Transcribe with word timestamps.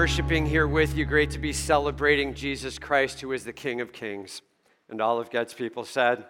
worshiping 0.00 0.46
here 0.46 0.66
with 0.66 0.96
you. 0.96 1.04
Great 1.04 1.28
to 1.28 1.38
be 1.38 1.52
celebrating 1.52 2.32
Jesus 2.32 2.78
Christ, 2.78 3.20
who 3.20 3.32
is 3.32 3.44
the 3.44 3.52
King 3.52 3.82
of 3.82 3.92
Kings. 3.92 4.40
And 4.88 4.98
all 4.98 5.20
of 5.20 5.28
God's 5.28 5.52
people 5.52 5.84
said, 5.84 6.24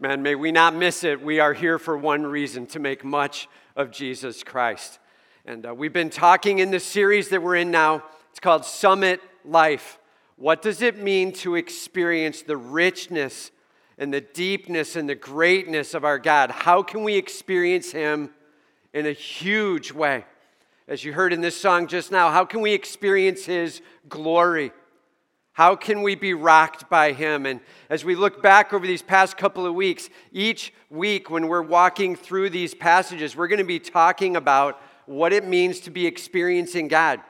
Man, 0.00 0.22
may 0.22 0.34
we 0.34 0.50
not 0.50 0.74
miss 0.74 1.04
it. 1.04 1.22
We 1.22 1.38
are 1.38 1.52
here 1.52 1.78
for 1.78 1.96
one 1.96 2.26
reason 2.26 2.66
to 2.66 2.80
make 2.80 3.04
much 3.04 3.48
of 3.76 3.92
Jesus 3.92 4.42
Christ. 4.42 4.98
And 5.44 5.66
uh, 5.66 5.72
we've 5.72 5.92
been 5.92 6.10
talking 6.10 6.58
in 6.58 6.72
this 6.72 6.82
series 6.82 7.28
that 7.28 7.40
we're 7.40 7.54
in 7.54 7.70
now. 7.70 8.02
It's 8.30 8.40
called 8.40 8.64
Summit 8.64 9.20
Life. 9.44 10.00
What 10.34 10.60
does 10.60 10.82
it 10.82 10.98
mean 10.98 11.30
to 11.34 11.54
experience 11.54 12.42
the 12.42 12.56
richness 12.56 13.52
and 13.98 14.12
the 14.12 14.20
deepness 14.20 14.96
and 14.96 15.08
the 15.08 15.14
greatness 15.14 15.94
of 15.94 16.04
our 16.04 16.18
God? 16.18 16.50
How 16.50 16.82
can 16.82 17.04
we 17.04 17.14
experience 17.14 17.92
Him 17.92 18.30
in 18.92 19.06
a 19.06 19.12
huge 19.12 19.92
way? 19.92 20.24
As 20.90 21.04
you 21.04 21.12
heard 21.12 21.32
in 21.32 21.40
this 21.40 21.56
song 21.56 21.86
just 21.86 22.10
now, 22.10 22.32
how 22.32 22.44
can 22.44 22.62
we 22.62 22.72
experience 22.72 23.44
His 23.44 23.80
glory? 24.08 24.72
How 25.52 25.76
can 25.76 26.02
we 26.02 26.16
be 26.16 26.34
rocked 26.34 26.90
by 26.90 27.12
Him? 27.12 27.46
And 27.46 27.60
as 27.88 28.04
we 28.04 28.16
look 28.16 28.42
back 28.42 28.72
over 28.72 28.84
these 28.84 29.00
past 29.00 29.36
couple 29.36 29.64
of 29.64 29.72
weeks, 29.72 30.10
each 30.32 30.74
week 30.90 31.30
when 31.30 31.46
we're 31.46 31.62
walking 31.62 32.16
through 32.16 32.50
these 32.50 32.74
passages, 32.74 33.36
we're 33.36 33.46
going 33.46 33.60
to 33.60 33.64
be 33.64 33.78
talking 33.78 34.34
about 34.34 34.82
what 35.06 35.32
it 35.32 35.46
means 35.46 35.78
to 35.82 35.92
be 35.92 36.08
experiencing 36.08 36.88
God. 36.88 37.20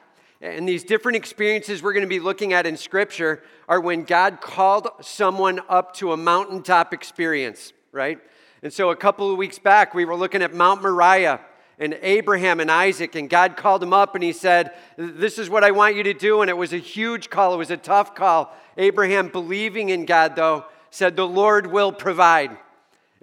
And 0.41 0.67
these 0.67 0.83
different 0.83 1.17
experiences 1.17 1.83
we're 1.83 1.93
going 1.93 2.01
to 2.01 2.09
be 2.09 2.19
looking 2.19 2.55
at 2.55 2.65
in 2.65 2.79
Scripture 2.79 3.43
are 3.69 3.79
when 3.79 4.05
God 4.05 4.41
called 4.41 4.89
someone 5.03 5.61
up 5.69 5.93
to 5.97 6.13
a 6.13 6.17
mountaintop 6.17 6.95
experience, 6.95 7.75
right? 7.93 8.21
And 8.63 8.73
so 8.73 8.89
a 8.89 8.97
couple 8.97 9.31
of 9.31 9.37
weeks 9.37 9.59
back, 9.59 9.93
we 9.93 10.07
were 10.07 10.17
looking 10.17 10.41
at 10.41 10.55
Mount 10.55 10.81
Moriah 10.81 11.41
and 11.81 11.99
Abraham 12.03 12.61
and 12.61 12.71
Isaac, 12.71 13.15
and 13.15 13.29
God 13.29 13.57
called 13.57 13.81
them 13.81 13.95
up 13.95 14.15
and 14.15 14.23
he 14.23 14.35
said, 14.35 14.73
This 14.99 15.39
is 15.39 15.49
what 15.49 15.65
I 15.65 15.71
want 15.71 15.97
you 15.97 16.03
to 16.05 16.15
do. 16.15 16.43
And 16.43 16.51
it 16.51 16.57
was 16.57 16.75
a 16.75 16.79
huge 16.79 17.31
call, 17.31 17.55
it 17.55 17.57
was 17.57 17.71
a 17.71 17.77
tough 17.79 18.15
call. 18.15 18.55
Abraham, 18.77 19.29
believing 19.29 19.89
in 19.89 20.05
God, 20.05 20.37
though, 20.37 20.67
said, 20.91 21.17
The 21.17 21.27
Lord 21.27 21.67
will 21.67 21.91
provide. 21.91 22.57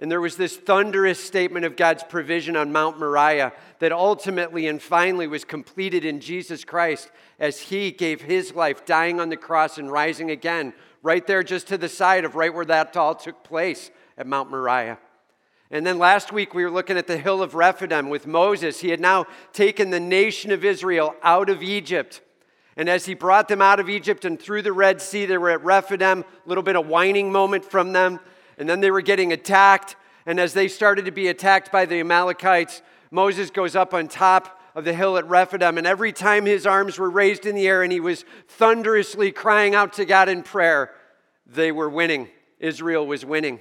And 0.00 0.10
there 0.10 0.20
was 0.20 0.36
this 0.36 0.56
thunderous 0.56 1.22
statement 1.22 1.64
of 1.64 1.76
God's 1.76 2.04
provision 2.04 2.56
on 2.56 2.72
Mount 2.72 2.98
Moriah 2.98 3.52
that 3.78 3.92
ultimately 3.92 4.66
and 4.66 4.82
finally 4.82 5.26
was 5.26 5.44
completed 5.44 6.04
in 6.04 6.20
Jesus 6.20 6.64
Christ 6.64 7.10
as 7.38 7.60
he 7.60 7.90
gave 7.90 8.22
his 8.22 8.54
life, 8.54 8.84
dying 8.84 9.18
on 9.20 9.28
the 9.28 9.36
cross 9.36 9.78
and 9.78 9.90
rising 9.90 10.30
again, 10.30 10.72
right 11.02 11.26
there 11.26 11.42
just 11.42 11.68
to 11.68 11.78
the 11.78 11.88
side 11.88 12.24
of 12.24 12.34
right 12.34 12.52
where 12.52 12.64
that 12.64 12.96
all 12.96 13.14
took 13.14 13.42
place 13.42 13.90
at 14.16 14.26
Mount 14.26 14.50
Moriah. 14.50 14.98
And 15.70 15.86
then 15.86 15.98
last 15.98 16.32
week 16.32 16.54
we 16.54 16.64
were 16.64 16.70
looking 16.70 16.96
at 16.96 17.06
the 17.06 17.18
hill 17.18 17.42
of 17.42 17.54
Rephidim 17.54 18.08
with 18.08 18.26
Moses. 18.26 18.80
He 18.80 18.90
had 18.90 19.00
now 19.00 19.26
taken 19.52 19.90
the 19.90 20.00
nation 20.00 20.50
of 20.50 20.64
Israel 20.64 21.14
out 21.22 21.50
of 21.50 21.62
Egypt. 21.62 22.22
And 22.76 22.88
as 22.88 23.06
he 23.06 23.14
brought 23.14 23.48
them 23.48 23.60
out 23.60 23.80
of 23.80 23.88
Egypt 23.88 24.24
and 24.24 24.40
through 24.40 24.62
the 24.62 24.72
Red 24.72 25.02
Sea, 25.02 25.26
they 25.26 25.36
were 25.36 25.50
at 25.50 25.62
Rephidim, 25.64 26.20
a 26.20 26.48
little 26.48 26.62
bit 26.62 26.76
of 26.76 26.86
whining 26.86 27.30
moment 27.32 27.64
from 27.64 27.92
them 27.92 28.20
and 28.58 28.68
then 28.68 28.80
they 28.80 28.90
were 28.90 29.00
getting 29.00 29.32
attacked. 29.32 29.96
And 30.26 30.38
as 30.38 30.52
they 30.52 30.68
started 30.68 31.06
to 31.06 31.10
be 31.10 31.28
attacked 31.28 31.72
by 31.72 31.86
the 31.86 32.00
Amalekites, 32.00 32.82
Moses 33.10 33.50
goes 33.50 33.74
up 33.74 33.94
on 33.94 34.08
top 34.08 34.60
of 34.74 34.84
the 34.84 34.92
hill 34.92 35.16
at 35.16 35.26
Rephidim. 35.26 35.78
And 35.78 35.86
every 35.86 36.12
time 36.12 36.44
his 36.44 36.66
arms 36.66 36.98
were 36.98 37.08
raised 37.08 37.46
in 37.46 37.54
the 37.54 37.66
air 37.66 37.82
and 37.82 37.90
he 37.90 38.00
was 38.00 38.24
thunderously 38.48 39.32
crying 39.32 39.74
out 39.74 39.94
to 39.94 40.04
God 40.04 40.28
in 40.28 40.42
prayer, 40.42 40.90
they 41.46 41.72
were 41.72 41.88
winning. 41.88 42.28
Israel 42.58 43.06
was 43.06 43.24
winning. 43.24 43.60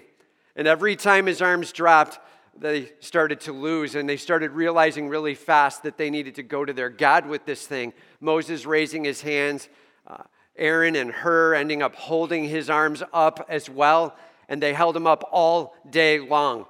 And 0.58 0.68
every 0.68 0.98
time 0.98 1.28
his 1.28 1.42
arms 1.42 1.72
dropped, 1.72 2.20
they 2.60 2.92
started 3.00 3.40
to 3.42 3.54
lose 3.54 3.96
and 3.96 4.10
they 4.10 4.18
started 4.18 4.52
realizing 4.52 5.08
really 5.08 5.36
fast 5.36 5.84
that 5.84 5.98
they 5.98 6.10
needed 6.10 6.36
to 6.36 6.44
go 6.44 6.66
to 6.66 6.74
their 6.74 6.90
God 6.90 7.26
with 7.26 7.46
this 7.46 7.66
thing. 7.66 7.94
Moses 8.20 8.66
raising 8.66 9.06
his 9.06 9.22
hands, 9.22 9.70
uh, 10.08 10.24
Aaron 10.58 10.96
and 10.96 11.12
Hur 11.12 11.54
ending 11.54 11.82
up 11.82 11.96
holding 11.96 12.44
his 12.44 12.70
arms 12.70 13.04
up 13.14 13.46
as 13.48 13.70
well 13.70 14.18
and 14.50 14.62
they 14.62 14.74
held 14.74 14.96
him 14.96 15.08
up 15.08 15.28
all 15.32 15.76
day 15.90 16.20
long. 16.20 16.66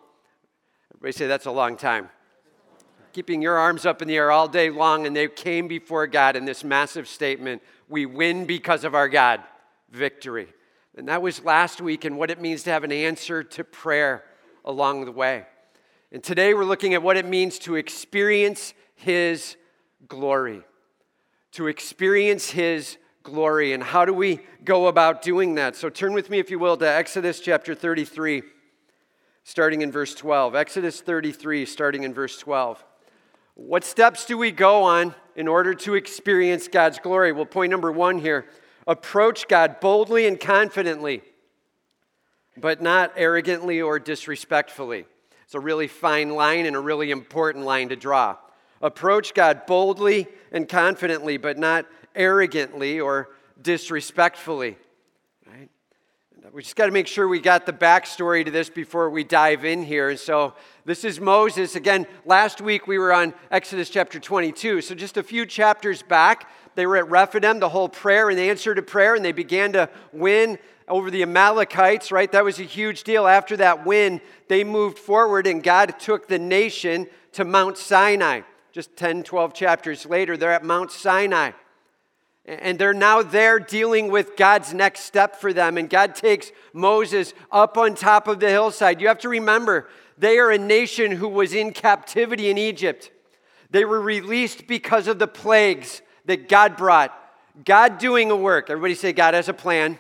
Everybody 0.96 1.12
say 1.12 1.28
that's 1.28 1.46
a 1.46 1.52
long 1.52 1.78
time. 1.78 2.09
Keeping 3.14 3.42
your 3.42 3.58
arms 3.58 3.86
up 3.86 4.02
in 4.02 4.08
the 4.08 4.16
air 4.16 4.31
all 4.31 4.47
day 4.47 4.70
long, 4.70 5.08
and 5.08 5.16
they 5.16 5.28
came 5.28 5.68
before 5.68 6.06
God 6.08 6.36
in 6.36 6.46
this 6.46 6.64
massive 6.64 7.08
statement 7.08 7.62
We 7.90 8.06
win 8.06 8.46
because 8.46 8.84
of 8.84 8.94
our 8.94 9.08
God. 9.08 9.42
Victory. 9.90 10.47
And 10.97 11.08
that 11.09 11.22
was 11.22 11.46
last 11.46 11.80
week 11.80 12.06
and 12.06 12.18
what 12.18 12.31
it 12.31 12.41
means 12.41 12.63
to 12.63 12.72
have 12.72 12.84
an 12.84 12.91
answer 12.91 13.44
to 13.44 13.63
prayer 13.63 14.24
along 14.66 15.06
the 15.06 15.12
way. 15.12 15.46
And 16.12 16.24
today 16.24 16.56
we're 16.56 16.66
looking 16.66 16.96
at 16.96 17.03
what 17.03 17.18
it 17.18 17.25
means 17.25 17.59
to 17.59 17.75
experience 17.75 18.74
His 18.96 19.58
glory. 20.08 20.63
To 21.52 21.68
experience 21.68 22.50
His 22.50 22.97
glory. 23.22 23.74
And 23.74 23.84
how 23.84 24.06
do 24.06 24.13
we 24.13 24.40
go 24.63 24.88
about 24.88 25.22
doing 25.22 25.53
that? 25.56 25.75
So 25.75 25.88
turn 25.88 26.13
with 26.13 26.31
me, 26.31 26.40
if 26.40 26.50
you 26.50 26.58
will, 26.58 26.75
to 26.78 26.90
Exodus 26.90 27.41
chapter 27.41 27.75
33, 27.75 28.41
starting 29.44 29.84
in 29.84 29.91
verse 29.91 30.16
12. 30.16 30.56
Exodus 30.56 31.02
33, 31.02 31.68
starting 31.68 32.06
in 32.06 32.14
verse 32.14 32.40
12. 32.40 32.84
What 33.53 33.84
steps 33.84 34.25
do 34.25 34.35
we 34.35 34.50
go 34.50 34.81
on 34.81 35.14
in 35.35 35.47
order 35.47 35.75
to 35.75 35.94
experience 35.94 36.68
God's 36.68 36.97
glory? 36.97 37.34
Well, 37.34 37.46
point 37.46 37.69
number 37.69 37.91
one 37.91 38.18
here 38.18 38.47
approach 38.88 39.48
God 39.48 39.80
boldly 39.80 40.25
and 40.25 40.40
confidently, 40.40 41.22
but 42.56 42.81
not 42.81 43.12
arrogantly 43.16 43.81
or 43.81 44.00
disrespectfully. 44.00 45.06
It's 45.44 45.56
a 45.56 45.59
really 45.59 45.88
fine 45.88 46.31
line 46.31 46.66
and 46.66 46.75
a 46.75 46.80
really 46.80 47.12
important 47.12 47.66
line 47.66 47.90
to 47.90 47.96
draw. 47.96 48.38
Approach 48.81 49.34
God 49.34 49.66
boldly 49.66 50.28
and 50.52 50.68
confidently, 50.68 51.38
but 51.38 51.58
not 51.58 51.86
arrogantly 52.16 53.00
or 53.00 53.30
disrespectfully. 53.62 54.78
Right? 55.46 55.70
We 56.53 56.64
just 56.64 56.76
got 56.76 56.86
to 56.86 56.92
make 56.92 57.08
sure 57.08 57.28
we 57.28 57.40
got 57.40 57.66
the 57.66 57.74
backstory 57.74 58.46
to 58.46 58.52
this 58.52 58.70
before 58.70 59.09
we 59.09 59.24
dive 59.24 59.66
in 59.66 59.84
here. 59.84 60.09
And 60.09 60.20
so 60.20 60.53
this 60.86 61.03
is 61.03 61.20
Moses. 61.20 61.76
Again, 61.76 62.08
last 62.26 62.62
week 62.62 62.88
we 62.88 62.97
were 62.97 63.14
on 63.14 63.34
Exodus 63.52 63.90
chapter 63.90 64.20
22. 64.20 64.81
So 64.81 64.96
just 64.96 65.18
a 65.18 65.24
few 65.24 65.46
chapters 65.46 66.02
back, 66.02 66.50
they 66.78 66.86
were 66.86 66.98
at 66.98 67.10
Rephidim, 67.10 67.60
the 67.60 67.70
whole 67.70 67.90
prayer 67.90 68.30
and 68.30 68.38
the 68.38 68.52
answer 68.52 68.76
to 68.76 68.84
prayer, 68.84 69.16
and 69.16 69.26
they 69.26 69.32
began 69.32 69.72
to 69.74 69.90
win 70.14 70.60
over 70.88 71.10
the 71.10 71.24
Amalekites, 71.24 72.12
right? 72.12 72.32
That 72.32 72.44
was 72.44 72.60
a 72.60 72.64
huge 72.64 73.04
deal. 73.04 73.26
After 73.26 73.58
that 73.58 73.84
win, 73.84 74.22
they 74.48 74.64
moved 74.64 75.00
forward 75.00 75.48
and 75.48 75.64
God 75.64 76.00
took 76.00 76.28
the 76.28 76.38
nation 76.38 77.08
to 77.32 77.44
Mount 77.44 77.80
Sinai. 77.80 78.42
Just 78.72 78.96
10, 78.96 79.24
12 79.24 79.56
chapters 79.56 80.06
later, 80.06 80.38
they're 80.38 80.54
at 80.54 80.64
Mount 80.64 80.92
Sinai. 80.92 81.54
And 82.46 82.78
they're 82.78 82.94
now 82.94 83.24
there 83.24 83.58
dealing 83.58 84.12
with 84.12 84.38
God's 84.38 84.72
next 84.72 85.00
step 85.00 85.36
for 85.36 85.54
them. 85.54 85.80
And 85.80 85.90
God 85.90 86.14
takes 86.14 86.52
Moses 86.74 87.34
up 87.52 87.76
on 87.80 87.96
top 87.96 88.28
of 88.28 88.40
the 88.40 88.50
hillside. 88.52 89.02
You 89.02 89.08
have 89.08 89.18
to 89.20 89.30
remember, 89.30 89.90
they 90.16 90.38
are 90.38 90.52
a 90.52 90.59
nation 90.59 91.14
who 91.14 91.28
was 91.28 91.56
in 91.56 91.74
captivity 91.74 92.52
in 92.52 92.59
Egypt. 92.59 93.09
They 93.72 93.84
were 93.84 94.00
released 94.00 94.68
because 94.68 95.08
of 95.08 95.18
the 95.18 95.28
plagues 95.28 96.04
that 96.28 96.48
God 96.48 96.78
brought. 96.78 97.14
God 97.66 97.98
doing 97.98 98.30
a 98.30 98.36
work. 98.36 98.70
Everybody 98.70 98.96
say, 98.96 99.14
God 99.14 99.34
has 99.34 99.50
a 99.50 99.54
plan. 99.54 99.98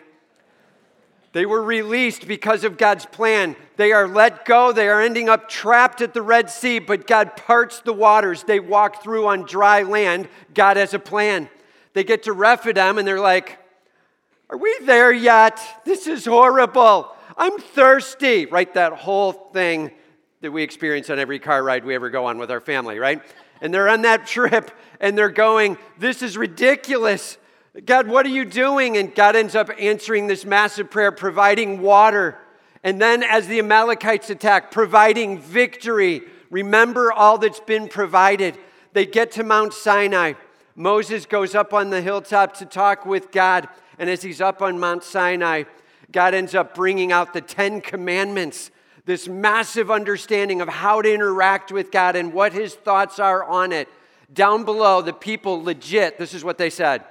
They 1.33 1.45
were 1.45 1.61
released 1.61 2.27
because 2.27 2.63
of 2.63 2.77
God's 2.77 3.05
plan. 3.05 3.55
They 3.75 3.91
are 3.91 4.07
let 4.07 4.45
go. 4.45 4.71
They 4.71 4.87
are 4.89 5.01
ending 5.01 5.29
up 5.29 5.49
trapped 5.49 6.01
at 6.01 6.13
the 6.13 6.21
Red 6.21 6.49
Sea, 6.49 6.79
but 6.79 7.07
God 7.07 7.35
parts 7.35 7.81
the 7.81 7.93
waters. 7.93 8.43
They 8.43 8.59
walk 8.59 9.03
through 9.03 9.27
on 9.27 9.43
dry 9.43 9.83
land. 9.83 10.29
God 10.53 10.77
has 10.77 10.93
a 10.93 10.99
plan. 10.99 11.49
They 11.93 12.03
get 12.03 12.23
to 12.23 12.33
Rephidim 12.33 12.97
and 12.97 13.07
they're 13.07 13.19
like, 13.19 13.59
Are 14.49 14.57
we 14.57 14.75
there 14.83 15.11
yet? 15.11 15.59
This 15.83 16.07
is 16.07 16.25
horrible. 16.25 17.11
I'm 17.37 17.59
thirsty. 17.59 18.45
Right? 18.45 18.73
That 18.73 18.93
whole 18.93 19.31
thing 19.31 19.91
that 20.41 20.51
we 20.51 20.63
experience 20.63 21.09
on 21.09 21.19
every 21.19 21.39
car 21.39 21.63
ride 21.63 21.83
we 21.83 21.95
ever 21.95 22.09
go 22.09 22.25
on 22.25 22.37
with 22.37 22.51
our 22.51 22.61
family, 22.61 22.99
right? 22.99 23.21
And 23.61 23.73
they're 23.73 23.89
on 23.89 24.03
that 24.03 24.27
trip 24.27 24.71
and 24.99 25.17
they're 25.17 25.29
going, 25.29 25.77
This 25.97 26.21
is 26.21 26.37
ridiculous. 26.37 27.37
God, 27.85 28.07
what 28.07 28.25
are 28.25 28.29
you 28.29 28.45
doing? 28.45 28.97
And 28.97 29.13
God 29.13 29.35
ends 29.35 29.55
up 29.55 29.69
answering 29.79 30.27
this 30.27 30.45
massive 30.45 30.89
prayer, 30.89 31.11
providing 31.11 31.81
water. 31.81 32.37
And 32.83 33.01
then, 33.01 33.21
as 33.23 33.47
the 33.47 33.59
Amalekites 33.59 34.29
attack, 34.29 34.71
providing 34.71 35.39
victory. 35.39 36.21
Remember 36.49 37.11
all 37.11 37.37
that's 37.37 37.59
been 37.59 37.87
provided. 37.87 38.57
They 38.93 39.05
get 39.05 39.31
to 39.33 39.43
Mount 39.43 39.73
Sinai. 39.73 40.33
Moses 40.75 41.25
goes 41.25 41.55
up 41.55 41.73
on 41.73 41.89
the 41.89 42.01
hilltop 42.01 42.55
to 42.57 42.65
talk 42.65 43.05
with 43.05 43.31
God. 43.31 43.67
And 43.99 44.09
as 44.09 44.21
he's 44.21 44.41
up 44.41 44.61
on 44.61 44.79
Mount 44.79 45.03
Sinai, 45.03 45.63
God 46.11 46.33
ends 46.33 46.55
up 46.55 46.73
bringing 46.75 47.11
out 47.11 47.33
the 47.33 47.41
Ten 47.41 47.81
Commandments, 47.81 48.71
this 49.07 49.27
massive 49.27 49.89
understanding 49.89 50.59
of 50.59 50.67
how 50.67 51.01
to 51.01 51.11
interact 51.11 51.71
with 51.71 51.91
God 51.91 52.17
and 52.17 52.33
what 52.33 52.51
his 52.51 52.75
thoughts 52.75 53.19
are 53.19 53.41
on 53.41 53.71
it. 53.71 53.87
Down 54.31 54.65
below, 54.65 55.01
the 55.01 55.13
people 55.13 55.63
legit, 55.63 56.19
this 56.19 56.33
is 56.33 56.43
what 56.43 56.57
they 56.57 56.69
said. 56.69 57.05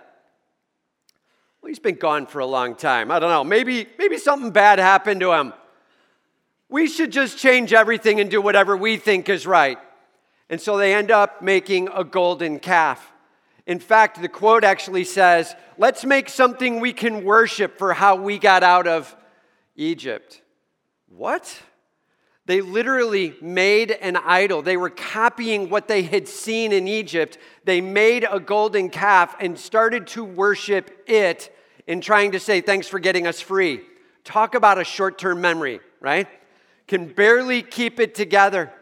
Well, 1.61 1.69
he's 1.69 1.79
been 1.79 1.95
gone 1.95 2.27
for 2.27 2.41
a 2.41 2.47
long 2.47 2.75
time. 2.75 3.11
I 3.11 3.19
don't 3.19 3.31
know. 3.31 3.43
Maybe, 3.45 3.89
maybe 3.99 4.19
something 4.19 4.51
bad 4.51 4.79
happened 4.79 5.21
to 5.21 5.33
him. 5.33 5.55
We 6.69 6.87
should 6.87 7.13
just 7.13 7.39
change 7.39 7.73
everything 7.73 8.21
and 8.21 8.31
do 8.31 8.43
whatever 8.43 8.77
we 8.77 8.99
think 8.99 9.31
is 9.31 9.47
right. 9.47 9.79
And 10.51 10.61
so 10.61 10.77
they 10.77 10.95
end 10.95 11.11
up 11.11 11.41
making 11.41 11.89
a 11.95 12.05
golden 12.05 12.59
calf. 12.59 13.11
In 13.67 13.79
fact, 13.79 14.21
the 14.21 14.29
quote 14.29 14.65
actually 14.65 15.05
says, 15.05 15.57
Let's 15.79 16.05
make 16.05 16.29
something 16.29 16.79
we 16.79 16.93
can 16.93 17.25
worship 17.25 17.79
for 17.79 17.95
how 17.95 18.17
we 18.17 18.39
got 18.39 18.63
out 18.63 18.87
of 18.87 19.17
Egypt. 19.77 20.43
What? 21.09 21.63
They 22.47 22.61
literally 22.61 23.35
made 23.41 23.91
an 23.91 24.17
idol. 24.17 24.63
They 24.63 24.77
were 24.77 24.91
copying 24.91 25.69
what 25.69 25.89
they 25.89 26.03
had 26.03 26.29
seen 26.29 26.73
in 26.73 26.87
Egypt. 26.87 27.39
They 27.65 27.81
made 27.81 28.25
a 28.31 28.39
golden 28.39 28.89
calf 28.89 29.35
and 29.41 29.59
started 29.59 30.07
to 30.09 30.25
worship 30.25 31.03
it 31.09 31.53
in 31.89 32.01
trying 32.01 32.33
to 32.33 32.41
say, 32.41 32.61
Thanks 32.61 32.87
for 32.87 33.01
getting 33.01 33.27
us 33.27 33.41
free. 33.41 33.81
Talk 34.23 34.55
about 34.55 34.79
a 34.79 34.85
short 34.85 35.19
term 35.19 35.41
memory, 35.41 35.81
right? 36.01 36.29
Can 36.87 37.07
barely 37.13 37.63
keep 37.63 37.99
it 37.99 38.15
together. 38.15 38.73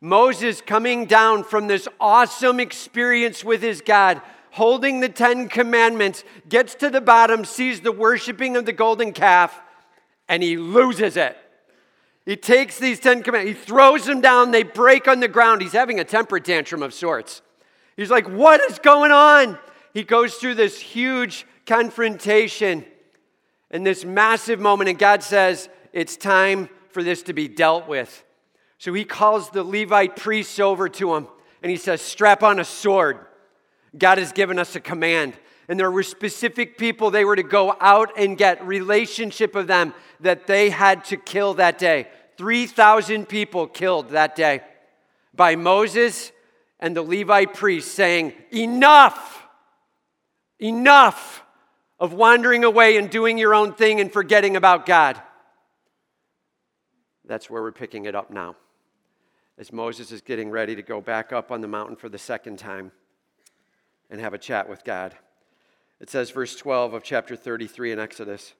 Moses 0.00 0.60
coming 0.60 1.06
down 1.06 1.44
from 1.44 1.68
this 1.68 1.86
awesome 2.00 2.58
experience 2.58 3.44
with 3.44 3.62
his 3.62 3.80
God, 3.80 4.20
holding 4.50 4.98
the 4.98 5.08
Ten 5.08 5.48
Commandments, 5.48 6.24
gets 6.48 6.74
to 6.76 6.90
the 6.90 7.00
bottom, 7.00 7.44
sees 7.44 7.80
the 7.80 7.92
worshiping 7.92 8.56
of 8.56 8.66
the 8.66 8.72
golden 8.72 9.12
calf, 9.12 9.60
and 10.28 10.42
he 10.42 10.56
loses 10.56 11.16
it. 11.16 11.36
He 12.26 12.36
takes 12.36 12.78
these 12.78 12.98
Ten 13.00 13.22
Commandments, 13.22 13.60
he 13.60 13.66
throws 13.66 14.04
them 14.04 14.20
down, 14.20 14.50
they 14.50 14.64
break 14.64 15.06
on 15.08 15.20
the 15.20 15.28
ground. 15.28 15.62
He's 15.62 15.72
having 15.72 16.00
a 16.00 16.04
temper 16.04 16.40
tantrum 16.40 16.82
of 16.82 16.92
sorts. 16.92 17.40
He's 17.96 18.10
like, 18.10 18.28
What 18.28 18.60
is 18.68 18.78
going 18.80 19.12
on? 19.12 19.58
He 19.94 20.02
goes 20.02 20.34
through 20.34 20.56
this 20.56 20.78
huge 20.78 21.46
confrontation 21.64 22.84
and 23.70 23.86
this 23.86 24.04
massive 24.04 24.60
moment, 24.60 24.90
and 24.90 24.98
God 24.98 25.22
says, 25.22 25.68
It's 25.92 26.16
time 26.16 26.68
for 26.90 27.02
this 27.02 27.22
to 27.22 27.32
be 27.32 27.48
dealt 27.48 27.88
with. 27.88 28.24
So 28.78 28.92
he 28.92 29.04
calls 29.04 29.50
the 29.50 29.64
Levite 29.64 30.16
priests 30.16 30.58
over 30.58 30.88
to 30.88 31.14
him 31.14 31.28
and 31.62 31.70
he 31.70 31.76
says, 31.76 32.02
Strap 32.02 32.42
on 32.42 32.58
a 32.58 32.64
sword. 32.64 33.18
God 33.96 34.18
has 34.18 34.32
given 34.32 34.58
us 34.58 34.76
a 34.76 34.80
command. 34.80 35.34
And 35.68 35.78
there 35.78 35.90
were 35.90 36.02
specific 36.02 36.78
people 36.78 37.10
they 37.10 37.24
were 37.24 37.36
to 37.36 37.42
go 37.42 37.76
out 37.80 38.12
and 38.16 38.38
get 38.38 38.64
relationship 38.66 39.54
of 39.54 39.66
them 39.66 39.94
that 40.20 40.46
they 40.46 40.70
had 40.70 41.04
to 41.06 41.16
kill 41.16 41.54
that 41.54 41.78
day. 41.78 42.08
3,000 42.38 43.28
people 43.28 43.66
killed 43.66 44.10
that 44.10 44.36
day 44.36 44.60
by 45.34 45.56
Moses 45.56 46.32
and 46.78 46.96
the 46.96 47.02
Levite 47.02 47.54
priests 47.54 47.90
saying, 47.90 48.32
Enough! 48.52 49.44
Enough 50.58 51.42
of 51.98 52.12
wandering 52.12 52.64
away 52.64 52.96
and 52.96 53.10
doing 53.10 53.38
your 53.38 53.54
own 53.54 53.74
thing 53.74 54.00
and 54.00 54.12
forgetting 54.12 54.56
about 54.56 54.86
God. 54.86 55.20
That's 57.26 57.50
where 57.50 57.62
we're 57.62 57.72
picking 57.72 58.04
it 58.04 58.14
up 58.14 58.30
now. 58.30 58.56
As 59.58 59.72
Moses 59.72 60.12
is 60.12 60.20
getting 60.20 60.50
ready 60.50 60.76
to 60.76 60.82
go 60.82 61.00
back 61.00 61.32
up 61.32 61.50
on 61.50 61.60
the 61.60 61.68
mountain 61.68 61.96
for 61.96 62.08
the 62.08 62.18
second 62.18 62.58
time 62.58 62.92
and 64.10 64.20
have 64.20 64.34
a 64.34 64.38
chat 64.38 64.68
with 64.68 64.84
God. 64.84 65.14
It 66.00 66.10
says, 66.10 66.30
verse 66.30 66.56
12 66.56 66.94
of 66.94 67.02
chapter 67.02 67.36
33 67.36 67.92
in 67.92 67.98
Exodus 67.98 68.54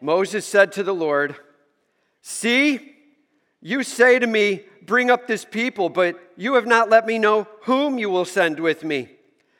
Moses 0.00 0.46
said 0.46 0.72
to 0.72 0.82
the 0.82 0.94
Lord, 0.94 1.34
See, 2.22 2.94
you 3.60 3.82
say 3.82 4.18
to 4.18 4.26
me, 4.26 4.62
Bring 4.82 5.10
up 5.10 5.26
this 5.26 5.44
people, 5.44 5.90
but 5.90 6.18
you 6.36 6.54
have 6.54 6.66
not 6.66 6.88
let 6.88 7.06
me 7.06 7.18
know 7.18 7.46
whom 7.62 7.98
you 7.98 8.08
will 8.08 8.24
send 8.24 8.58
with 8.58 8.84
me. 8.84 9.10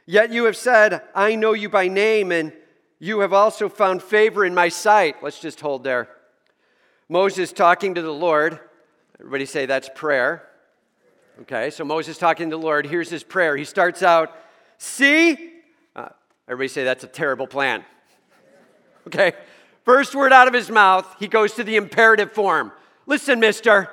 Yet 0.07 0.33
you 0.33 0.45
have 0.45 0.57
said, 0.57 1.03
I 1.15 1.35
know 1.35 1.53
you 1.53 1.69
by 1.69 1.89
name, 1.89 2.33
and 2.33 2.53
you 2.99 3.21
have 3.21 3.35
also 3.35 3.69
found 3.69 4.03
favor 4.03 4.45
in 4.45 4.55
my 4.55 4.71
sight. 4.71 5.23
Let's 5.23 5.41
just 5.41 5.61
hold 5.61 5.85
there. 5.85 6.09
Moses 7.11 7.53
talking 7.53 7.95
to 7.95 8.01
the 8.01 8.13
Lord. 8.13 8.59
Everybody 9.21 9.45
say 9.45 9.67
that's 9.67 9.91
prayer. 9.95 10.49
Okay, 11.43 11.69
so 11.71 11.85
Moses 11.85 12.17
talking 12.17 12.49
to 12.51 12.57
the 12.57 12.63
Lord. 12.63 12.87
Here's 12.87 13.11
his 13.11 13.23
prayer. 13.23 13.57
He 13.57 13.65
starts 13.65 14.03
out, 14.03 14.35
See, 14.79 15.58
everybody 16.49 16.69
say 16.69 16.85
that's 16.85 17.05
a 17.05 17.09
terrible 17.09 17.47
plan. 17.47 17.85
Okay, 19.07 19.33
first 19.85 20.15
word 20.15 20.33
out 20.33 20.49
of 20.49 20.55
his 20.55 20.71
mouth, 20.71 21.07
he 21.19 21.29
goes 21.29 21.55
to 21.55 21.65
the 21.65 21.77
imperative 21.77 22.33
form. 22.33 22.73
Listen, 23.07 23.41
mister, 23.41 23.89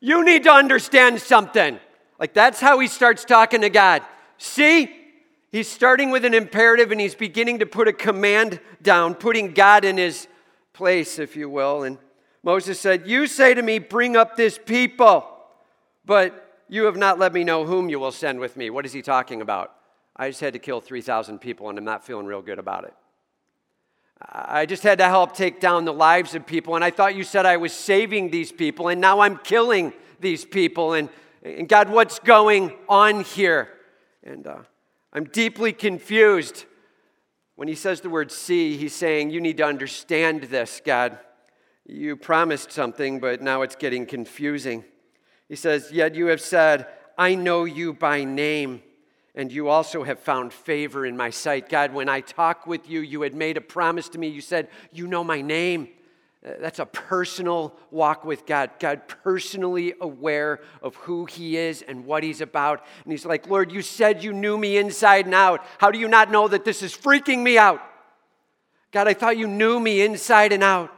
you 0.00 0.24
need 0.24 0.44
to 0.44 0.50
understand 0.50 1.20
something. 1.20 1.78
Like 2.18 2.32
that's 2.32 2.60
how 2.60 2.78
he 2.78 2.88
starts 2.88 3.24
talking 3.24 3.60
to 3.62 3.70
God. 3.70 4.02
See, 4.38 4.90
he's 5.52 5.68
starting 5.68 6.10
with 6.10 6.24
an 6.24 6.34
imperative 6.34 6.92
and 6.92 7.00
he's 7.00 7.14
beginning 7.14 7.58
to 7.58 7.66
put 7.66 7.88
a 7.88 7.92
command 7.92 8.60
down, 8.82 9.14
putting 9.14 9.52
God 9.52 9.84
in 9.84 9.98
his 9.98 10.28
place, 10.72 11.18
if 11.18 11.36
you 11.36 11.48
will. 11.48 11.82
And 11.82 11.98
Moses 12.42 12.80
said, 12.80 13.06
You 13.06 13.26
say 13.26 13.54
to 13.54 13.62
me, 13.62 13.78
Bring 13.78 14.16
up 14.16 14.36
this 14.36 14.58
people, 14.58 15.26
but 16.04 16.64
you 16.68 16.84
have 16.84 16.96
not 16.96 17.18
let 17.18 17.32
me 17.32 17.44
know 17.44 17.64
whom 17.64 17.88
you 17.88 17.98
will 18.00 18.12
send 18.12 18.40
with 18.40 18.56
me. 18.56 18.70
What 18.70 18.86
is 18.86 18.92
he 18.92 19.02
talking 19.02 19.42
about? 19.42 19.75
I 20.16 20.28
just 20.28 20.40
had 20.40 20.54
to 20.54 20.58
kill 20.58 20.80
3,000 20.80 21.38
people 21.38 21.68
and 21.68 21.78
I'm 21.78 21.84
not 21.84 22.04
feeling 22.04 22.26
real 22.26 22.42
good 22.42 22.58
about 22.58 22.84
it. 22.84 22.94
I 24.20 24.64
just 24.64 24.82
had 24.82 24.98
to 24.98 25.04
help 25.04 25.36
take 25.36 25.60
down 25.60 25.84
the 25.84 25.92
lives 25.92 26.34
of 26.34 26.46
people, 26.46 26.74
and 26.74 26.82
I 26.82 26.90
thought 26.90 27.14
you 27.14 27.22
said 27.22 27.44
I 27.44 27.58
was 27.58 27.72
saving 27.72 28.30
these 28.30 28.50
people, 28.50 28.88
and 28.88 28.98
now 28.98 29.20
I'm 29.20 29.36
killing 29.36 29.92
these 30.20 30.44
people. 30.44 30.94
And, 30.94 31.10
and 31.42 31.68
God, 31.68 31.90
what's 31.90 32.18
going 32.18 32.72
on 32.88 33.24
here? 33.24 33.68
And 34.22 34.46
uh, 34.46 34.60
I'm 35.12 35.24
deeply 35.24 35.72
confused. 35.72 36.64
When 37.56 37.68
he 37.68 37.74
says 37.74 38.00
the 38.00 38.08
word 38.08 38.32
see, 38.32 38.78
he's 38.78 38.94
saying, 38.94 39.30
You 39.30 39.40
need 39.40 39.58
to 39.58 39.64
understand 39.64 40.44
this, 40.44 40.80
God. 40.84 41.18
You 41.86 42.16
promised 42.16 42.72
something, 42.72 43.20
but 43.20 43.42
now 43.42 43.62
it's 43.62 43.76
getting 43.76 44.06
confusing. 44.06 44.84
He 45.48 45.56
says, 45.56 45.92
Yet 45.92 46.14
you 46.14 46.26
have 46.26 46.40
said, 46.40 46.86
I 47.18 47.34
know 47.34 47.64
you 47.64 47.92
by 47.92 48.24
name 48.24 48.82
and 49.36 49.52
you 49.52 49.68
also 49.68 50.02
have 50.02 50.18
found 50.18 50.52
favor 50.52 51.04
in 51.04 51.14
my 51.14 51.28
sight. 51.28 51.68
God, 51.68 51.92
when 51.92 52.08
I 52.08 52.22
talk 52.22 52.66
with 52.66 52.88
you, 52.88 53.00
you 53.00 53.20
had 53.20 53.34
made 53.34 53.58
a 53.58 53.60
promise 53.60 54.08
to 54.10 54.18
me. 54.18 54.28
You 54.28 54.40
said, 54.40 54.68
You 54.92 55.06
know 55.06 55.22
my 55.22 55.42
name. 55.42 55.88
Uh, 56.44 56.52
that's 56.58 56.78
a 56.78 56.86
personal 56.86 57.76
walk 57.90 58.24
with 58.24 58.46
God. 58.46 58.70
God 58.78 59.02
personally 59.08 59.92
aware 60.00 60.60
of 60.82 60.94
who 60.96 61.26
He 61.26 61.58
is 61.58 61.82
and 61.82 62.06
what 62.06 62.22
He's 62.22 62.40
about. 62.40 62.82
And 63.04 63.12
He's 63.12 63.26
like, 63.26 63.46
Lord, 63.46 63.70
you 63.70 63.82
said 63.82 64.24
you 64.24 64.32
knew 64.32 64.56
me 64.56 64.78
inside 64.78 65.26
and 65.26 65.34
out. 65.34 65.62
How 65.78 65.90
do 65.90 65.98
you 65.98 66.08
not 66.08 66.30
know 66.30 66.48
that 66.48 66.64
this 66.64 66.82
is 66.82 66.96
freaking 66.96 67.42
me 67.42 67.58
out? 67.58 67.82
God, 68.90 69.06
I 69.06 69.12
thought 69.12 69.36
you 69.36 69.48
knew 69.48 69.78
me 69.78 70.00
inside 70.00 70.52
and 70.52 70.62
out. 70.62 70.90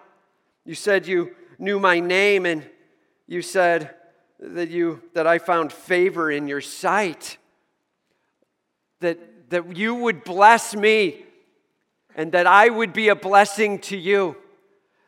You 0.64 0.76
said 0.76 1.08
you 1.08 1.34
knew 1.58 1.80
my 1.80 1.98
name, 1.98 2.46
and 2.46 2.64
you 3.26 3.42
said 3.42 3.96
that, 4.38 4.68
you, 4.68 5.02
that 5.14 5.26
I 5.26 5.38
found 5.38 5.72
favor 5.72 6.30
in 6.30 6.46
your 6.46 6.60
sight 6.60 7.38
that, 9.00 9.50
that 9.50 9.76
you 9.76 9.94
would 9.94 10.24
bless 10.24 10.74
me 10.74 11.24
and 12.14 12.32
that 12.32 12.46
I 12.46 12.68
would 12.68 12.92
be 12.92 13.08
a 13.08 13.14
blessing 13.14 13.78
to 13.80 13.96
you. 13.96 14.36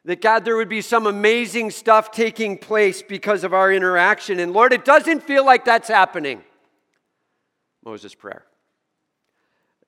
That 0.04 0.22
God, 0.22 0.44
there 0.44 0.56
would 0.56 0.68
be 0.68 0.80
some 0.80 1.06
amazing 1.06 1.70
stuff 1.70 2.10
taking 2.10 2.56
place 2.56 3.02
because 3.02 3.44
of 3.44 3.52
our 3.52 3.72
interaction. 3.72 4.38
And 4.40 4.52
Lord, 4.52 4.72
it 4.72 4.84
doesn't 4.84 5.24
feel 5.24 5.44
like 5.44 5.64
that's 5.64 5.88
happening. 5.88 6.42
Moses' 7.84 8.14
prayer. 8.14 8.44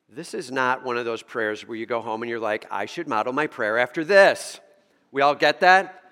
This 0.09 0.35
is 0.35 0.51
not 0.51 0.85
one 0.85 0.99
of 0.99 1.07
those 1.07 1.23
prayers 1.23 1.67
where 1.67 1.77
you 1.77 1.87
go 1.87 2.03
home 2.03 2.23
and 2.23 2.29
you're 2.29 2.41
like, 2.41 2.67
I 2.71 2.85
should 2.85 3.09
model 3.09 3.33
my 3.33 3.47
prayer 3.47 3.79
after 3.79 4.05
this. 4.05 4.61
We 5.11 5.23
all 5.23 5.35
get 5.35 5.61
that? 5.61 6.03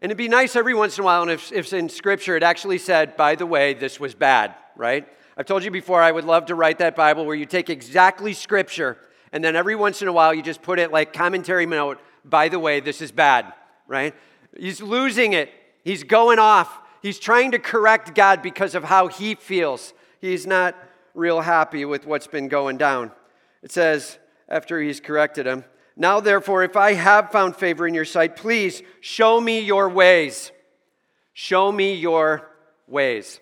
And 0.00 0.10
it'd 0.10 0.16
be 0.16 0.28
nice 0.28 0.56
every 0.56 0.74
once 0.74 0.96
in 0.96 1.02
a 1.02 1.04
while, 1.04 1.20
and 1.20 1.30
if, 1.30 1.52
if 1.52 1.70
in 1.74 1.90
Scripture 1.90 2.34
it 2.34 2.42
actually 2.42 2.78
said, 2.78 3.18
by 3.18 3.34
the 3.34 3.44
way, 3.44 3.74
this 3.74 4.00
was 4.00 4.14
bad, 4.14 4.54
right? 4.76 5.06
I've 5.40 5.46
told 5.46 5.64
you 5.64 5.70
before, 5.70 6.02
I 6.02 6.12
would 6.12 6.26
love 6.26 6.44
to 6.46 6.54
write 6.54 6.80
that 6.80 6.94
Bible 6.94 7.24
where 7.24 7.34
you 7.34 7.46
take 7.46 7.70
exactly 7.70 8.34
scripture 8.34 8.98
and 9.32 9.42
then 9.42 9.56
every 9.56 9.74
once 9.74 10.02
in 10.02 10.08
a 10.08 10.12
while 10.12 10.34
you 10.34 10.42
just 10.42 10.60
put 10.60 10.78
it 10.78 10.92
like 10.92 11.14
commentary 11.14 11.64
note, 11.64 11.98
by 12.26 12.50
the 12.50 12.58
way, 12.58 12.80
this 12.80 13.00
is 13.00 13.10
bad, 13.10 13.50
right? 13.88 14.14
He's 14.54 14.82
losing 14.82 15.32
it. 15.32 15.50
He's 15.82 16.04
going 16.04 16.38
off. 16.38 16.70
He's 17.00 17.18
trying 17.18 17.52
to 17.52 17.58
correct 17.58 18.14
God 18.14 18.42
because 18.42 18.74
of 18.74 18.84
how 18.84 19.08
he 19.08 19.34
feels. 19.34 19.94
He's 20.20 20.46
not 20.46 20.76
real 21.14 21.40
happy 21.40 21.86
with 21.86 22.04
what's 22.04 22.26
been 22.26 22.48
going 22.48 22.76
down. 22.76 23.10
It 23.62 23.72
says, 23.72 24.18
after 24.46 24.78
he's 24.78 25.00
corrected 25.00 25.46
him, 25.46 25.64
Now 25.96 26.20
therefore, 26.20 26.64
if 26.64 26.76
I 26.76 26.92
have 26.92 27.32
found 27.32 27.56
favor 27.56 27.86
in 27.86 27.94
your 27.94 28.04
sight, 28.04 28.36
please 28.36 28.82
show 29.00 29.40
me 29.40 29.60
your 29.60 29.88
ways. 29.88 30.52
Show 31.32 31.72
me 31.72 31.94
your 31.94 32.46
ways. 32.86 33.40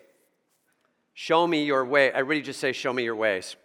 Show 1.21 1.45
me 1.45 1.65
your 1.65 1.83
way. 1.83 2.09
Everybody 2.13 2.41
just 2.41 2.61
say, 2.61 2.71
Show 2.71 2.93
me 2.93 3.03
your 3.03 3.13
ways. 3.13 3.57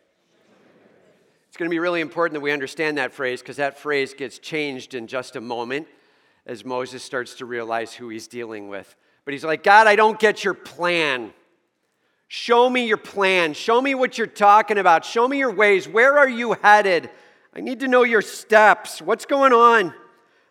It's 1.46 1.56
going 1.56 1.68
to 1.68 1.70
be 1.70 1.78
really 1.78 2.00
important 2.00 2.34
that 2.34 2.40
we 2.40 2.50
understand 2.50 2.98
that 2.98 3.12
phrase 3.12 3.42
because 3.42 3.58
that 3.58 3.78
phrase 3.78 4.12
gets 4.12 4.40
changed 4.40 4.92
in 4.92 5.06
just 5.06 5.36
a 5.36 5.40
moment 5.40 5.86
as 6.46 6.64
Moses 6.64 7.04
starts 7.04 7.34
to 7.36 7.46
realize 7.46 7.94
who 7.94 8.08
he's 8.08 8.26
dealing 8.26 8.68
with. 8.68 8.96
But 9.24 9.34
he's 9.34 9.44
like, 9.44 9.62
God, 9.62 9.86
I 9.86 9.94
don't 9.94 10.18
get 10.18 10.42
your 10.42 10.54
plan. 10.54 11.32
Show 12.26 12.68
me 12.68 12.88
your 12.88 12.96
plan. 12.96 13.52
Show 13.52 13.80
me 13.80 13.94
what 13.94 14.18
you're 14.18 14.26
talking 14.26 14.76
about. 14.76 15.04
Show 15.04 15.28
me 15.28 15.38
your 15.38 15.52
ways. 15.52 15.86
Where 15.86 16.18
are 16.18 16.28
you 16.28 16.54
headed? 16.54 17.08
I 17.54 17.60
need 17.60 17.78
to 17.80 17.86
know 17.86 18.02
your 18.02 18.20
steps. 18.20 19.00
What's 19.00 19.26
going 19.26 19.52
on? 19.52 19.94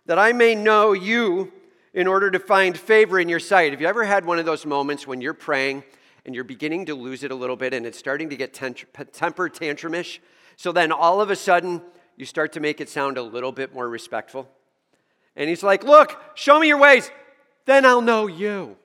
That 0.05 0.19
I 0.19 0.31
may 0.31 0.55
know 0.55 0.93
you 0.93 1.51
in 1.93 2.07
order 2.07 2.31
to 2.31 2.39
find 2.39 2.77
favor 2.77 3.19
in 3.19 3.27
your 3.27 3.41
sight. 3.41 3.73
Have 3.73 3.81
you 3.81 3.87
ever 3.87 4.05
had 4.05 4.23
one 4.23 4.39
of 4.39 4.45
those 4.45 4.65
moments 4.65 5.05
when 5.05 5.19
you're 5.19 5.33
praying 5.33 5.83
and 6.25 6.33
you're 6.33 6.43
beginning 6.43 6.85
to 6.85 6.95
lose 6.95 7.23
it 7.23 7.31
a 7.31 7.35
little 7.35 7.55
bit 7.55 7.73
and 7.73 7.85
it's 7.85 7.97
starting 7.97 8.29
to 8.29 8.35
get 8.35 8.53
temper 8.53 9.49
tantrumish 9.49 10.19
So 10.55 10.71
then 10.71 10.91
all 10.91 11.21
of 11.21 11.29
a 11.29 11.35
sudden, 11.35 11.81
you 12.15 12.25
start 12.25 12.53
to 12.53 12.59
make 12.59 12.79
it 12.79 12.89
sound 12.89 13.17
a 13.17 13.23
little 13.23 13.51
bit 13.51 13.73
more 13.73 13.89
respectful. 13.89 14.49
And 15.35 15.49
he's 15.49 15.63
like, 15.63 15.83
Look, 15.83 16.19
show 16.35 16.59
me 16.59 16.67
your 16.67 16.77
ways, 16.77 17.11
then 17.65 17.85
I'll 17.85 18.01
know 18.01 18.27
you. 18.27 18.77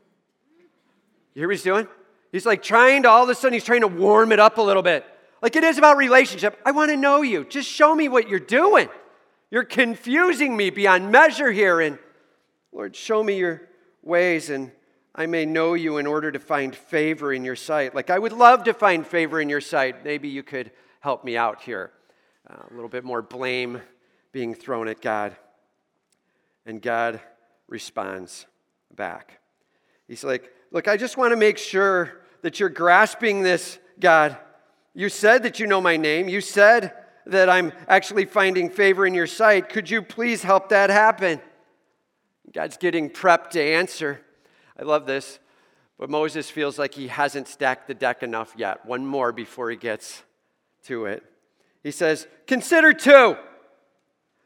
You 1.35 1.42
hear 1.42 1.49
what 1.49 1.54
he's 1.54 1.62
doing? 1.62 1.87
He's 2.33 2.47
like 2.47 2.62
trying 2.62 3.02
to, 3.04 3.09
all 3.09 3.25
of 3.25 3.28
a 3.30 3.35
sudden, 3.35 3.54
he's 3.54 3.64
trying 3.64 3.83
to 3.83 3.88
warm 3.88 4.33
it 4.33 4.40
up 4.40 4.59
a 4.59 4.62
little 4.62 4.83
bit. 4.83 5.04
Like 5.40 5.57
it 5.57 5.64
is 5.64 5.78
about 5.78 5.97
relationship. 5.97 6.59
I 6.64 6.73
want 6.73 6.90
to 6.90 6.97
know 6.97 7.23
you. 7.23 7.45
Just 7.45 7.68
show 7.68 7.95
me 7.95 8.09
what 8.09 8.28
you're 8.28 8.40
doing. 8.40 8.88
You're 9.50 9.64
confusing 9.64 10.57
me 10.57 10.71
beyond 10.71 11.11
measure 11.11 11.52
here. 11.52 11.80
And 11.80 11.99
Lord, 12.73 12.97
show 12.97 13.23
me 13.23 13.38
your 13.38 13.62
ways 14.02 14.50
and 14.50 14.73
I 15.19 15.27
may 15.27 15.47
know 15.47 15.75
you 15.75 15.99
in 15.99 16.07
order 16.07 16.31
to 16.31 16.39
find 16.39 16.73
favor 16.73 17.33
in 17.33 17.45
your 17.45 17.57
sight. 17.57 17.93
Like 17.93 18.09
I 18.09 18.21
would 18.21 18.33
love 18.33 18.63
to 18.65 18.73
find 18.73 19.05
favor 19.05 19.41
in 19.41 19.49
your 19.49 19.61
sight. 19.61 20.05
Maybe 20.05 20.29
you 20.29 20.45
could 20.45 20.71
help 21.01 21.25
me 21.25 21.37
out 21.37 21.61
here. 21.61 21.91
Uh, 22.49 22.63
a 22.71 22.73
little 22.73 22.89
bit 22.89 23.03
more 23.03 23.21
blame 23.21 23.83
being 24.31 24.55
thrown 24.55 24.87
at 24.87 25.01
God. 25.01 25.37
And 26.67 26.81
God 26.81 27.21
responds 27.67 28.47
back. 28.95 29.41
He's 30.07 30.23
like, 30.23 30.53
Look, 30.71 30.87
I 30.87 30.97
just 30.97 31.17
want 31.17 31.33
to 31.33 31.37
make 31.37 31.59
sure 31.59 32.21
that 32.43 32.61
you're 32.61 32.69
grasping 32.69 33.43
this, 33.43 33.81
God. 33.99 34.37
You 34.95 35.09
said 35.09 35.43
that 35.43 35.59
you 35.59 35.67
know 35.67 35.81
my 35.81 35.97
name. 35.97 36.29
You 36.29 36.41
said 36.41 36.93
that 37.27 37.51
I'm 37.51 37.73
actually 37.89 38.27
finding 38.27 38.71
favor 38.71 39.05
in 39.05 39.15
your 39.15 39.27
sight. 39.27 39.69
Could 39.69 39.91
you 39.91 40.01
please 40.01 40.45
help 40.45 40.69
that 40.69 40.91
happen? 40.91 41.41
God's 42.53 42.77
getting 42.77 43.11
prepped 43.11 43.51
to 43.51 43.61
answer. 43.61 44.21
I 44.78 44.85
love 44.85 45.06
this. 45.06 45.38
But 45.99 46.11
Moses 46.11 46.49
feels 46.49 46.78
like 46.78 46.94
he 46.94 47.08
hasn't 47.08 47.49
stacked 47.49 47.88
the 47.88 47.94
deck 47.94 48.23
enough 48.23 48.54
yet. 48.56 48.87
One 48.87 49.04
more 49.04 49.32
before 49.32 49.70
he 49.70 49.76
gets 49.76 50.23
to 50.85 51.06
it. 51.06 51.25
He 51.82 51.90
says, 51.90 52.26
Consider 52.47 52.92
too 52.92 53.37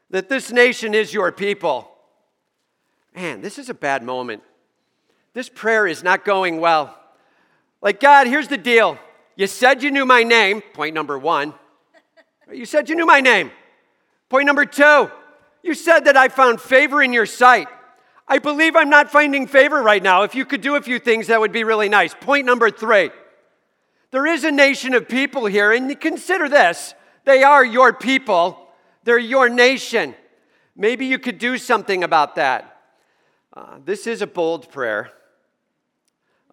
that 0.09 0.29
this 0.29 0.51
nation 0.51 0.95
is 0.95 1.13
your 1.13 1.31
people. 1.31 1.91
Man, 3.15 3.41
this 3.41 3.59
is 3.59 3.69
a 3.69 3.73
bad 3.75 4.01
moment. 4.01 4.41
This 5.33 5.49
prayer 5.49 5.85
is 5.85 6.03
not 6.03 6.25
going 6.25 6.59
well. 6.59 6.97
Like, 7.81 7.99
God, 7.99 8.27
here's 8.27 8.47
the 8.47 8.57
deal. 8.57 8.97
You 9.35 9.47
said 9.47 9.83
you 9.83 9.91
knew 9.91 10.05
my 10.05 10.23
name, 10.23 10.61
point 10.61 10.95
number 10.95 11.17
one. 11.17 11.53
You 12.51 12.65
said 12.65 12.89
you 12.89 12.95
knew 12.95 13.05
my 13.05 13.19
name. 13.19 13.51
Point 14.29 14.45
number 14.45 14.65
two, 14.65 15.11
you 15.61 15.73
said 15.73 16.01
that 16.01 16.17
I 16.17 16.29
found 16.29 16.61
favor 16.61 17.01
in 17.01 17.13
your 17.13 17.25
sight. 17.25 17.67
I 18.27 18.39
believe 18.39 18.75
I'm 18.75 18.89
not 18.89 19.11
finding 19.11 19.47
favor 19.47 19.81
right 19.81 20.01
now. 20.01 20.23
If 20.23 20.33
you 20.33 20.45
could 20.45 20.61
do 20.61 20.75
a 20.75 20.81
few 20.81 20.99
things, 20.99 21.27
that 21.27 21.39
would 21.39 21.51
be 21.51 21.63
really 21.63 21.89
nice. 21.89 22.13
Point 22.13 22.45
number 22.45 22.69
three 22.69 23.11
there 24.11 24.27
is 24.27 24.43
a 24.43 24.51
nation 24.51 24.93
of 24.93 25.09
people 25.09 25.47
here, 25.47 25.71
and 25.71 25.99
consider 25.99 26.47
this 26.47 26.93
they 27.25 27.43
are 27.43 27.65
your 27.65 27.93
people, 27.93 28.67
they're 29.03 29.17
your 29.17 29.49
nation. 29.49 30.15
Maybe 30.75 31.05
you 31.05 31.19
could 31.19 31.37
do 31.37 31.57
something 31.57 32.03
about 32.03 32.35
that. 32.35 32.81
Uh, 33.55 33.77
this 33.83 34.07
is 34.07 34.21
a 34.21 34.27
bold 34.27 34.71
prayer. 34.71 35.11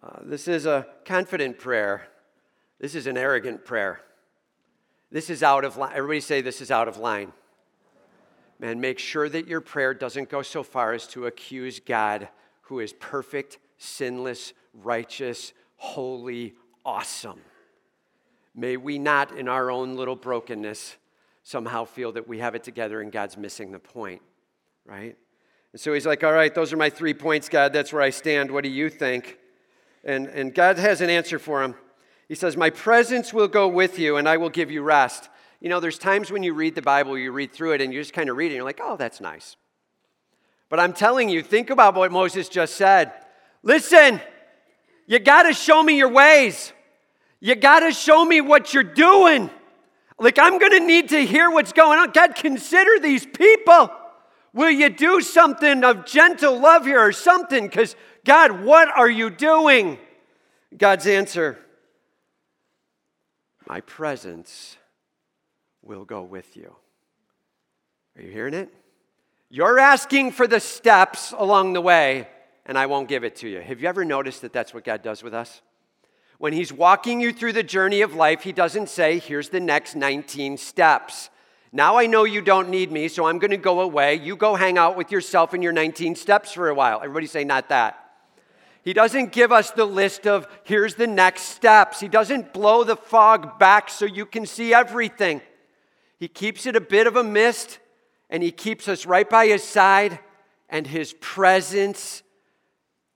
Uh, 0.03 0.19
this 0.23 0.47
is 0.47 0.65
a 0.65 0.87
confident 1.05 1.59
prayer. 1.59 2.07
This 2.79 2.95
is 2.95 3.07
an 3.07 3.17
arrogant 3.17 3.65
prayer. 3.65 4.01
This 5.11 5.29
is 5.29 5.43
out 5.43 5.65
of 5.65 5.77
line. 5.77 5.91
Everybody 5.93 6.21
say 6.21 6.41
this 6.41 6.61
is 6.61 6.71
out 6.71 6.87
of 6.87 6.97
line. 6.97 7.33
Man, 8.61 8.79
make 8.79 8.99
sure 8.99 9.27
that 9.27 9.47
your 9.47 9.59
prayer 9.59 9.95
doesn't 9.95 10.29
go 10.29 10.43
so 10.43 10.61
far 10.61 10.93
as 10.93 11.07
to 11.07 11.25
accuse 11.25 11.79
God, 11.79 12.29
who 12.61 12.79
is 12.79 12.93
perfect, 12.93 13.57
sinless, 13.79 14.53
righteous, 14.75 15.51
holy, 15.77 16.53
awesome. 16.85 17.41
May 18.53 18.77
we 18.77 18.99
not, 18.99 19.35
in 19.35 19.47
our 19.47 19.71
own 19.71 19.95
little 19.95 20.15
brokenness, 20.15 20.95
somehow 21.41 21.85
feel 21.85 22.11
that 22.11 22.27
we 22.27 22.37
have 22.37 22.53
it 22.53 22.63
together 22.63 23.01
and 23.01 23.11
God's 23.11 23.35
missing 23.35 23.71
the 23.71 23.79
point, 23.79 24.21
right? 24.85 25.17
And 25.71 25.81
so 25.81 25.91
he's 25.91 26.05
like, 26.05 26.23
All 26.23 26.33
right, 26.33 26.53
those 26.53 26.71
are 26.71 26.77
my 26.77 26.91
three 26.91 27.15
points, 27.15 27.49
God. 27.49 27.73
That's 27.73 27.91
where 27.91 28.03
I 28.03 28.11
stand. 28.11 28.51
What 28.51 28.63
do 28.63 28.69
you 28.69 28.91
think? 28.91 29.39
And, 30.03 30.27
and 30.27 30.53
God 30.53 30.77
has 30.77 31.01
an 31.01 31.09
answer 31.09 31.39
for 31.39 31.63
him. 31.63 31.73
He 32.27 32.35
says, 32.35 32.55
My 32.55 32.69
presence 32.69 33.33
will 33.33 33.47
go 33.47 33.67
with 33.67 33.97
you 33.97 34.17
and 34.17 34.29
I 34.29 34.37
will 34.37 34.49
give 34.49 34.69
you 34.69 34.83
rest. 34.83 35.29
You 35.61 35.69
know, 35.69 35.79
there's 35.79 35.99
times 35.99 36.31
when 36.31 36.41
you 36.41 36.55
read 36.55 36.73
the 36.73 36.81
Bible, 36.81 37.15
you 37.17 37.31
read 37.31 37.53
through 37.53 37.73
it, 37.73 37.81
and 37.81 37.93
you 37.93 38.01
just 38.01 38.13
kind 38.13 38.29
of 38.29 38.35
read 38.35 38.47
it, 38.47 38.49
and 38.49 38.55
you're 38.55 38.65
like, 38.65 38.79
oh, 38.81 38.97
that's 38.97 39.21
nice. 39.21 39.55
But 40.69 40.79
I'm 40.79 40.91
telling 40.91 41.29
you, 41.29 41.43
think 41.43 41.69
about 41.69 41.93
what 41.93 42.11
Moses 42.11 42.49
just 42.49 42.75
said. 42.75 43.13
Listen, 43.61 44.19
you 45.05 45.19
got 45.19 45.43
to 45.43 45.53
show 45.53 45.83
me 45.83 45.97
your 45.97 46.09
ways. 46.09 46.73
You 47.39 47.53
got 47.53 47.81
to 47.81 47.91
show 47.91 48.25
me 48.25 48.41
what 48.41 48.73
you're 48.73 48.83
doing. 48.83 49.51
Like, 50.17 50.39
I'm 50.39 50.57
going 50.57 50.71
to 50.71 50.79
need 50.79 51.09
to 51.09 51.23
hear 51.25 51.51
what's 51.51 51.73
going 51.73 51.99
on. 51.99 52.11
God, 52.11 52.35
consider 52.35 52.99
these 52.99 53.25
people. 53.25 53.91
Will 54.53 54.71
you 54.71 54.89
do 54.89 55.21
something 55.21 55.83
of 55.83 56.05
gentle 56.05 56.59
love 56.59 56.85
here 56.85 56.99
or 56.99 57.11
something? 57.11 57.67
Because, 57.67 57.95
God, 58.25 58.63
what 58.63 58.89
are 58.89 59.09
you 59.09 59.29
doing? 59.29 59.99
God's 60.75 61.05
answer 61.05 61.59
My 63.67 63.81
presence 63.81 64.77
will 65.83 66.05
go 66.05 66.21
with 66.21 66.55
you. 66.55 66.75
Are 68.15 68.21
you 68.21 68.31
hearing 68.31 68.53
it? 68.53 68.73
You're 69.49 69.79
asking 69.79 70.31
for 70.31 70.47
the 70.47 70.59
steps 70.59 71.33
along 71.37 71.73
the 71.73 71.81
way, 71.81 72.27
and 72.65 72.77
I 72.77 72.85
won't 72.85 73.09
give 73.09 73.23
it 73.23 73.35
to 73.37 73.49
you. 73.49 73.59
Have 73.59 73.81
you 73.81 73.89
ever 73.89 74.05
noticed 74.05 74.41
that 74.43 74.53
that's 74.53 74.73
what 74.73 74.83
God 74.83 75.01
does 75.01 75.23
with 75.23 75.33
us? 75.33 75.61
When 76.37 76.53
He's 76.53 76.71
walking 76.71 77.19
you 77.19 77.33
through 77.33 77.53
the 77.53 77.63
journey 77.63 78.01
of 78.01 78.15
life, 78.15 78.43
He 78.43 78.51
doesn't 78.51 78.89
say, 78.89 79.19
Here's 79.19 79.49
the 79.49 79.59
next 79.59 79.95
19 79.95 80.57
steps. 80.57 81.29
Now 81.73 81.97
I 81.97 82.05
know 82.05 82.25
you 82.25 82.41
don't 82.41 82.69
need 82.69 82.91
me, 82.91 83.07
so 83.07 83.25
I'm 83.25 83.39
going 83.39 83.51
to 83.51 83.57
go 83.57 83.81
away. 83.81 84.15
You 84.15 84.35
go 84.35 84.55
hang 84.55 84.77
out 84.77 84.97
with 84.97 85.11
yourself 85.11 85.53
and 85.53 85.63
your 85.63 85.71
19 85.71 86.15
steps 86.15 86.51
for 86.51 86.67
a 86.69 86.75
while. 86.75 86.97
Everybody 86.97 87.27
say, 87.27 87.43
Not 87.43 87.69
that. 87.69 87.97
He 88.83 88.93
doesn't 88.93 89.31
give 89.31 89.51
us 89.51 89.71
the 89.71 89.85
list 89.85 90.25
of 90.25 90.47
here's 90.63 90.95
the 90.95 91.07
next 91.07 91.43
steps. 91.43 91.99
He 91.99 92.07
doesn't 92.07 92.51
blow 92.51 92.83
the 92.83 92.95
fog 92.95 93.59
back 93.59 93.89
so 93.89 94.05
you 94.05 94.25
can 94.25 94.45
see 94.45 94.73
everything. 94.73 95.41
He 96.21 96.27
keeps 96.27 96.67
it 96.67 96.75
a 96.75 96.81
bit 96.81 97.07
of 97.07 97.15
a 97.15 97.23
mist, 97.23 97.79
and 98.29 98.43
He 98.43 98.51
keeps 98.51 98.87
us 98.87 99.07
right 99.07 99.27
by 99.27 99.47
His 99.47 99.63
side, 99.63 100.19
and 100.69 100.85
His 100.85 101.13
presence 101.13 102.21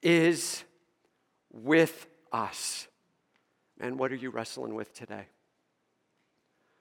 is 0.01 0.63
with 1.53 2.07
us. 2.31 2.87
And 3.79 3.99
what 3.99 4.11
are 4.11 4.15
you 4.15 4.31
wrestling 4.31 4.73
with 4.73 4.91
today? 4.91 5.27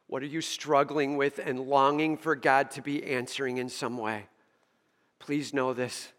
What 0.06 0.22
are 0.22 0.26
you 0.26 0.40
struggling 0.40 1.18
with 1.18 1.38
and 1.38 1.60
longing 1.60 2.16
for 2.16 2.34
God 2.34 2.70
to 2.70 2.80
be 2.80 3.04
answering 3.04 3.58
in 3.58 3.68
some 3.68 3.98
way? 3.98 4.24
Please 5.18 5.52
know 5.52 5.74
this. 5.74 6.10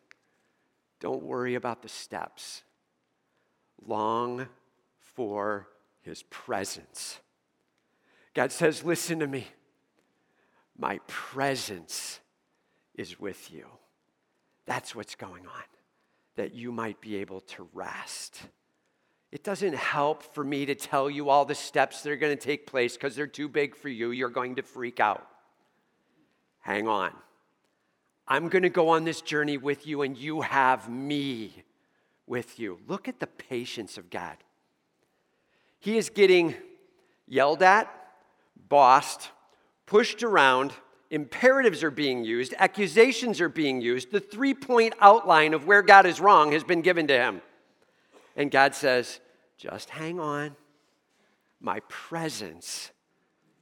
Don't 0.99 1.23
worry 1.23 1.55
about 1.55 1.81
the 1.81 1.89
steps. 1.89 2.61
Long 3.83 4.49
for 4.99 5.67
His 6.03 6.21
presence. 6.29 7.17
God 8.35 8.51
says, 8.51 8.83
Listen 8.83 9.17
to 9.17 9.25
me. 9.25 9.47
My 10.77 10.99
presence 11.07 12.19
is 12.95 13.19
with 13.19 13.51
you. 13.51 13.65
That's 14.65 14.95
what's 14.95 15.15
going 15.15 15.45
on, 15.45 15.63
that 16.35 16.53
you 16.53 16.71
might 16.71 16.99
be 17.01 17.17
able 17.17 17.41
to 17.41 17.67
rest. 17.73 18.41
It 19.31 19.43
doesn't 19.43 19.75
help 19.75 20.23
for 20.33 20.43
me 20.43 20.65
to 20.65 20.75
tell 20.75 21.09
you 21.09 21.29
all 21.29 21.45
the 21.45 21.55
steps 21.55 22.01
that 22.01 22.11
are 22.11 22.17
going 22.17 22.35
to 22.35 22.41
take 22.41 22.65
place 22.65 22.93
because 22.93 23.15
they're 23.15 23.27
too 23.27 23.49
big 23.49 23.75
for 23.75 23.89
you. 23.89 24.11
You're 24.11 24.29
going 24.29 24.55
to 24.55 24.63
freak 24.63 24.99
out. 24.99 25.27
Hang 26.59 26.87
on. 26.87 27.11
I'm 28.27 28.49
going 28.49 28.63
to 28.63 28.69
go 28.69 28.89
on 28.89 29.03
this 29.03 29.21
journey 29.21 29.57
with 29.57 29.85
you, 29.85 30.01
and 30.01 30.17
you 30.17 30.41
have 30.41 30.89
me 30.89 31.63
with 32.25 32.59
you. 32.59 32.79
Look 32.87 33.07
at 33.07 33.19
the 33.19 33.27
patience 33.27 33.97
of 33.97 34.09
God. 34.09 34.37
He 35.79 35.97
is 35.97 36.09
getting 36.09 36.55
yelled 37.27 37.61
at, 37.61 37.87
bossed, 38.67 39.29
pushed 39.85 40.23
around, 40.23 40.73
imperatives 41.09 41.83
are 41.83 41.91
being 41.91 42.23
used, 42.23 42.53
accusations 42.57 43.39
are 43.41 43.49
being 43.49 43.81
used. 43.81 44.11
The 44.11 44.19
three 44.19 44.53
point 44.53 44.93
outline 44.99 45.53
of 45.53 45.67
where 45.67 45.81
God 45.81 46.05
is 46.05 46.19
wrong 46.19 46.51
has 46.51 46.63
been 46.63 46.81
given 46.81 47.07
to 47.07 47.17
him. 47.17 47.41
And 48.35 48.51
God 48.51 48.75
says, 48.75 49.19
just 49.57 49.89
hang 49.89 50.19
on. 50.19 50.55
My 51.61 51.79
presence 51.87 52.91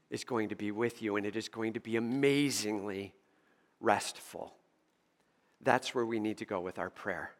is 0.09 0.23
going 0.23 0.49
to 0.49 0.55
be 0.55 0.71
with 0.71 1.01
you, 1.01 1.15
and 1.15 1.25
it 1.25 1.35
is 1.35 1.47
going 1.47 1.73
to 1.73 1.79
be 1.79 1.95
amazingly 1.95 3.13
restful. 3.79 4.53
That's 5.61 5.95
where 5.95 6.05
we 6.05 6.19
need 6.19 6.39
to 6.39 6.45
go 6.45 6.59
with 6.59 6.79
our 6.79 6.89
prayer. 6.89 7.31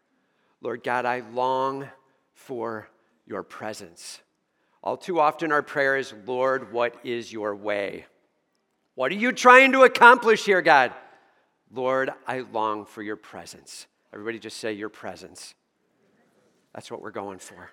Lord 0.61 0.83
God, 0.83 1.05
I 1.05 1.23
long 1.33 1.89
for 2.33 2.87
your 3.25 3.43
presence. 3.43 4.21
All 4.81 4.97
too 4.97 5.19
often, 5.19 5.51
our 5.51 5.61
prayer 5.61 5.97
is, 5.97 6.13
Lord, 6.25 6.71
what 6.71 6.95
is 7.03 7.31
your 7.31 7.55
way? 7.55 8.05
What 8.95 9.11
are 9.11 9.15
you 9.15 9.31
trying 9.31 9.71
to 9.71 9.83
accomplish 9.83 10.45
here, 10.45 10.61
God? 10.61 10.93
Lord, 11.71 12.11
I 12.27 12.41
long 12.41 12.85
for 12.85 13.01
your 13.01 13.15
presence. 13.15 13.87
Everybody 14.13 14.37
just 14.37 14.57
say, 14.57 14.73
Your 14.73 14.89
presence. 14.89 15.55
That's 16.73 16.91
what 16.91 17.01
we're 17.01 17.11
going 17.11 17.39
for. 17.39 17.69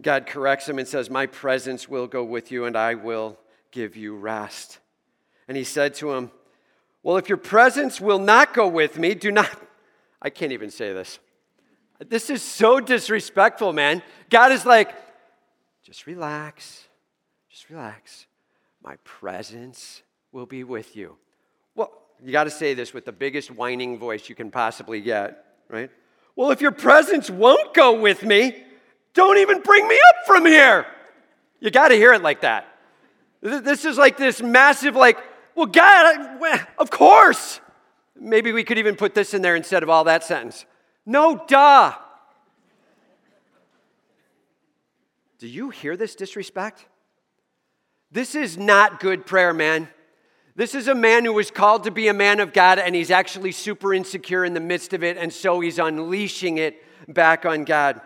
God 0.00 0.26
corrects 0.26 0.68
him 0.68 0.78
and 0.78 0.88
says, 0.88 1.10
My 1.10 1.26
presence 1.26 1.88
will 1.88 2.06
go 2.06 2.24
with 2.24 2.50
you 2.50 2.64
and 2.64 2.76
I 2.76 2.94
will 2.94 3.38
give 3.70 3.96
you 3.96 4.16
rest. 4.16 4.78
And 5.48 5.56
he 5.56 5.64
said 5.64 5.94
to 5.96 6.12
him, 6.12 6.30
Well, 7.02 7.18
if 7.18 7.28
your 7.28 7.38
presence 7.38 8.00
will 8.00 8.18
not 8.18 8.54
go 8.54 8.68
with 8.68 8.98
me, 8.98 9.14
do 9.14 9.30
not. 9.30 9.50
I 10.22 10.30
can't 10.30 10.52
even 10.52 10.70
say 10.70 10.92
this. 10.92 11.18
This 11.98 12.30
is 12.30 12.42
so 12.42 12.80
disrespectful, 12.80 13.72
man. 13.72 14.02
God 14.30 14.52
is 14.52 14.64
like, 14.64 14.94
just 15.84 16.06
relax, 16.06 16.86
just 17.50 17.68
relax. 17.68 18.26
My 18.82 18.96
presence 19.04 20.02
will 20.32 20.46
be 20.46 20.64
with 20.64 20.96
you. 20.96 21.16
Well, 21.74 21.92
you 22.22 22.32
got 22.32 22.44
to 22.44 22.50
say 22.50 22.74
this 22.74 22.92
with 22.92 23.04
the 23.04 23.12
biggest 23.12 23.50
whining 23.50 23.98
voice 23.98 24.28
you 24.28 24.34
can 24.34 24.50
possibly 24.50 25.00
get, 25.00 25.44
right? 25.68 25.90
Well, 26.34 26.50
if 26.50 26.60
your 26.60 26.72
presence 26.72 27.30
won't 27.30 27.74
go 27.74 28.00
with 28.00 28.24
me, 28.24 28.64
don't 29.14 29.38
even 29.38 29.60
bring 29.60 29.86
me 29.86 29.98
up 30.08 30.26
from 30.26 30.46
here. 30.46 30.86
You 31.60 31.70
got 31.70 31.88
to 31.88 31.94
hear 31.94 32.12
it 32.12 32.22
like 32.22 32.40
that. 32.40 32.66
This 33.40 33.84
is 33.84 33.98
like 33.98 34.16
this 34.16 34.40
massive, 34.40 34.96
like, 34.96 35.18
well, 35.54 35.66
God, 35.66 36.40
of 36.78 36.90
course. 36.90 37.60
Maybe 38.18 38.52
we 38.52 38.64
could 38.64 38.78
even 38.78 38.96
put 38.96 39.14
this 39.14 39.34
in 39.34 39.42
there 39.42 39.56
instead 39.56 39.82
of 39.82 39.88
all 39.88 40.04
that 40.04 40.24
sentence. 40.24 40.64
No, 41.04 41.44
duh. 41.46 41.92
Do 45.38 45.48
you 45.48 45.70
hear 45.70 45.96
this 45.96 46.14
disrespect? 46.14 46.86
This 48.12 48.34
is 48.34 48.58
not 48.58 49.00
good 49.00 49.24
prayer, 49.24 49.54
man. 49.54 49.88
This 50.54 50.74
is 50.74 50.86
a 50.86 50.94
man 50.94 51.24
who 51.24 51.32
was 51.32 51.50
called 51.50 51.84
to 51.84 51.90
be 51.90 52.08
a 52.08 52.14
man 52.14 52.40
of 52.40 52.52
God, 52.52 52.78
and 52.78 52.94
he's 52.94 53.10
actually 53.10 53.52
super 53.52 53.94
insecure 53.94 54.44
in 54.44 54.52
the 54.52 54.60
midst 54.60 54.92
of 54.92 55.02
it, 55.02 55.16
and 55.16 55.32
so 55.32 55.60
he's 55.60 55.78
unleashing 55.78 56.58
it 56.58 56.84
back 57.08 57.46
on 57.46 57.64
God. 57.64 58.02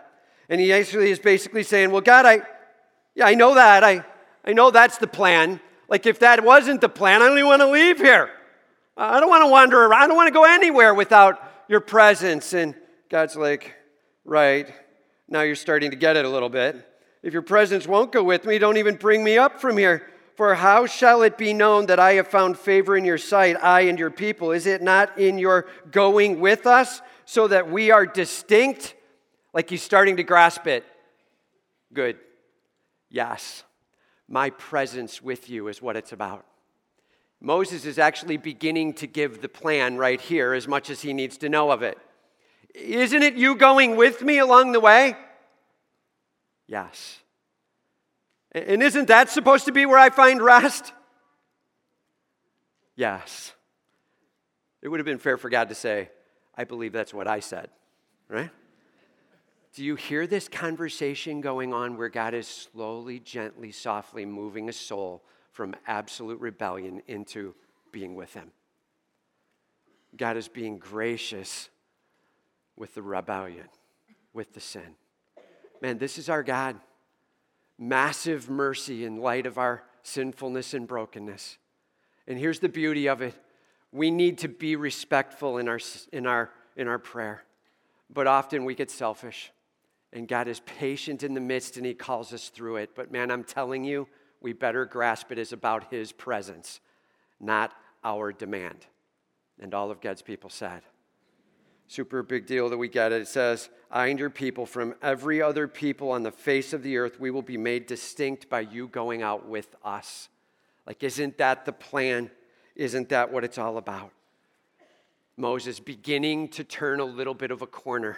And 0.47 0.61
he 0.61 0.71
actually 0.71 1.11
is 1.11 1.19
basically 1.19 1.63
saying, 1.63 1.91
Well, 1.91 1.99
God, 1.99 2.25
I, 2.25 2.41
yeah, 3.15 3.25
I 3.25 3.33
know 3.33 3.55
that. 3.55 3.83
I, 3.83 4.05
I 4.45 4.53
know 4.53 4.71
that's 4.71 4.97
the 4.97 5.07
plan. 5.07 5.59
Like, 5.89 6.05
if 6.05 6.19
that 6.19 6.41
wasn't 6.41 6.79
the 6.79 6.89
plan, 6.89 7.21
I 7.21 7.27
don't 7.27 7.37
even 7.37 7.49
want 7.49 7.61
to 7.61 7.69
leave 7.69 7.97
here. 7.97 8.29
I 8.95 9.19
don't 9.19 9.29
want 9.29 9.43
to 9.43 9.51
wander 9.51 9.77
around. 9.77 10.03
I 10.03 10.07
don't 10.07 10.15
want 10.15 10.27
to 10.27 10.33
go 10.33 10.45
anywhere 10.45 10.93
without 10.93 11.37
your 11.67 11.81
presence. 11.81 12.53
And 12.53 12.75
God's 13.09 13.35
like, 13.35 13.75
Right. 14.23 14.73
Now 15.27 15.41
you're 15.41 15.55
starting 15.55 15.91
to 15.91 15.97
get 15.97 16.15
it 16.15 16.23
a 16.23 16.29
little 16.29 16.49
bit. 16.49 16.77
If 17.27 17.33
your 17.33 17.41
presence 17.41 17.85
won't 17.85 18.13
go 18.13 18.23
with 18.23 18.45
me, 18.45 18.57
don't 18.57 18.77
even 18.77 18.95
bring 18.95 19.21
me 19.21 19.37
up 19.37 19.59
from 19.59 19.77
here. 19.77 20.07
For 20.37 20.55
how 20.55 20.85
shall 20.85 21.23
it 21.23 21.37
be 21.37 21.53
known 21.53 21.87
that 21.87 21.99
I 21.99 22.13
have 22.13 22.29
found 22.29 22.57
favor 22.57 22.95
in 22.95 23.03
your 23.03 23.17
sight, 23.17 23.57
I 23.61 23.81
and 23.81 23.99
your 23.99 24.11
people? 24.11 24.53
Is 24.53 24.65
it 24.65 24.81
not 24.81 25.19
in 25.19 25.37
your 25.37 25.65
going 25.91 26.39
with 26.39 26.65
us 26.65 27.01
so 27.25 27.49
that 27.49 27.69
we 27.69 27.91
are 27.91 28.05
distinct? 28.05 28.95
Like 29.53 29.69
he's 29.69 29.83
starting 29.83 30.15
to 30.15 30.23
grasp 30.23 30.67
it. 30.67 30.85
Good. 31.91 32.15
Yes. 33.09 33.65
My 34.29 34.49
presence 34.51 35.21
with 35.21 35.49
you 35.49 35.67
is 35.67 35.81
what 35.81 35.97
it's 35.97 36.13
about. 36.13 36.45
Moses 37.41 37.83
is 37.83 37.99
actually 37.99 38.37
beginning 38.37 38.93
to 38.93 39.05
give 39.05 39.41
the 39.41 39.49
plan 39.49 39.97
right 39.97 40.21
here 40.21 40.53
as 40.53 40.65
much 40.65 40.89
as 40.89 41.01
he 41.01 41.11
needs 41.11 41.37
to 41.39 41.49
know 41.49 41.71
of 41.71 41.83
it. 41.83 41.97
Isn't 42.73 43.21
it 43.21 43.33
you 43.33 43.55
going 43.55 43.97
with 43.97 44.21
me 44.21 44.37
along 44.37 44.71
the 44.71 44.79
way? 44.79 45.17
Yes. 46.67 47.19
And 48.51 48.83
isn't 48.83 49.07
that 49.07 49.29
supposed 49.29 49.65
to 49.65 49.71
be 49.71 49.85
where 49.85 49.99
I 49.99 50.09
find 50.09 50.41
rest? 50.41 50.93
Yes. 52.95 53.53
It 54.81 54.89
would 54.89 54.99
have 54.99 55.05
been 55.05 55.19
fair 55.19 55.37
for 55.37 55.49
God 55.49 55.69
to 55.69 55.75
say, 55.75 56.09
I 56.55 56.63
believe 56.63 56.91
that's 56.91 57.13
what 57.13 57.27
I 57.27 57.39
said, 57.39 57.69
right? 58.27 58.49
Do 59.73 59.83
you 59.83 59.95
hear 59.95 60.25
this 60.25 60.47
conversation 60.47 61.39
going 61.39 61.73
on 61.73 61.97
where 61.97 62.09
God 62.09 62.33
is 62.33 62.47
slowly, 62.47 63.19
gently, 63.19 63.71
softly 63.71 64.25
moving 64.25 64.69
a 64.69 64.73
soul 64.73 65.23
from 65.51 65.75
absolute 65.85 66.39
rebellion 66.39 67.01
into 67.07 67.53
being 67.91 68.15
with 68.15 68.33
Him? 68.33 68.51
God 70.15 70.35
is 70.35 70.47
being 70.47 70.79
gracious 70.79 71.69
with 72.75 72.95
the 72.95 73.03
rebellion, 73.03 73.67
with 74.33 74.53
the 74.53 74.59
sin. 74.59 74.95
Man, 75.81 75.97
this 75.97 76.17
is 76.17 76.29
our 76.29 76.43
God 76.43 76.77
massive 77.79 78.49
mercy 78.49 79.05
in 79.05 79.17
light 79.17 79.45
of 79.45 79.57
our 79.57 79.83
sinfulness 80.01 80.73
and 80.73 80.87
brokenness. 80.87 81.57
And 82.27 82.39
here's 82.39 82.59
the 82.59 82.69
beauty 82.69 83.07
of 83.07 83.21
it 83.21 83.35
we 83.91 84.11
need 84.11 84.39
to 84.39 84.47
be 84.47 84.75
respectful 84.75 85.57
in 85.57 85.67
our, 85.67 85.79
in 86.11 86.25
our, 86.25 86.51
in 86.75 86.87
our 86.87 86.99
prayer, 86.99 87.43
but 88.09 88.27
often 88.27 88.65
we 88.65 88.75
get 88.75 88.91
selfish. 88.91 89.51
And 90.13 90.27
God 90.27 90.47
is 90.47 90.61
patient 90.61 91.21
in 91.21 91.33
the 91.33 91.41
midst 91.41 91.77
and 91.77 91.85
He 91.85 91.93
calls 91.93 92.33
us 92.33 92.49
through 92.49 92.77
it. 92.77 92.91
But 92.95 93.11
man, 93.11 93.29
I'm 93.29 93.43
telling 93.43 93.83
you, 93.83 94.07
we 94.41 94.53
better 94.53 94.85
grasp 94.85 95.31
it 95.31 95.37
as 95.37 95.51
about 95.51 95.91
His 95.91 96.11
presence, 96.11 96.79
not 97.39 97.73
our 98.03 98.31
demand. 98.31 98.85
And 99.59 99.73
all 99.73 99.91
of 99.91 99.99
God's 99.99 100.21
people 100.21 100.49
said 100.49 100.81
super 101.87 102.21
big 102.21 102.45
deal 102.45 102.69
that 102.69 102.77
we 102.77 102.87
get 102.87 103.11
it. 103.11 103.21
It 103.21 103.27
says, 103.27 103.69
I 103.89 104.07
and 104.07 104.19
your 104.19 104.29
people 104.29 104.65
from 104.65 104.95
every 105.01 105.41
other 105.41 105.67
people 105.67 106.11
on 106.11 106.23
the 106.23 106.31
face 106.31 106.73
of 106.73 106.83
the 106.83 106.97
earth, 106.97 107.19
we 107.19 107.31
will 107.31 107.41
be 107.41 107.57
made 107.57 107.87
distinct 107.87 108.49
by 108.49 108.61
you 108.61 108.87
going 108.87 109.21
out 109.21 109.47
with 109.47 109.75
us. 109.83 110.27
Like, 110.85 111.03
isn't 111.03 111.37
that 111.37 111.65
the 111.65 111.71
plan? 111.71 112.29
Isn't 112.75 113.09
that 113.09 113.31
what 113.31 113.43
it's 113.43 113.57
all 113.57 113.77
about? 113.77 114.11
Moses 115.37 115.79
beginning 115.79 116.49
to 116.49 116.63
turn 116.63 116.99
a 116.99 117.05
little 117.05 117.33
bit 117.33 117.51
of 117.51 117.61
a 117.61 117.67
corner 117.67 118.17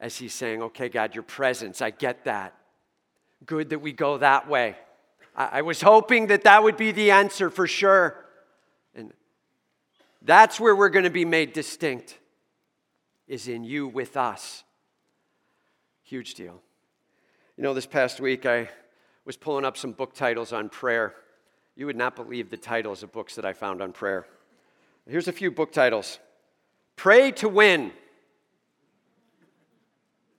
as 0.00 0.16
he's 0.16 0.34
saying, 0.34 0.62
Okay, 0.62 0.88
God, 0.88 1.14
your 1.14 1.22
presence, 1.22 1.80
I 1.80 1.90
get 1.90 2.24
that. 2.24 2.54
Good 3.46 3.70
that 3.70 3.78
we 3.78 3.92
go 3.92 4.18
that 4.18 4.48
way. 4.48 4.76
I, 5.34 5.58
I 5.58 5.62
was 5.62 5.80
hoping 5.80 6.26
that 6.26 6.44
that 6.44 6.62
would 6.62 6.76
be 6.76 6.92
the 6.92 7.12
answer 7.12 7.50
for 7.50 7.66
sure. 7.66 8.24
And 8.94 9.12
that's 10.22 10.60
where 10.60 10.74
we're 10.74 10.88
going 10.88 11.04
to 11.04 11.10
be 11.10 11.24
made 11.24 11.52
distinct 11.52 12.18
is 13.28 13.46
in 13.46 13.62
you 13.62 13.86
with 13.86 14.16
us. 14.16 14.64
Huge 16.02 16.34
deal. 16.34 16.60
You 17.56 17.62
know, 17.62 17.74
this 17.74 17.86
past 17.86 18.20
week 18.20 18.46
I 18.46 18.70
was 19.24 19.36
pulling 19.36 19.64
up 19.64 19.76
some 19.76 19.92
book 19.92 20.14
titles 20.14 20.52
on 20.52 20.70
prayer. 20.70 21.14
You 21.76 21.86
would 21.86 21.96
not 21.96 22.16
believe 22.16 22.50
the 22.50 22.56
titles 22.56 23.02
of 23.02 23.12
books 23.12 23.34
that 23.36 23.44
I 23.44 23.52
found 23.52 23.82
on 23.82 23.92
prayer. 23.92 24.26
Here's 25.06 25.28
a 25.28 25.32
few 25.32 25.50
book 25.50 25.72
titles 25.72 26.18
Pray 26.96 27.30
to 27.32 27.48
Win. 27.48 27.92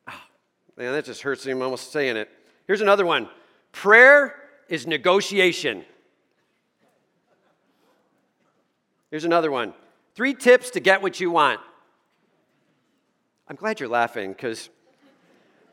Oh, 0.08 0.22
man, 0.76 0.94
that 0.94 1.06
just 1.06 1.22
hurts 1.22 1.46
me 1.46 1.52
I'm 1.52 1.62
almost 1.62 1.92
saying 1.92 2.18
it. 2.18 2.30
Here's 2.66 2.82
another 2.82 3.06
one 3.06 3.30
Prayer 3.72 4.36
is 4.68 4.88
negotiation. 4.88 5.86
Here's 9.12 9.26
another 9.26 9.52
one 9.52 9.74
Three 10.16 10.34
tips 10.34 10.72
to 10.72 10.80
get 10.80 11.02
what 11.02 11.20
you 11.20 11.32
want. 11.32 11.62
I'm 13.50 13.56
glad 13.56 13.80
you're 13.80 13.90
laughing 13.90 14.32
because 14.32 14.70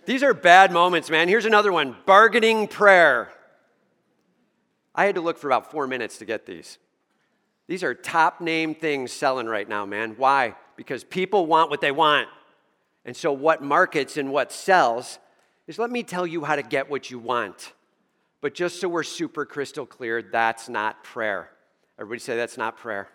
these 0.06 0.22
are 0.22 0.32
bad 0.32 0.72
moments, 0.72 1.10
man. 1.10 1.28
Here's 1.28 1.44
another 1.44 1.70
one 1.70 1.94
bargaining 2.06 2.68
prayer. 2.68 3.30
I 4.94 5.04
had 5.04 5.16
to 5.16 5.20
look 5.20 5.36
for 5.36 5.48
about 5.48 5.70
four 5.70 5.86
minutes 5.86 6.16
to 6.18 6.24
get 6.24 6.46
these. 6.46 6.78
These 7.66 7.82
are 7.82 7.92
top 7.92 8.40
name 8.40 8.74
things 8.74 9.12
selling 9.12 9.46
right 9.46 9.68
now, 9.68 9.84
man. 9.84 10.14
Why? 10.16 10.54
Because 10.76 11.04
people 11.04 11.44
want 11.44 11.68
what 11.68 11.82
they 11.82 11.92
want. 11.92 12.28
And 13.04 13.14
so, 13.14 13.30
what 13.30 13.62
markets 13.62 14.16
and 14.16 14.32
what 14.32 14.52
sells 14.52 15.18
is 15.66 15.78
let 15.78 15.90
me 15.90 16.02
tell 16.02 16.26
you 16.26 16.44
how 16.44 16.56
to 16.56 16.62
get 16.62 16.88
what 16.88 17.10
you 17.10 17.18
want. 17.18 17.74
But 18.40 18.54
just 18.54 18.80
so 18.80 18.88
we're 18.88 19.02
super 19.02 19.44
crystal 19.44 19.84
clear, 19.84 20.22
that's 20.22 20.70
not 20.70 21.04
prayer. 21.04 21.50
Everybody 21.98 22.20
say 22.20 22.36
that's 22.36 22.56
not 22.56 22.78
prayer. 22.78 23.08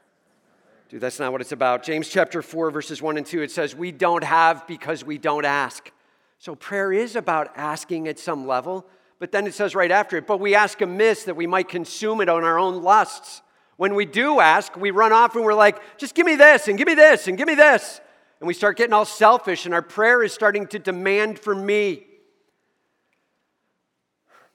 Dude, 0.91 0.99
that's 0.99 1.19
not 1.19 1.31
what 1.31 1.39
it's 1.39 1.53
about. 1.53 1.83
James 1.83 2.09
chapter 2.09 2.41
4, 2.41 2.69
verses 2.69 3.01
1 3.01 3.15
and 3.15 3.25
2, 3.25 3.41
it 3.43 3.49
says, 3.49 3.73
We 3.73 3.93
don't 3.93 4.25
have 4.25 4.67
because 4.67 5.05
we 5.05 5.17
don't 5.17 5.45
ask. 5.45 5.89
So 6.37 6.53
prayer 6.53 6.91
is 6.91 7.15
about 7.15 7.53
asking 7.55 8.09
at 8.09 8.19
some 8.19 8.45
level, 8.45 8.85
but 9.17 9.31
then 9.31 9.47
it 9.47 9.53
says 9.53 9.73
right 9.73 9.89
after 9.89 10.17
it, 10.17 10.27
but 10.27 10.41
we 10.41 10.53
ask 10.53 10.81
amiss 10.81 11.23
that 11.23 11.37
we 11.37 11.47
might 11.47 11.69
consume 11.69 12.19
it 12.19 12.27
on 12.27 12.43
our 12.43 12.59
own 12.59 12.83
lusts. 12.83 13.41
When 13.77 13.95
we 13.95 14.05
do 14.05 14.41
ask, 14.41 14.75
we 14.75 14.91
run 14.91 15.13
off 15.13 15.33
and 15.37 15.45
we're 15.45 15.53
like, 15.53 15.97
just 15.97 16.13
give 16.13 16.25
me 16.25 16.35
this 16.35 16.67
and 16.67 16.77
give 16.77 16.87
me 16.87 16.95
this 16.95 17.29
and 17.29 17.37
give 17.37 17.47
me 17.47 17.55
this. 17.55 18.01
And 18.41 18.47
we 18.47 18.53
start 18.53 18.75
getting 18.75 18.91
all 18.91 19.05
selfish, 19.05 19.65
and 19.65 19.73
our 19.73 19.81
prayer 19.81 20.21
is 20.23 20.33
starting 20.33 20.67
to 20.67 20.79
demand 20.79 21.39
for 21.39 21.55
me. 21.55 22.05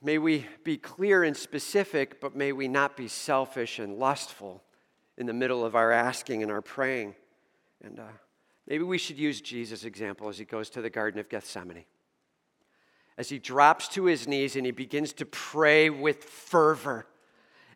May 0.03 0.19
we 0.19 0.47
be 0.65 0.77
clear 0.77 1.25
and 1.25 1.35
specific, 1.35 2.21
but 2.21 2.37
may 2.37 2.53
we 2.53 2.69
not 2.69 2.95
be 2.95 3.09
selfish 3.09 3.79
and 3.79 3.99
lustful 3.99 4.63
in 5.19 5.27
the 5.27 5.33
middle 5.33 5.65
of 5.65 5.75
our 5.75 5.91
asking 5.91 6.43
and 6.43 6.51
our 6.51 6.63
praying. 6.63 7.15
And 7.83 7.99
uh, 7.99 8.05
maybe 8.67 8.85
we 8.85 8.99
should 8.99 9.19
use 9.19 9.41
Jesus' 9.41 9.85
example 9.85 10.29
as 10.29 10.39
he 10.39 10.45
goes 10.45 10.71
to 10.71 10.83
the 10.83 10.91
Garden 10.91 11.21
of 11.21 11.29
Gethsemane. 11.29 11.85
As 13.19 13.29
he 13.29 13.39
drops 13.39 13.89
to 13.89 14.05
his 14.05 14.29
knees 14.29 14.57
and 14.57 14.67
he 14.67 14.73
begins 14.73 15.13
to 15.15 15.27
pray 15.27 15.89
with 15.89 16.25
fervor, 16.25 17.07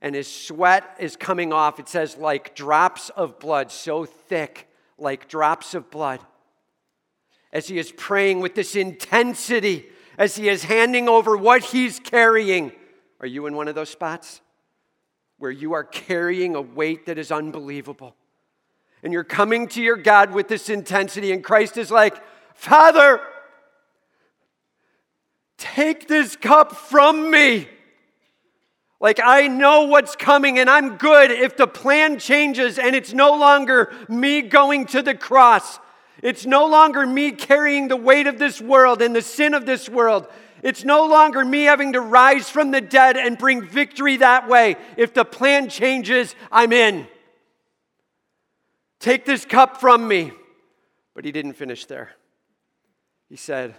and 0.02 0.14
his 0.14 0.32
sweat 0.32 0.96
is 0.98 1.16
coming 1.16 1.52
off, 1.52 1.78
it 1.78 1.88
says, 1.88 2.16
like 2.16 2.54
drops 2.54 3.10
of 3.10 3.38
blood, 3.38 3.70
so 3.70 4.04
thick, 4.04 4.68
like 4.98 5.28
drops 5.28 5.74
of 5.74 5.90
blood. 5.90 6.20
As 7.52 7.68
he 7.68 7.78
is 7.78 7.92
praying 7.92 8.40
with 8.40 8.54
this 8.54 8.76
intensity, 8.76 9.88
as 10.16 10.36
he 10.36 10.48
is 10.48 10.64
handing 10.64 11.08
over 11.08 11.36
what 11.36 11.64
he's 11.64 11.98
carrying. 11.98 12.72
Are 13.20 13.26
you 13.26 13.46
in 13.46 13.54
one 13.56 13.68
of 13.68 13.74
those 13.74 13.90
spots? 13.90 14.40
Where 15.40 15.50
you 15.50 15.72
are 15.72 15.84
carrying 15.84 16.54
a 16.54 16.60
weight 16.60 17.06
that 17.06 17.18
is 17.18 17.32
unbelievable. 17.32 18.14
And 19.02 19.10
you're 19.10 19.24
coming 19.24 19.68
to 19.68 19.82
your 19.82 19.96
God 19.96 20.32
with 20.32 20.48
this 20.48 20.68
intensity, 20.68 21.32
and 21.32 21.42
Christ 21.42 21.78
is 21.78 21.90
like, 21.90 22.22
Father, 22.54 23.22
take 25.56 26.06
this 26.08 26.36
cup 26.36 26.72
from 26.76 27.30
me. 27.30 27.68
Like, 29.00 29.18
I 29.24 29.48
know 29.48 29.84
what's 29.86 30.14
coming 30.14 30.58
and 30.58 30.68
I'm 30.68 30.98
good 30.98 31.30
if 31.30 31.56
the 31.56 31.66
plan 31.66 32.18
changes 32.18 32.78
and 32.78 32.94
it's 32.94 33.14
no 33.14 33.34
longer 33.34 33.90
me 34.10 34.42
going 34.42 34.84
to 34.88 35.00
the 35.00 35.14
cross. 35.14 35.78
It's 36.22 36.44
no 36.44 36.66
longer 36.66 37.06
me 37.06 37.30
carrying 37.30 37.88
the 37.88 37.96
weight 37.96 38.26
of 38.26 38.38
this 38.38 38.60
world 38.60 39.00
and 39.00 39.16
the 39.16 39.22
sin 39.22 39.54
of 39.54 39.64
this 39.64 39.88
world. 39.88 40.26
It's 40.62 40.84
no 40.84 41.06
longer 41.06 41.44
me 41.44 41.64
having 41.64 41.94
to 41.94 42.00
rise 42.00 42.50
from 42.50 42.70
the 42.70 42.80
dead 42.80 43.16
and 43.16 43.38
bring 43.38 43.62
victory 43.62 44.18
that 44.18 44.48
way. 44.48 44.76
If 44.96 45.14
the 45.14 45.24
plan 45.24 45.68
changes, 45.68 46.34
I'm 46.52 46.72
in. 46.72 47.06
Take 48.98 49.24
this 49.24 49.44
cup 49.44 49.80
from 49.80 50.06
me. 50.06 50.32
But 51.14 51.24
he 51.24 51.32
didn't 51.32 51.54
finish 51.54 51.86
there. 51.86 52.12
He 53.28 53.36
said, 53.36 53.74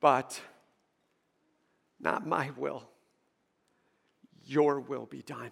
But 0.00 0.40
not 2.00 2.26
my 2.26 2.50
will 2.56 2.88
your 4.46 4.80
will 4.80 5.06
be 5.06 5.22
done. 5.22 5.50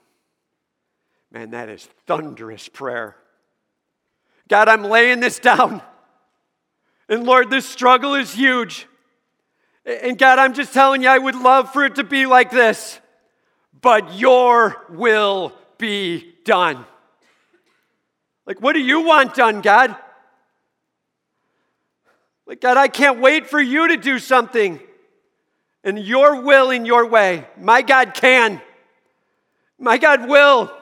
Man, 1.30 1.50
that 1.50 1.68
is 1.68 1.88
thunderous 2.06 2.68
prayer. 2.68 3.16
God, 4.48 4.68
I'm 4.68 4.84
laying 4.84 5.20
this 5.20 5.38
down. 5.38 5.82
And 7.08 7.24
Lord, 7.24 7.50
this 7.50 7.68
struggle 7.68 8.14
is 8.14 8.32
huge. 8.32 8.87
And 9.85 10.16
God, 10.16 10.38
I'm 10.38 10.55
just 10.55 10.73
telling 10.73 11.03
you, 11.03 11.09
I 11.09 11.18
would 11.18 11.35
love 11.35 11.73
for 11.73 11.85
it 11.85 11.97
to 11.97 12.05
be 12.05 12.27
like 12.27 12.51
this, 12.51 12.99
but 13.81 14.14
your 14.14 14.83
will 14.88 15.53
be 15.77 16.35
done. 16.44 16.87
Like, 18.47 18.61
what 18.61 18.73
do 18.73 18.81
you 18.81 19.03
want 19.03 19.35
done, 19.35 19.61
God? 19.61 19.94
Like, 22.47 22.61
God, 22.61 22.77
I 22.77 22.88
can't 22.88 23.20
wait 23.20 23.47
for 23.47 23.61
you 23.61 23.88
to 23.88 23.97
do 23.97 24.18
something 24.18 24.81
in 25.83 25.97
your 25.99 26.40
will, 26.42 26.70
in 26.70 26.87
your 26.87 27.07
way. 27.07 27.47
My 27.59 27.83
God 27.83 28.14
can. 28.14 28.61
My 29.79 29.99
God 29.99 30.29
will. 30.29 30.73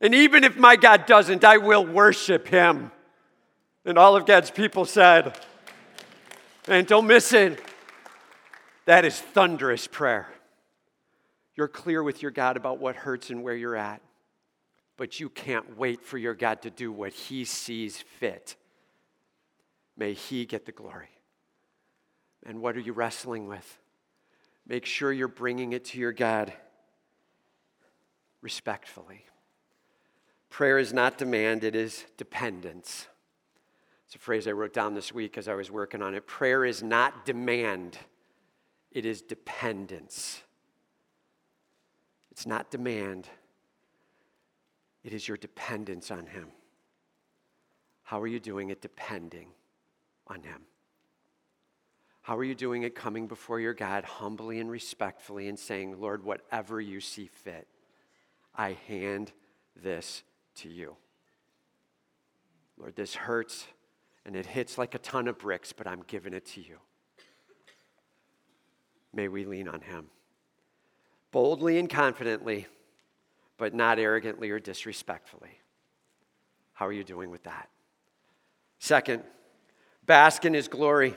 And 0.00 0.14
even 0.14 0.44
if 0.44 0.56
my 0.56 0.76
God 0.76 1.06
doesn't, 1.06 1.44
I 1.44 1.56
will 1.56 1.84
worship 1.84 2.46
him. 2.46 2.90
And 3.84 3.98
all 3.98 4.16
of 4.16 4.26
God's 4.26 4.50
people 4.50 4.84
said, 4.84 5.38
and 6.66 6.86
don't 6.86 7.06
miss 7.06 7.32
it. 7.32 7.60
That 8.86 9.04
is 9.04 9.18
thunderous 9.18 9.86
prayer. 9.86 10.28
You're 11.54 11.68
clear 11.68 12.02
with 12.02 12.20
your 12.20 12.30
God 12.30 12.56
about 12.56 12.78
what 12.78 12.96
hurts 12.96 13.30
and 13.30 13.42
where 13.42 13.54
you're 13.54 13.76
at, 13.76 14.02
but 14.96 15.20
you 15.20 15.28
can't 15.28 15.78
wait 15.78 16.02
for 16.02 16.18
your 16.18 16.34
God 16.34 16.62
to 16.62 16.70
do 16.70 16.90
what 16.92 17.12
he 17.12 17.44
sees 17.44 17.98
fit. 17.98 18.56
May 19.96 20.12
he 20.12 20.44
get 20.44 20.66
the 20.66 20.72
glory. 20.72 21.08
And 22.44 22.60
what 22.60 22.76
are 22.76 22.80
you 22.80 22.92
wrestling 22.92 23.46
with? 23.46 23.78
Make 24.66 24.86
sure 24.86 25.12
you're 25.12 25.28
bringing 25.28 25.72
it 25.72 25.84
to 25.86 25.98
your 25.98 26.12
God 26.12 26.52
respectfully. 28.40 29.24
Prayer 30.50 30.78
is 30.78 30.92
not 30.92 31.18
demand, 31.18 31.64
it 31.64 31.74
is 31.74 32.04
dependence. 32.16 33.06
It's 34.06 34.14
a 34.14 34.18
phrase 34.18 34.46
I 34.46 34.52
wrote 34.52 34.72
down 34.72 34.94
this 34.94 35.12
week 35.12 35.38
as 35.38 35.48
I 35.48 35.54
was 35.54 35.70
working 35.70 36.02
on 36.02 36.14
it. 36.14 36.26
Prayer 36.26 36.64
is 36.64 36.82
not 36.82 37.24
demand, 37.24 37.98
it 38.94 39.04
is 39.04 39.20
dependence. 39.20 40.40
It's 42.30 42.46
not 42.46 42.70
demand, 42.70 43.28
it 45.02 45.12
is 45.12 45.28
your 45.28 45.36
dependence 45.36 46.10
on 46.10 46.26
Him. 46.26 46.48
How 48.04 48.20
are 48.20 48.26
you 48.26 48.40
doing 48.40 48.70
it 48.70 48.80
depending 48.80 49.48
on 50.26 50.42
Him? 50.42 50.62
How 52.22 52.38
are 52.38 52.44
you 52.44 52.54
doing 52.54 52.84
it 52.84 52.94
coming 52.94 53.26
before 53.26 53.60
your 53.60 53.74
God 53.74 54.04
humbly 54.04 54.58
and 54.58 54.70
respectfully 54.70 55.48
and 55.48 55.58
saying, 55.58 56.00
Lord, 56.00 56.24
whatever 56.24 56.80
you 56.80 57.00
see 57.00 57.26
fit? 57.26 57.68
I 58.56 58.78
hand 58.88 59.32
this 59.82 60.22
to 60.56 60.70
you. 60.70 60.96
Lord, 62.78 62.96
this 62.96 63.14
hurts 63.14 63.66
and 64.24 64.34
it 64.34 64.46
hits 64.46 64.78
like 64.78 64.94
a 64.94 64.98
ton 64.98 65.28
of 65.28 65.38
bricks, 65.38 65.72
but 65.72 65.86
I'm 65.86 66.02
giving 66.06 66.32
it 66.32 66.46
to 66.46 66.62
you. 66.62 66.78
May 69.14 69.28
we 69.28 69.44
lean 69.44 69.68
on 69.68 69.80
him 69.80 70.08
boldly 71.34 71.80
and 71.80 71.90
confidently, 71.90 72.64
but 73.58 73.74
not 73.74 73.98
arrogantly 73.98 74.50
or 74.50 74.60
disrespectfully. 74.60 75.58
How 76.74 76.86
are 76.86 76.92
you 76.92 77.02
doing 77.02 77.28
with 77.28 77.42
that? 77.42 77.68
Second, 78.78 79.24
bask 80.06 80.44
in 80.44 80.54
his 80.54 80.68
glory 80.68 81.16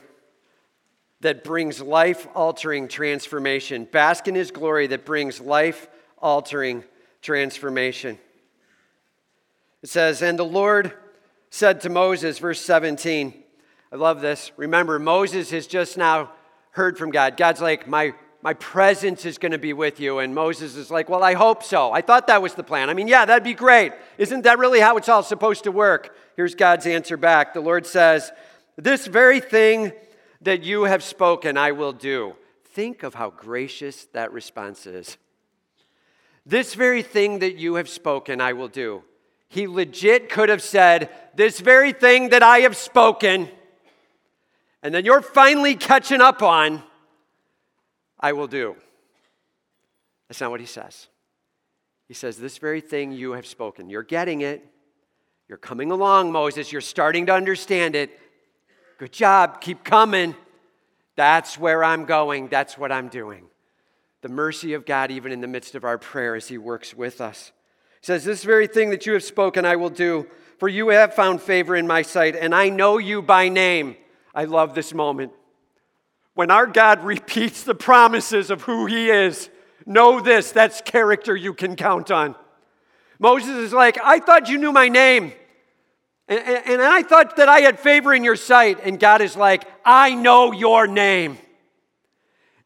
that 1.21 1.43
brings 1.43 1.79
life 1.79 2.27
altering 2.33 2.87
transformation. 2.87 3.85
Bask 3.85 4.27
in 4.27 4.33
his 4.33 4.49
glory 4.49 4.87
that 4.87 5.05
brings 5.05 5.39
life 5.39 5.87
altering 6.17 6.83
transformation. 7.21 8.17
It 9.83 9.89
says, 9.89 10.23
And 10.23 10.39
the 10.39 10.43
Lord 10.43 10.93
said 11.51 11.81
to 11.81 11.89
Moses, 11.89 12.39
verse 12.39 12.61
17, 12.61 13.35
I 13.91 13.95
love 13.95 14.21
this. 14.21 14.51
Remember, 14.57 14.97
Moses 14.97 15.51
has 15.51 15.67
just 15.67 15.95
now 15.95 16.31
heard 16.77 16.97
from 16.97 17.11
God. 17.11 17.35
God's 17.35 17.59
like, 17.59 17.87
My, 17.87 18.13
my 18.41 18.53
presence 18.53 19.25
is 19.25 19.37
going 19.37 19.51
to 19.51 19.57
be 19.57 19.73
with 19.73 19.99
you. 19.99 20.19
And 20.19 20.33
Moses 20.33 20.75
is 20.75 20.89
like, 20.89 21.09
Well, 21.09 21.23
I 21.23 21.33
hope 21.33 21.63
so. 21.63 21.91
I 21.91 22.01
thought 22.01 22.27
that 22.27 22.41
was 22.41 22.53
the 22.53 22.63
plan. 22.63 22.89
I 22.89 22.93
mean, 22.93 23.09
yeah, 23.09 23.25
that'd 23.25 23.43
be 23.43 23.53
great. 23.53 23.91
Isn't 24.17 24.43
that 24.43 24.59
really 24.59 24.79
how 24.79 24.95
it's 24.95 25.09
all 25.09 25.23
supposed 25.23 25.65
to 25.65 25.71
work? 25.71 26.15
Here's 26.37 26.55
God's 26.55 26.85
answer 26.85 27.17
back. 27.17 27.53
The 27.53 27.59
Lord 27.59 27.85
says, 27.85 28.31
This 28.77 29.07
very 29.07 29.41
thing 29.41 29.91
that 30.41 30.63
you 30.63 30.83
have 30.83 31.03
spoken, 31.03 31.57
I 31.57 31.73
will 31.73 31.93
do. 31.93 32.35
Think 32.63 33.03
of 33.03 33.15
how 33.15 33.31
gracious 33.31 34.05
that 34.13 34.31
response 34.31 34.85
is. 34.85 35.17
This 36.45 36.75
very 36.75 37.01
thing 37.01 37.39
that 37.39 37.57
you 37.57 37.75
have 37.75 37.89
spoken, 37.89 38.39
I 38.39 38.53
will 38.53 38.69
do. 38.69 39.03
He 39.49 39.67
legit 39.67 40.29
could 40.29 40.49
have 40.49 40.61
said, 40.61 41.09
This 41.35 41.59
very 41.59 41.91
thing 41.91 42.29
that 42.29 42.43
I 42.43 42.59
have 42.59 42.77
spoken, 42.77 43.49
and 44.83 44.93
then 44.93 45.05
you're 45.05 45.21
finally 45.21 45.75
catching 45.75 46.21
up 46.21 46.41
on, 46.41 46.83
I 48.19 48.33
will 48.33 48.47
do. 48.47 48.75
That's 50.27 50.41
not 50.41 50.51
what 50.51 50.59
he 50.59 50.65
says. 50.65 51.07
He 52.07 52.13
says, 52.13 52.37
This 52.37 52.57
very 52.57 52.81
thing 52.81 53.11
you 53.11 53.33
have 53.33 53.45
spoken. 53.45 53.89
You're 53.89 54.03
getting 54.03 54.41
it. 54.41 54.65
You're 55.47 55.57
coming 55.57 55.91
along, 55.91 56.31
Moses. 56.31 56.71
You're 56.71 56.81
starting 56.81 57.27
to 57.27 57.33
understand 57.33 57.95
it. 57.95 58.19
Good 58.97 59.13
job. 59.13 59.61
Keep 59.61 59.83
coming. 59.83 60.35
That's 61.15 61.57
where 61.57 61.83
I'm 61.83 62.05
going. 62.05 62.47
That's 62.47 62.77
what 62.77 62.91
I'm 62.91 63.07
doing 63.07 63.47
the 64.21 64.29
mercy 64.29 64.73
of 64.73 64.85
God 64.85 65.11
even 65.11 65.31
in 65.31 65.41
the 65.41 65.47
midst 65.47 65.75
of 65.75 65.83
our 65.83 65.97
prayer 65.97 66.35
as 66.35 66.47
He 66.47 66.57
works 66.57 66.93
with 66.93 67.21
us. 67.21 67.51
He 68.01 68.05
says, 68.05 68.23
This 68.25 68.43
very 68.43 68.67
thing 68.67 68.89
that 68.89 69.05
you 69.05 69.13
have 69.13 69.23
spoken, 69.23 69.65
I 69.65 69.75
will 69.75 69.89
do, 69.89 70.27
for 70.59 70.67
you 70.67 70.89
have 70.89 71.13
found 71.13 71.41
favor 71.41 71.75
in 71.75 71.87
my 71.87 72.01
sight, 72.01 72.35
and 72.35 72.53
I 72.53 72.69
know 72.69 72.97
you 72.97 73.21
by 73.21 73.49
name. 73.49 73.95
I 74.37 74.45
love 74.45 74.73
this 74.73 74.93
moment. 74.93 75.33
When 76.33 76.49
our 76.49 76.67
God 76.67 77.03
repeats 77.03 77.63
the 77.63 77.75
promises 77.75 78.49
of 78.49 78.61
who 78.61 78.85
He 78.85 79.09
is, 79.09 79.49
know 79.85 80.21
this 80.21 80.51
that's 80.51 80.79
character 80.79 81.35
you 81.35 81.53
can 81.53 81.75
count 81.75 82.11
on. 82.11 82.35
Moses 83.19 83.49
is 83.49 83.73
like, 83.73 83.97
I 84.01 84.19
thought 84.19 84.47
you 84.47 84.57
knew 84.57 84.71
my 84.71 84.87
name. 84.87 85.33
And, 86.29 86.81
I 86.81 87.03
thought 87.03 87.37
that 87.37 87.49
I 87.49 87.61
had 87.61 87.79
favor 87.79 88.13
in 88.13 88.23
your 88.23 88.35
sight. 88.35 88.79
And 88.83 88.99
God 88.99 89.21
is 89.21 89.35
like, 89.35 89.65
I 89.83 90.13
know 90.13 90.53
your 90.53 90.87
name 90.87 91.37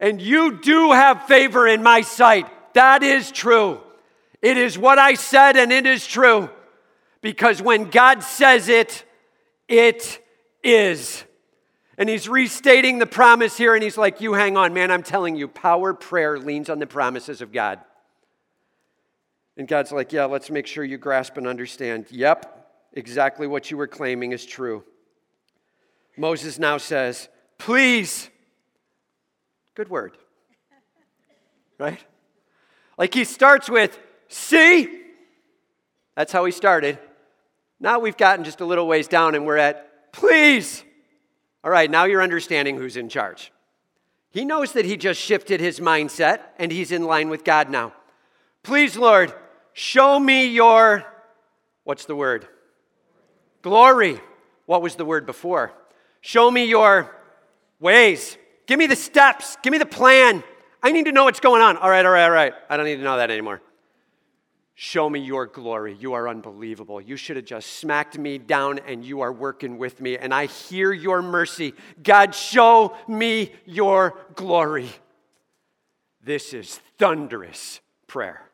and 0.01 0.19
you 0.19 0.59
do 0.59 0.91
have 0.91 1.27
favor 1.27 1.67
in 1.67 1.83
my 1.83 2.01
sight. 2.01 2.47
That 2.73 3.03
is 3.03 3.31
true. 3.31 3.79
It 4.41 4.57
is 4.57 4.77
what 4.77 4.97
I 4.97 5.13
said, 5.13 5.55
and 5.55 5.71
it 5.71 5.85
is 5.85 6.05
true. 6.05 6.49
Because 7.21 7.61
when 7.61 7.91
God 7.91 8.23
says 8.23 8.67
it, 8.67 9.05
it 9.67 10.19
is. 10.63 11.23
And 11.97 12.09
he's 12.09 12.27
restating 12.27 12.99
the 12.99 13.05
promise 13.05 13.57
here, 13.57 13.75
and 13.75 13.83
he's 13.83 13.97
like, 13.97 14.21
You 14.21 14.33
hang 14.33 14.57
on, 14.57 14.73
man, 14.73 14.91
I'm 14.91 15.03
telling 15.03 15.35
you, 15.35 15.47
power 15.47 15.93
prayer 15.93 16.39
leans 16.39 16.69
on 16.69 16.79
the 16.79 16.87
promises 16.87 17.41
of 17.41 17.51
God. 17.51 17.79
And 19.57 19.67
God's 19.67 19.91
like, 19.91 20.11
Yeah, 20.11 20.25
let's 20.25 20.49
make 20.49 20.67
sure 20.67 20.83
you 20.83 20.97
grasp 20.97 21.37
and 21.37 21.47
understand. 21.47 22.05
Yep, 22.09 22.89
exactly 22.93 23.47
what 23.47 23.69
you 23.69 23.77
were 23.77 23.87
claiming 23.87 24.31
is 24.31 24.45
true. 24.45 24.83
Moses 26.17 26.57
now 26.59 26.77
says, 26.77 27.27
Please 27.57 28.29
Good 29.75 29.89
word. 29.89 30.17
Right? 31.79 31.99
Like 32.97 33.13
he 33.13 33.23
starts 33.23 33.69
with, 33.69 33.97
see? 34.27 35.01
That's 36.15 36.31
how 36.31 36.45
he 36.45 36.51
started. 36.51 36.99
Now 37.79 37.99
we've 37.99 38.17
gotten 38.17 38.45
just 38.45 38.61
a 38.61 38.65
little 38.65 38.87
ways 38.87 39.07
down 39.07 39.33
and 39.33 39.45
we're 39.45 39.57
at, 39.57 40.13
please. 40.13 40.83
All 41.63 41.71
right, 41.71 41.89
now 41.89 42.05
you're 42.05 42.21
understanding 42.21 42.77
who's 42.77 42.97
in 42.97 43.09
charge. 43.09 43.51
He 44.29 44.45
knows 44.45 44.73
that 44.73 44.85
he 44.85 44.97
just 44.97 45.19
shifted 45.19 45.59
his 45.59 45.79
mindset 45.79 46.39
and 46.57 46.71
he's 46.71 46.91
in 46.91 47.03
line 47.03 47.29
with 47.29 47.43
God 47.43 47.69
now. 47.69 47.93
Please, 48.63 48.95
Lord, 48.95 49.33
Show 49.73 50.19
me 50.19 50.47
your, 50.47 51.05
what's 51.83 52.05
the 52.05 52.15
word? 52.15 52.47
Glory. 53.61 54.19
What 54.65 54.81
was 54.81 54.95
the 54.95 55.05
word 55.05 55.25
before? 55.25 55.71
Show 56.21 56.51
me 56.51 56.65
your 56.65 57.13
ways. 57.79 58.37
Give 58.67 58.77
me 58.77 58.87
the 58.87 58.95
steps. 58.95 59.57
Give 59.63 59.71
me 59.71 59.77
the 59.77 59.85
plan. 59.85 60.43
I 60.83 60.91
need 60.91 61.05
to 61.05 61.11
know 61.11 61.25
what's 61.25 61.39
going 61.39 61.61
on. 61.61 61.77
All 61.77 61.89
right, 61.89 62.05
all 62.05 62.11
right, 62.11 62.25
all 62.25 62.31
right. 62.31 62.53
I 62.69 62.77
don't 62.77 62.85
need 62.85 62.97
to 62.97 63.03
know 63.03 63.17
that 63.17 63.31
anymore. 63.31 63.61
Show 64.73 65.09
me 65.09 65.19
your 65.19 65.45
glory. 65.45 65.95
You 65.99 66.13
are 66.13 66.27
unbelievable. 66.27 66.99
You 66.99 67.17
should 67.17 67.35
have 67.35 67.45
just 67.45 67.73
smacked 67.73 68.17
me 68.17 68.37
down 68.37 68.79
and 68.79 69.05
you 69.05 69.21
are 69.21 69.31
working 69.31 69.77
with 69.77 70.01
me. 70.01 70.17
And 70.17 70.33
I 70.33 70.45
hear 70.45 70.91
your 70.91 71.21
mercy. 71.21 71.73
God, 72.01 72.33
show 72.33 72.95
me 73.07 73.51
your 73.65 74.17
glory. 74.35 74.89
This 76.23 76.53
is 76.53 76.79
thunderous 76.97 77.79
prayer. 78.07 78.49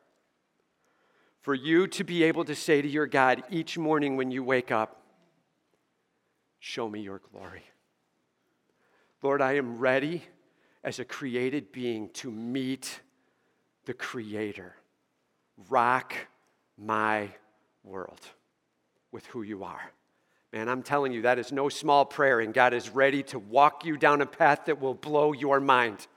For 1.42 1.54
you 1.54 1.88
to 1.88 2.04
be 2.04 2.24
able 2.24 2.44
to 2.46 2.56
say 2.56 2.82
to 2.82 2.88
your 2.88 3.08
God 3.08 3.44
each 3.50 3.78
morning 3.78 4.18
when 4.18 4.32
you 4.32 4.44
wake 4.44 4.72
up, 4.72 4.98
Show 6.60 6.90
me 6.90 7.00
your 7.02 7.20
glory. 7.32 7.64
Lord, 9.22 9.42
I 9.42 9.54
am 9.54 9.78
ready 9.78 10.24
as 10.84 11.00
a 11.00 11.06
created 11.06 11.72
being 11.72 12.10
to 12.16 12.32
meet 12.32 13.02
the 13.86 13.94
Creator. 13.94 14.76
Rock 15.70 16.14
my 16.78 17.30
world 17.84 18.20
with 19.12 19.26
who 19.28 19.42
you 19.42 19.64
are. 19.64 19.92
Man, 20.54 20.70
I'm 20.70 20.84
telling 20.84 21.12
you, 21.12 21.24
that 21.24 21.40
is 21.40 21.52
no 21.52 21.70
small 21.70 22.06
prayer, 22.06 22.40
and 22.40 22.54
God 22.54 22.74
is 22.74 22.90
ready 22.90 23.22
to 23.24 23.40
walk 23.40 23.86
you 23.86 23.98
down 23.98 24.22
a 24.22 24.26
path 24.26 24.66
that 24.66 24.80
will 24.80 24.94
blow 24.94 25.34
your 25.34 25.60
mind. 25.60 26.08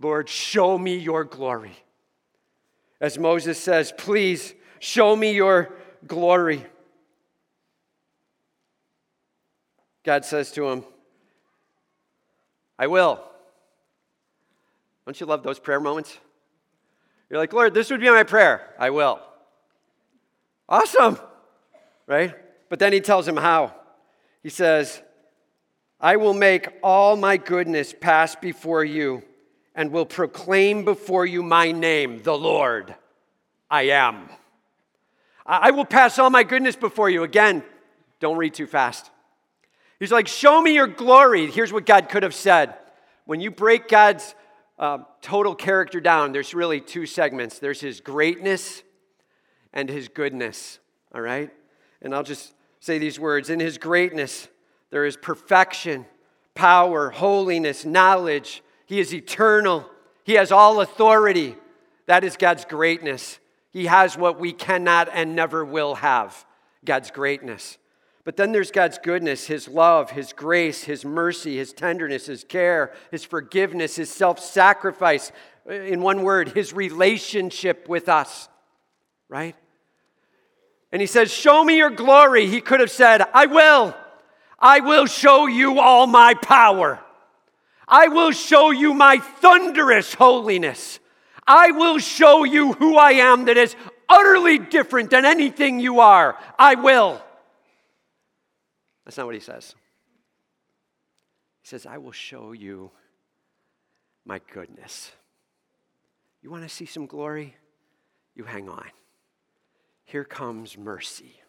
Lord, 0.00 0.28
show 0.28 0.78
me 0.78 0.96
your 0.96 1.24
glory. 1.24 1.76
As 3.00 3.18
Moses 3.18 3.58
says, 3.58 3.92
please 3.96 4.54
show 4.78 5.16
me 5.16 5.34
your 5.34 5.72
glory. 6.06 6.64
God 10.04 10.24
says 10.24 10.52
to 10.52 10.68
him, 10.68 10.84
I 12.78 12.86
will. 12.86 13.20
Don't 15.04 15.18
you 15.18 15.26
love 15.26 15.42
those 15.42 15.58
prayer 15.58 15.80
moments? 15.80 16.18
You're 17.28 17.38
like, 17.38 17.52
Lord, 17.52 17.74
this 17.74 17.90
would 17.90 18.00
be 18.00 18.10
my 18.10 18.22
prayer. 18.22 18.74
I 18.78 18.90
will. 18.90 19.20
Awesome, 20.68 21.18
right? 22.06 22.34
But 22.68 22.78
then 22.78 22.92
he 22.92 23.00
tells 23.00 23.26
him 23.26 23.36
how. 23.36 23.74
He 24.42 24.48
says, 24.48 25.02
I 26.00 26.16
will 26.16 26.34
make 26.34 26.68
all 26.82 27.16
my 27.16 27.36
goodness 27.36 27.94
pass 27.98 28.36
before 28.36 28.84
you 28.84 29.22
and 29.74 29.92
will 29.92 30.06
proclaim 30.06 30.84
before 30.84 31.26
you 31.26 31.42
my 31.42 31.72
name, 31.72 32.22
the 32.22 32.36
Lord. 32.36 32.94
I 33.70 33.82
am. 33.82 34.28
I 35.44 35.70
will 35.70 35.84
pass 35.84 36.18
all 36.18 36.30
my 36.30 36.42
goodness 36.42 36.76
before 36.76 37.08
you. 37.08 37.22
Again, 37.22 37.62
don't 38.18 38.36
read 38.36 38.54
too 38.54 38.66
fast. 38.66 39.10
He's 40.00 40.12
like, 40.12 40.26
Show 40.28 40.60
me 40.60 40.74
your 40.74 40.86
glory. 40.86 41.50
Here's 41.50 41.72
what 41.72 41.86
God 41.86 42.08
could 42.08 42.22
have 42.22 42.34
said. 42.34 42.74
When 43.24 43.40
you 43.40 43.50
break 43.50 43.88
God's 43.88 44.34
uh, 44.78 44.98
total 45.22 45.54
character 45.54 46.00
down, 46.00 46.32
there's 46.32 46.54
really 46.54 46.80
two 46.80 47.06
segments 47.06 47.58
there's 47.58 47.80
his 47.80 48.00
greatness 48.00 48.82
and 49.72 49.88
his 49.88 50.08
goodness. 50.08 50.78
All 51.14 51.20
right? 51.20 51.50
And 52.02 52.14
I'll 52.14 52.22
just 52.22 52.54
say 52.80 52.98
these 52.98 53.18
words 53.18 53.50
In 53.50 53.60
his 53.60 53.78
greatness, 53.78 54.48
there 54.90 55.04
is 55.04 55.16
perfection, 55.16 56.06
power, 56.54 57.10
holiness, 57.10 57.84
knowledge. 57.84 58.62
He 58.86 59.00
is 59.00 59.12
eternal, 59.12 59.88
he 60.24 60.34
has 60.34 60.52
all 60.52 60.80
authority. 60.80 61.56
That 62.06 62.22
is 62.22 62.36
God's 62.36 62.64
greatness. 62.64 63.40
He 63.72 63.86
has 63.86 64.16
what 64.16 64.38
we 64.38 64.52
cannot 64.52 65.08
and 65.12 65.34
never 65.34 65.64
will 65.64 65.96
have 65.96 66.46
God's 66.84 67.10
greatness. 67.10 67.78
But 68.26 68.36
then 68.36 68.50
there's 68.50 68.72
God's 68.72 68.98
goodness, 68.98 69.46
His 69.46 69.68
love, 69.68 70.10
His 70.10 70.32
grace, 70.32 70.82
His 70.82 71.04
mercy, 71.04 71.58
His 71.58 71.72
tenderness, 71.72 72.26
His 72.26 72.42
care, 72.42 72.92
His 73.12 73.24
forgiveness, 73.24 73.94
His 73.94 74.10
self 74.10 74.40
sacrifice. 74.40 75.30
Uh, 75.64 75.74
in 75.74 76.00
one 76.00 76.24
word, 76.24 76.48
His 76.48 76.72
relationship 76.72 77.88
with 77.88 78.08
us, 78.08 78.48
right? 79.28 79.54
And 80.90 81.00
He 81.00 81.06
says, 81.06 81.32
Show 81.32 81.62
me 81.62 81.76
your 81.76 81.90
glory. 81.90 82.48
He 82.48 82.60
could 82.60 82.80
have 82.80 82.90
said, 82.90 83.22
I 83.32 83.46
will. 83.46 83.94
I 84.58 84.80
will 84.80 85.06
show 85.06 85.46
you 85.46 85.78
all 85.78 86.08
my 86.08 86.34
power. 86.34 86.98
I 87.86 88.08
will 88.08 88.32
show 88.32 88.72
you 88.72 88.92
my 88.92 89.18
thunderous 89.18 90.14
holiness. 90.14 90.98
I 91.46 91.70
will 91.70 92.00
show 92.00 92.42
you 92.42 92.72
who 92.72 92.96
I 92.96 93.12
am 93.12 93.44
that 93.44 93.56
is 93.56 93.76
utterly 94.08 94.58
different 94.58 95.10
than 95.10 95.24
anything 95.24 95.78
you 95.78 96.00
are. 96.00 96.36
I 96.58 96.74
will. 96.74 97.22
That's 99.06 99.16
not 99.16 99.26
what 99.26 99.36
he 99.36 99.40
says. 99.40 99.74
He 101.62 101.68
says, 101.68 101.86
I 101.86 101.96
will 101.96 102.12
show 102.12 102.52
you 102.52 102.90
my 104.24 104.40
goodness. 104.52 105.12
You 106.42 106.50
want 106.50 106.64
to 106.64 106.68
see 106.68 106.86
some 106.86 107.06
glory? 107.06 107.56
You 108.34 108.44
hang 108.44 108.68
on. 108.68 108.90
Here 110.04 110.24
comes 110.24 110.76
mercy. 110.76 111.40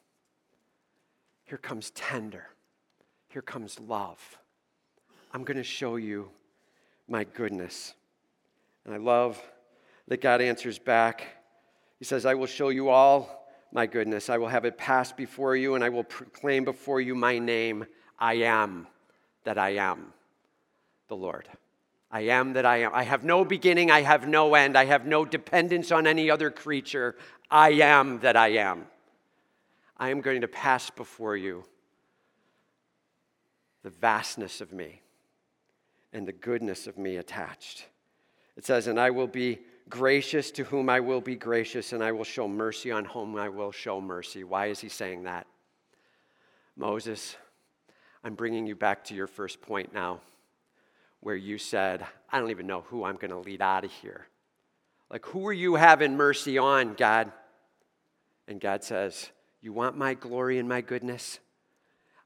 Here 1.45 1.57
comes 1.57 1.89
tender. 1.91 2.47
Here 3.29 3.41
comes 3.41 3.79
love. 3.79 4.39
I'm 5.33 5.43
going 5.43 5.57
to 5.57 5.63
show 5.63 5.95
you 5.95 6.29
my 7.07 7.23
goodness. 7.23 7.95
And 8.85 8.93
I 8.93 8.97
love 8.97 9.41
that 10.07 10.21
God 10.21 10.41
answers 10.41 10.77
back. 10.77 11.25
He 11.97 12.05
says, 12.05 12.25
I 12.25 12.35
will 12.35 12.45
show 12.45 12.69
you 12.69 12.89
all 12.89 13.46
my 13.71 13.85
goodness. 13.85 14.29
I 14.29 14.37
will 14.37 14.47
have 14.47 14.65
it 14.65 14.77
pass 14.77 15.11
before 15.11 15.55
you, 15.55 15.75
and 15.75 15.83
I 15.83 15.89
will 15.89 16.03
proclaim 16.03 16.63
before 16.63 17.01
you 17.01 17.15
my 17.15 17.39
name. 17.39 17.85
I 18.19 18.35
am 18.35 18.87
that 19.43 19.57
I 19.57 19.75
am, 19.75 20.13
the 21.07 21.15
Lord. 21.15 21.47
I 22.09 22.21
am 22.21 22.53
that 22.53 22.65
I 22.65 22.77
am. 22.77 22.91
I 22.93 23.03
have 23.03 23.23
no 23.23 23.43
beginning, 23.43 23.91
I 23.91 24.01
have 24.01 24.27
no 24.27 24.55
end, 24.55 24.77
I 24.77 24.85
have 24.85 25.05
no 25.05 25.25
dependence 25.25 25.91
on 25.91 26.07
any 26.07 26.29
other 26.29 26.49
creature. 26.49 27.15
I 27.51 27.71
am 27.71 28.19
that 28.19 28.37
I 28.37 28.49
am. 28.49 28.87
I 29.97 30.09
am 30.09 30.21
going 30.21 30.41
to 30.41 30.47
pass 30.47 30.89
before 30.89 31.35
you 31.35 31.65
the 33.83 33.89
vastness 33.89 34.61
of 34.61 34.71
me 34.71 35.01
and 36.13 36.27
the 36.27 36.33
goodness 36.33 36.87
of 36.87 36.97
me 36.97 37.17
attached. 37.17 37.85
It 38.55 38.65
says, 38.65 38.87
And 38.87 38.99
I 38.99 39.11
will 39.11 39.27
be 39.27 39.59
gracious 39.89 40.51
to 40.51 40.63
whom 40.63 40.89
I 40.89 40.99
will 40.99 41.21
be 41.21 41.35
gracious, 41.35 41.93
and 41.93 42.03
I 42.03 42.11
will 42.11 42.23
show 42.23 42.47
mercy 42.47 42.91
on 42.91 43.05
whom 43.05 43.35
I 43.37 43.49
will 43.49 43.71
show 43.71 44.01
mercy. 44.01 44.43
Why 44.43 44.67
is 44.67 44.79
he 44.79 44.89
saying 44.89 45.23
that? 45.23 45.47
Moses, 46.75 47.35
I'm 48.23 48.35
bringing 48.35 48.67
you 48.67 48.75
back 48.75 49.03
to 49.05 49.15
your 49.15 49.27
first 49.27 49.61
point 49.61 49.93
now, 49.93 50.21
where 51.21 51.35
you 51.35 51.57
said, 51.57 52.05
I 52.31 52.39
don't 52.39 52.51
even 52.51 52.67
know 52.67 52.81
who 52.81 53.03
I'm 53.03 53.15
going 53.15 53.31
to 53.31 53.39
lead 53.39 53.61
out 53.61 53.85
of 53.85 53.91
here. 53.91 54.27
Like, 55.09 55.25
who 55.25 55.47
are 55.47 55.53
you 55.53 55.75
having 55.75 56.17
mercy 56.17 56.57
on, 56.57 56.93
God? 56.93 57.31
And 58.47 58.59
God 58.59 58.83
says, 58.83 59.29
You 59.61 59.73
want 59.73 59.97
my 59.97 60.13
glory 60.13 60.59
and 60.59 60.67
my 60.67 60.81
goodness? 60.81 61.39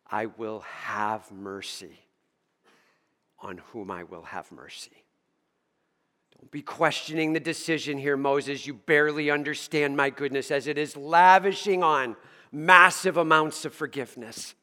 I 0.10 0.26
will 0.26 0.62
have 0.62 1.32
mercy 1.32 2.00
on 3.40 3.60
whom 3.72 3.90
I 3.90 4.04
will 4.04 4.24
have 4.24 4.52
mercy. 4.52 5.04
Don't 6.42 6.52
be 6.52 6.64
questioning 6.64 7.34
the 7.34 7.40
decision 7.40 8.00
here, 8.00 8.18
Moses. 8.18 8.66
You 8.66 8.74
barely 8.74 9.30
understand 9.30 9.96
my 9.96 10.10
goodness 10.10 10.50
as 10.50 10.68
it 10.68 10.78
is 10.78 10.98
lavishing 10.98 11.84
on 11.84 12.16
massive 12.52 13.16
amounts 13.16 13.64
of 13.64 13.74
forgiveness. 13.74 14.56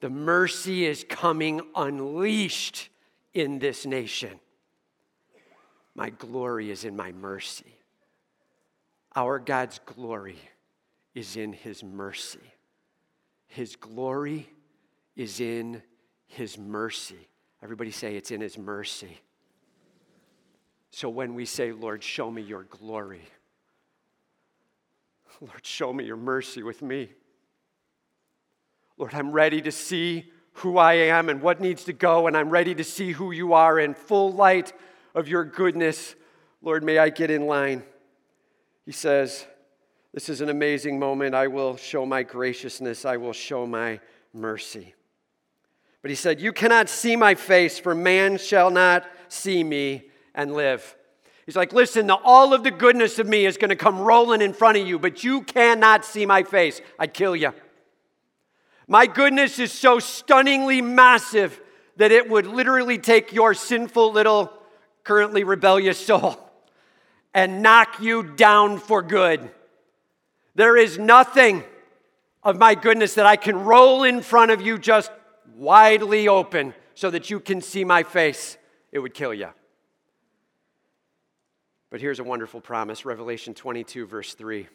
The 0.00 0.10
mercy 0.10 0.84
is 0.84 1.04
coming 1.08 1.62
unleashed 1.74 2.90
in 3.34 3.58
this 3.58 3.86
nation. 3.86 4.38
My 5.94 6.10
glory 6.10 6.70
is 6.70 6.84
in 6.84 6.94
my 6.94 7.12
mercy. 7.12 7.74
Our 9.16 9.38
God's 9.38 9.80
glory 9.84 10.38
is 11.14 11.36
in 11.36 11.52
his 11.52 11.82
mercy. 11.82 12.52
His 13.48 13.74
glory 13.74 14.48
is 15.16 15.40
in 15.40 15.82
his 16.26 16.58
mercy. 16.58 17.28
Everybody 17.62 17.90
say 17.90 18.16
it's 18.16 18.30
in 18.30 18.40
his 18.40 18.56
mercy. 18.56 19.18
So 20.90 21.08
when 21.08 21.34
we 21.34 21.44
say, 21.44 21.72
Lord, 21.72 22.02
show 22.02 22.30
me 22.30 22.42
your 22.42 22.64
glory, 22.64 23.22
Lord, 25.40 25.64
show 25.64 25.92
me 25.92 26.04
your 26.04 26.16
mercy 26.16 26.62
with 26.62 26.82
me. 26.82 27.10
Lord, 28.96 29.14
I'm 29.14 29.30
ready 29.30 29.62
to 29.62 29.70
see 29.70 30.32
who 30.54 30.78
I 30.78 30.94
am 30.94 31.28
and 31.28 31.40
what 31.40 31.60
needs 31.60 31.84
to 31.84 31.92
go, 31.92 32.26
and 32.26 32.36
I'm 32.36 32.50
ready 32.50 32.74
to 32.74 32.82
see 32.82 33.12
who 33.12 33.30
you 33.30 33.52
are 33.52 33.78
in 33.78 33.94
full 33.94 34.32
light 34.32 34.72
of 35.14 35.28
your 35.28 35.44
goodness. 35.44 36.16
Lord, 36.62 36.82
may 36.82 36.98
I 36.98 37.10
get 37.10 37.30
in 37.30 37.46
line. 37.46 37.84
He 38.84 38.92
says, 38.92 39.46
This 40.12 40.28
is 40.28 40.40
an 40.40 40.48
amazing 40.48 40.98
moment. 40.98 41.34
I 41.34 41.46
will 41.46 41.76
show 41.76 42.04
my 42.04 42.24
graciousness, 42.24 43.04
I 43.04 43.18
will 43.18 43.32
show 43.32 43.66
my 43.66 44.00
mercy. 44.32 44.94
But 46.02 46.10
he 46.10 46.16
said, 46.16 46.40
You 46.40 46.52
cannot 46.52 46.88
see 46.88 47.14
my 47.14 47.34
face, 47.36 47.78
for 47.78 47.94
man 47.94 48.38
shall 48.38 48.70
not 48.70 49.06
see 49.28 49.62
me 49.62 50.10
and 50.38 50.54
live. 50.54 50.96
He's 51.44 51.56
like, 51.56 51.72
listen, 51.72 52.10
all 52.10 52.54
of 52.54 52.62
the 52.62 52.70
goodness 52.70 53.18
of 53.18 53.26
me 53.26 53.44
is 53.44 53.58
going 53.58 53.70
to 53.70 53.76
come 53.76 53.98
rolling 53.98 54.40
in 54.40 54.52
front 54.52 54.78
of 54.78 54.86
you, 54.86 54.98
but 54.98 55.24
you 55.24 55.42
cannot 55.42 56.04
see 56.04 56.24
my 56.24 56.44
face. 56.44 56.80
I'd 56.98 57.12
kill 57.12 57.34
you. 57.34 57.52
My 58.86 59.06
goodness 59.06 59.58
is 59.58 59.72
so 59.72 59.98
stunningly 59.98 60.80
massive 60.80 61.60
that 61.96 62.12
it 62.12 62.30
would 62.30 62.46
literally 62.46 62.98
take 62.98 63.32
your 63.32 63.52
sinful 63.52 64.12
little, 64.12 64.52
currently 65.04 65.42
rebellious 65.42 65.98
soul 65.98 66.38
and 67.34 67.60
knock 67.60 68.00
you 68.00 68.22
down 68.22 68.78
for 68.78 69.02
good. 69.02 69.50
There 70.54 70.76
is 70.76 70.98
nothing 70.98 71.64
of 72.42 72.58
my 72.58 72.74
goodness 72.74 73.14
that 73.14 73.26
I 73.26 73.36
can 73.36 73.64
roll 73.64 74.04
in 74.04 74.22
front 74.22 74.52
of 74.52 74.60
you 74.60 74.78
just 74.78 75.10
widely 75.56 76.28
open 76.28 76.74
so 76.94 77.10
that 77.10 77.30
you 77.30 77.40
can 77.40 77.60
see 77.60 77.84
my 77.84 78.02
face. 78.04 78.56
It 78.92 79.00
would 79.00 79.14
kill 79.14 79.34
you. 79.34 79.48
But 81.90 82.00
here's 82.00 82.20
a 82.20 82.24
wonderful 82.24 82.60
promise 82.60 83.04
Revelation 83.04 83.54
22, 83.54 84.06
verse 84.06 84.34
3. 84.34 84.68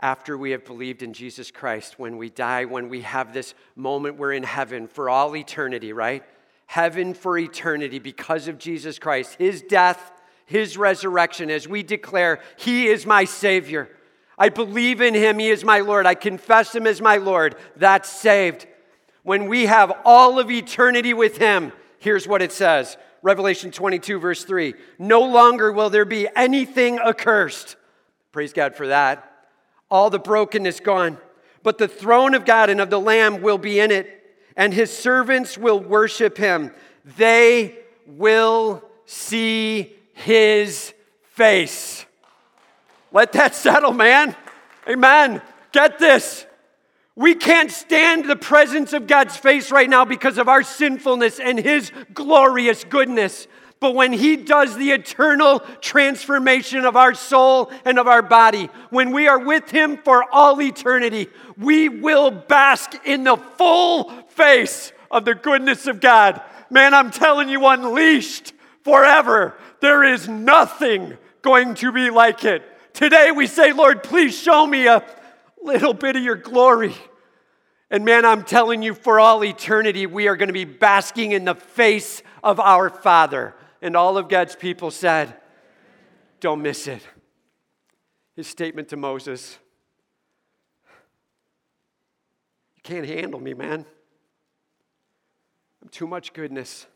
After 0.00 0.38
we 0.38 0.52
have 0.52 0.64
believed 0.64 1.02
in 1.02 1.12
Jesus 1.12 1.50
Christ, 1.50 1.98
when 1.98 2.16
we 2.16 2.30
die, 2.30 2.64
when 2.64 2.88
we 2.88 3.02
have 3.02 3.34
this 3.34 3.54
moment, 3.76 4.16
we're 4.16 4.32
in 4.32 4.42
heaven 4.42 4.88
for 4.88 5.10
all 5.10 5.36
eternity, 5.36 5.92
right? 5.92 6.24
Heaven 6.66 7.12
for 7.12 7.36
eternity 7.36 7.98
because 7.98 8.48
of 8.48 8.58
Jesus 8.58 8.98
Christ, 8.98 9.34
his 9.38 9.60
death, 9.60 10.12
his 10.50 10.76
resurrection, 10.76 11.48
as 11.48 11.68
we 11.68 11.84
declare, 11.84 12.40
He 12.56 12.88
is 12.88 13.06
my 13.06 13.24
Savior. 13.24 13.88
I 14.36 14.48
believe 14.48 15.00
in 15.00 15.14
Him, 15.14 15.38
He 15.38 15.48
is 15.48 15.62
my 15.62 15.78
Lord. 15.78 16.06
I 16.06 16.16
confess 16.16 16.74
Him 16.74 16.88
as 16.88 17.00
my 17.00 17.18
Lord. 17.18 17.54
That's 17.76 18.08
saved. 18.08 18.66
When 19.22 19.46
we 19.46 19.66
have 19.66 19.92
all 20.04 20.40
of 20.40 20.50
eternity 20.50 21.14
with 21.14 21.36
Him, 21.36 21.70
here's 22.00 22.26
what 22.26 22.42
it 22.42 22.50
says 22.50 22.96
Revelation 23.22 23.70
22, 23.70 24.18
verse 24.18 24.44
3 24.44 24.74
No 24.98 25.20
longer 25.20 25.72
will 25.72 25.90
there 25.90 26.04
be 26.04 26.28
anything 26.34 26.98
accursed. 26.98 27.76
Praise 28.32 28.52
God 28.52 28.74
for 28.74 28.88
that. 28.88 29.26
All 29.90 30.10
the 30.10 30.18
brokenness 30.18 30.80
gone. 30.80 31.18
But 31.62 31.78
the 31.78 31.88
throne 31.88 32.34
of 32.34 32.44
God 32.44 32.70
and 32.70 32.80
of 32.80 32.90
the 32.90 33.00
Lamb 33.00 33.42
will 33.42 33.58
be 33.58 33.80
in 33.80 33.90
it, 33.90 34.24
and 34.56 34.72
His 34.72 34.96
servants 34.96 35.58
will 35.58 35.78
worship 35.78 36.38
Him. 36.38 36.72
They 37.16 37.76
will 38.06 38.82
see 39.04 39.94
His 40.14 40.94
face. 41.22 42.06
Let 43.12 43.32
that 43.32 43.54
settle, 43.54 43.92
man. 43.92 44.36
Amen. 44.88 45.42
Get 45.72 45.98
this. 45.98 46.46
We 47.16 47.34
can't 47.34 47.70
stand 47.70 48.24
the 48.24 48.36
presence 48.36 48.92
of 48.92 49.06
God's 49.06 49.36
face 49.36 49.70
right 49.70 49.90
now 49.90 50.04
because 50.04 50.38
of 50.38 50.48
our 50.48 50.62
sinfulness 50.62 51.40
and 51.40 51.58
His 51.58 51.92
glorious 52.14 52.84
goodness. 52.84 53.46
But 53.80 53.94
when 53.94 54.12
He 54.12 54.36
does 54.36 54.76
the 54.76 54.92
eternal 54.92 55.60
transformation 55.80 56.84
of 56.84 56.96
our 56.96 57.14
soul 57.14 57.72
and 57.84 57.98
of 57.98 58.06
our 58.06 58.22
body, 58.22 58.66
when 58.90 59.10
we 59.10 59.26
are 59.26 59.38
with 59.38 59.70
Him 59.70 59.98
for 59.98 60.24
all 60.32 60.60
eternity, 60.62 61.28
we 61.58 61.88
will 61.88 62.30
bask 62.30 62.94
in 63.04 63.24
the 63.24 63.36
full 63.36 64.10
face 64.28 64.92
of 65.10 65.24
the 65.24 65.34
goodness 65.34 65.86
of 65.86 66.00
God. 66.00 66.40
Man, 66.70 66.94
I'm 66.94 67.10
telling 67.10 67.48
you, 67.48 67.66
unleashed 67.66 68.52
forever. 68.84 69.54
There 69.80 70.04
is 70.04 70.28
nothing 70.28 71.16
going 71.42 71.74
to 71.76 71.90
be 71.90 72.10
like 72.10 72.44
it. 72.44 72.62
Today 72.92 73.32
we 73.32 73.46
say, 73.46 73.72
Lord, 73.72 74.02
please 74.02 74.38
show 74.38 74.66
me 74.66 74.86
a 74.86 75.04
little 75.62 75.94
bit 75.94 76.16
of 76.16 76.22
your 76.22 76.36
glory. 76.36 76.94
And 77.90 78.04
man, 78.04 78.24
I'm 78.24 78.44
telling 78.44 78.82
you, 78.82 78.94
for 78.94 79.18
all 79.18 79.44
eternity, 79.44 80.06
we 80.06 80.28
are 80.28 80.36
going 80.36 80.48
to 80.48 80.52
be 80.52 80.64
basking 80.64 81.32
in 81.32 81.44
the 81.44 81.54
face 81.54 82.22
of 82.42 82.60
our 82.60 82.88
Father. 82.88 83.54
And 83.82 83.96
all 83.96 84.16
of 84.16 84.28
God's 84.28 84.54
people 84.54 84.90
said, 84.90 85.34
Don't 86.40 86.62
miss 86.62 86.86
it. 86.86 87.02
His 88.36 88.46
statement 88.46 88.88
to 88.88 88.96
Moses 88.96 89.58
You 92.80 92.94
can't 92.94 93.06
handle 93.06 93.40
me, 93.40 93.52
man. 93.52 93.84
I'm 95.82 95.88
too 95.90 96.06
much 96.06 96.32
goodness. 96.32 96.86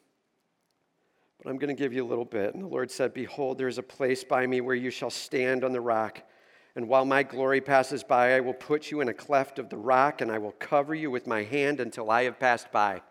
But 1.42 1.50
I'm 1.50 1.58
going 1.58 1.74
to 1.74 1.78
give 1.78 1.92
you 1.92 2.02
a 2.02 2.08
little 2.08 2.24
bit. 2.24 2.54
And 2.54 2.62
the 2.62 2.68
Lord 2.68 2.90
said, 2.90 3.12
Behold, 3.12 3.58
there 3.58 3.68
is 3.68 3.76
a 3.76 3.82
place 3.82 4.24
by 4.24 4.46
me 4.46 4.62
where 4.62 4.74
you 4.74 4.90
shall 4.90 5.10
stand 5.10 5.62
on 5.62 5.72
the 5.72 5.80
rock. 5.80 6.22
And 6.76 6.88
while 6.88 7.04
my 7.04 7.22
glory 7.22 7.60
passes 7.60 8.02
by, 8.02 8.36
I 8.36 8.40
will 8.40 8.54
put 8.54 8.90
you 8.90 9.00
in 9.00 9.08
a 9.08 9.14
cleft 9.14 9.58
of 9.58 9.68
the 9.68 9.76
rock, 9.76 10.20
and 10.20 10.30
I 10.30 10.38
will 10.38 10.52
cover 10.52 10.94
you 10.94 11.10
with 11.10 11.26
my 11.26 11.44
hand 11.44 11.78
until 11.78 12.10
I 12.10 12.24
have 12.24 12.40
passed 12.40 12.72
by. 12.72 13.02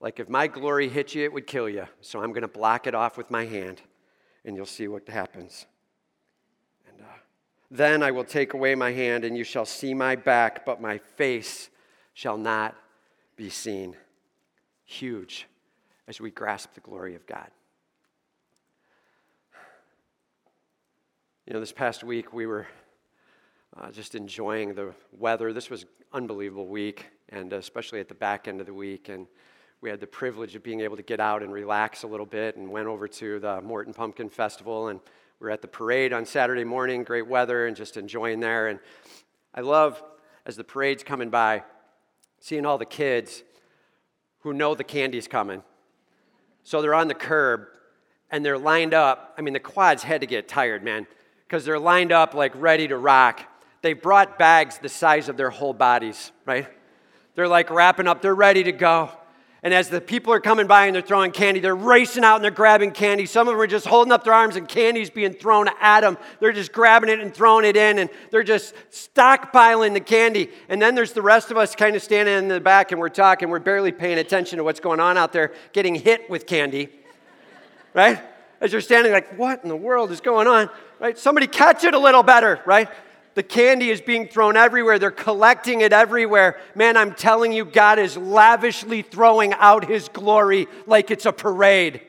Like 0.00 0.20
if 0.20 0.28
my 0.28 0.46
glory 0.46 0.88
hit 0.88 1.14
you, 1.14 1.24
it 1.24 1.32
would 1.32 1.46
kill 1.46 1.68
you. 1.68 1.86
So 2.00 2.22
I'm 2.22 2.30
going 2.30 2.42
to 2.42 2.48
block 2.48 2.86
it 2.86 2.94
off 2.94 3.18
with 3.18 3.30
my 3.30 3.44
hand, 3.44 3.82
and 4.44 4.56
you'll 4.56 4.64
see 4.64 4.88
what 4.88 5.06
happens. 5.08 5.66
And 6.88 7.00
uh, 7.00 7.18
then 7.70 8.02
I 8.02 8.10
will 8.10 8.24
take 8.24 8.54
away 8.54 8.74
my 8.74 8.92
hand, 8.92 9.24
and 9.24 9.36
you 9.36 9.44
shall 9.44 9.66
see 9.66 9.92
my 9.92 10.16
back, 10.16 10.64
but 10.64 10.80
my 10.80 10.98
face 10.98 11.68
shall 12.14 12.38
not 12.38 12.74
be 13.36 13.50
seen. 13.50 13.94
Huge 14.84 15.46
as 16.08 16.20
we 16.20 16.30
grasp 16.30 16.72
the 16.74 16.80
glory 16.80 17.14
of 17.14 17.26
God. 17.26 17.50
You 21.46 21.52
know, 21.52 21.60
this 21.60 21.70
past 21.70 22.02
week 22.02 22.32
we 22.32 22.46
were 22.46 22.66
uh, 23.76 23.92
just 23.92 24.16
enjoying 24.16 24.74
the 24.74 24.92
weather. 25.16 25.52
This 25.52 25.70
was 25.70 25.86
unbelievable 26.12 26.66
week, 26.66 27.06
and 27.28 27.52
especially 27.52 28.00
at 28.00 28.08
the 28.08 28.16
back 28.16 28.48
end 28.48 28.58
of 28.58 28.66
the 28.66 28.74
week. 28.74 29.08
And 29.08 29.28
we 29.80 29.88
had 29.88 30.00
the 30.00 30.08
privilege 30.08 30.56
of 30.56 30.64
being 30.64 30.80
able 30.80 30.96
to 30.96 31.04
get 31.04 31.20
out 31.20 31.44
and 31.44 31.52
relax 31.52 32.02
a 32.02 32.08
little 32.08 32.26
bit, 32.26 32.56
and 32.56 32.68
went 32.68 32.88
over 32.88 33.06
to 33.06 33.38
the 33.38 33.60
Morton 33.60 33.94
Pumpkin 33.94 34.28
Festival, 34.28 34.88
and 34.88 34.98
we 35.38 35.44
were 35.44 35.52
at 35.52 35.62
the 35.62 35.68
parade 35.68 36.12
on 36.12 36.26
Saturday 36.26 36.64
morning. 36.64 37.04
Great 37.04 37.28
weather, 37.28 37.68
and 37.68 37.76
just 37.76 37.96
enjoying 37.96 38.40
there. 38.40 38.66
And 38.66 38.80
I 39.54 39.60
love 39.60 40.02
as 40.46 40.56
the 40.56 40.64
parade's 40.64 41.04
coming 41.04 41.30
by, 41.30 41.62
seeing 42.40 42.66
all 42.66 42.76
the 42.76 42.84
kids 42.84 43.44
who 44.40 44.52
know 44.52 44.74
the 44.74 44.82
candy's 44.82 45.28
coming 45.28 45.62
so 46.64 46.82
they're 46.82 46.92
on 46.92 47.06
the 47.06 47.14
curb 47.14 47.68
and 48.32 48.44
they're 48.44 48.58
lined 48.58 48.92
up. 48.92 49.34
I 49.38 49.42
mean, 49.42 49.54
the 49.54 49.60
quads 49.60 50.02
had 50.02 50.22
to 50.22 50.26
get 50.26 50.48
tired, 50.48 50.82
man, 50.82 51.06
because 51.46 51.64
they're 51.64 51.78
lined 51.78 52.12
up 52.12 52.34
like 52.34 52.52
ready 52.54 52.88
to 52.88 52.96
rock. 52.96 53.42
They 53.82 53.92
brought 53.92 54.38
bags 54.38 54.78
the 54.78 54.88
size 54.88 55.28
of 55.28 55.36
their 55.36 55.50
whole 55.50 55.72
bodies, 55.72 56.32
right? 56.44 56.66
They're 57.34 57.48
like 57.48 57.70
wrapping 57.70 58.08
up, 58.08 58.22
they're 58.22 58.34
ready 58.34 58.64
to 58.64 58.72
go. 58.72 59.10
And 59.62 59.74
as 59.74 59.88
the 59.88 60.00
people 60.00 60.32
are 60.32 60.40
coming 60.40 60.66
by 60.66 60.86
and 60.86 60.94
they're 60.94 61.02
throwing 61.02 61.32
candy, 61.32 61.60
they're 61.60 61.74
racing 61.74 62.24
out 62.24 62.36
and 62.36 62.44
they're 62.44 62.50
grabbing 62.52 62.92
candy. 62.92 63.26
Some 63.26 63.48
of 63.48 63.54
them 63.54 63.60
are 63.60 63.66
just 63.66 63.86
holding 63.86 64.12
up 64.12 64.22
their 64.22 64.32
arms 64.32 64.54
and 64.54 64.68
candy's 64.68 65.10
being 65.10 65.32
thrown 65.32 65.68
at 65.80 66.02
them. 66.02 66.18
They're 66.40 66.52
just 66.52 66.72
grabbing 66.72 67.10
it 67.10 67.20
and 67.20 67.34
throwing 67.34 67.64
it 67.64 67.76
in 67.76 67.98
and 67.98 68.10
they're 68.30 68.44
just 68.44 68.74
stockpiling 68.90 69.92
the 69.92 70.00
candy. 70.00 70.50
And 70.68 70.80
then 70.80 70.94
there's 70.94 71.14
the 71.14 71.22
rest 71.22 71.50
of 71.50 71.56
us 71.56 71.74
kind 71.74 71.96
of 71.96 72.02
standing 72.02 72.36
in 72.36 72.48
the 72.48 72.60
back 72.60 72.92
and 72.92 73.00
we're 73.00 73.08
talking. 73.08 73.48
We're 73.48 73.58
barely 73.58 73.92
paying 73.92 74.18
attention 74.18 74.58
to 74.58 74.64
what's 74.64 74.78
going 74.80 75.00
on 75.00 75.16
out 75.16 75.32
there, 75.32 75.52
getting 75.72 75.96
hit 75.96 76.30
with 76.30 76.46
candy. 76.46 76.90
right? 77.92 78.20
As 78.60 78.72
you're 78.72 78.80
standing 78.80 79.12
like, 79.12 79.38
what 79.38 79.62
in 79.62 79.68
the 79.68 79.76
world 79.76 80.10
is 80.10 80.20
going 80.20 80.46
on? 80.46 80.70
Right? 80.98 81.18
Somebody 81.18 81.46
catch 81.46 81.84
it 81.84 81.94
a 81.94 81.98
little 81.98 82.22
better, 82.22 82.60
right? 82.64 82.88
The 83.34 83.42
candy 83.42 83.90
is 83.90 84.00
being 84.00 84.28
thrown 84.28 84.56
everywhere. 84.56 84.98
They're 84.98 85.10
collecting 85.10 85.82
it 85.82 85.92
everywhere. 85.92 86.58
Man, 86.74 86.96
I'm 86.96 87.12
telling 87.12 87.52
you, 87.52 87.66
God 87.66 87.98
is 87.98 88.16
lavishly 88.16 89.02
throwing 89.02 89.52
out 89.52 89.84
His 89.84 90.08
glory 90.08 90.68
like 90.86 91.10
it's 91.10 91.26
a 91.26 91.32
parade. 91.32 92.00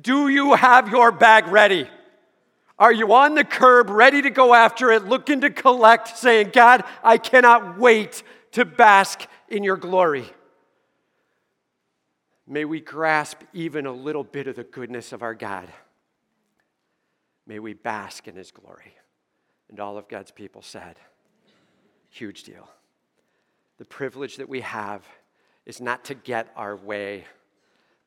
Do 0.00 0.28
you 0.28 0.54
have 0.54 0.88
your 0.88 1.10
bag 1.10 1.48
ready? 1.48 1.88
Are 2.78 2.92
you 2.92 3.12
on 3.12 3.34
the 3.34 3.44
curb, 3.44 3.90
ready 3.90 4.22
to 4.22 4.30
go 4.30 4.54
after 4.54 4.92
it, 4.92 5.04
looking 5.04 5.40
to 5.42 5.50
collect, 5.50 6.16
saying, 6.16 6.50
God, 6.52 6.84
I 7.02 7.18
cannot 7.18 7.78
wait 7.78 8.22
to 8.52 8.64
bask 8.64 9.26
in 9.48 9.64
your 9.64 9.76
glory? 9.76 10.32
May 12.50 12.64
we 12.64 12.80
grasp 12.80 13.42
even 13.52 13.86
a 13.86 13.92
little 13.92 14.24
bit 14.24 14.48
of 14.48 14.56
the 14.56 14.64
goodness 14.64 15.12
of 15.12 15.22
our 15.22 15.34
God. 15.34 15.68
May 17.46 17.60
we 17.60 17.74
bask 17.74 18.26
in 18.26 18.34
his 18.34 18.50
glory. 18.50 18.92
And 19.68 19.78
all 19.78 19.96
of 19.96 20.08
God's 20.08 20.32
people 20.32 20.60
said, 20.60 20.96
huge 22.08 22.42
deal. 22.42 22.68
The 23.78 23.84
privilege 23.84 24.36
that 24.38 24.48
we 24.48 24.62
have 24.62 25.06
is 25.64 25.80
not 25.80 26.04
to 26.06 26.14
get 26.14 26.50
our 26.56 26.74
way. 26.74 27.24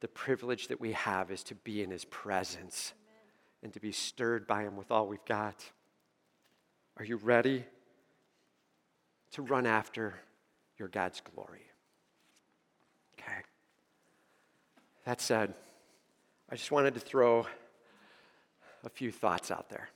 The 0.01 0.09
privilege 0.09 0.67
that 0.67 0.81
we 0.81 0.91
have 0.91 1.31
is 1.31 1.41
to 1.43 1.55
be 1.55 1.81
in 1.81 1.89
his 1.89 2.03
presence 2.03 2.91
and 3.63 3.71
to 3.71 3.79
be 3.79 3.93
stirred 3.93 4.45
by 4.45 4.63
him 4.63 4.75
with 4.75 4.91
all 4.91 5.07
we've 5.07 5.23
got. 5.23 5.63
Are 6.97 7.05
you 7.05 7.15
ready 7.15 7.63
to 9.31 9.41
run 9.41 9.65
after 9.65 10.15
your 10.77 10.89
God's 10.89 11.21
glory? 11.33 11.63
Okay. 13.17 13.41
That 15.05 15.19
said, 15.19 15.53
I 16.49 16.55
just 16.55 16.71
wanted 16.71 16.93
to 16.93 16.99
throw 17.01 17.45
a 18.85 18.89
few 18.89 19.11
thoughts 19.11 19.51
out 19.51 19.69
there. 19.69 19.89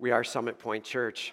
We 0.00 0.10
are 0.10 0.24
Summit 0.24 0.58
Point 0.58 0.82
Church. 0.82 1.32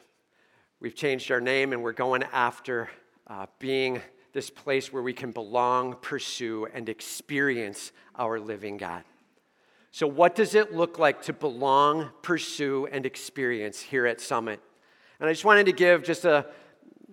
We've 0.80 0.94
changed 0.94 1.32
our 1.32 1.42
name 1.42 1.74
and 1.74 1.82
we're 1.82 1.94
going 1.94 2.22
after 2.32 2.90
uh, 3.26 3.48
being 3.58 4.02
this 4.34 4.52
place 4.52 4.94
where 4.94 5.02
we 5.02 5.14
can 5.14 5.32
belong, 5.32 5.96
pursue, 5.96 6.68
and 6.72 6.90
experience 6.90 7.92
our 8.16 8.40
living 8.40 8.78
God. 8.78 9.04
So, 9.92 10.06
what 10.06 10.36
does 10.36 10.54
it 10.54 10.76
look 10.76 11.00
like 11.00 11.24
to 11.24 11.34
belong, 11.34 12.12
pursue, 12.22 12.88
and 12.92 13.04
experience 13.08 13.82
here 13.82 14.06
at 14.06 14.22
Summit? 14.22 14.60
And 15.20 15.28
I 15.28 15.34
just 15.34 15.46
wanted 15.46 15.66
to 15.66 15.72
give 15.72 16.04
just 16.04 16.24
a, 16.24 16.46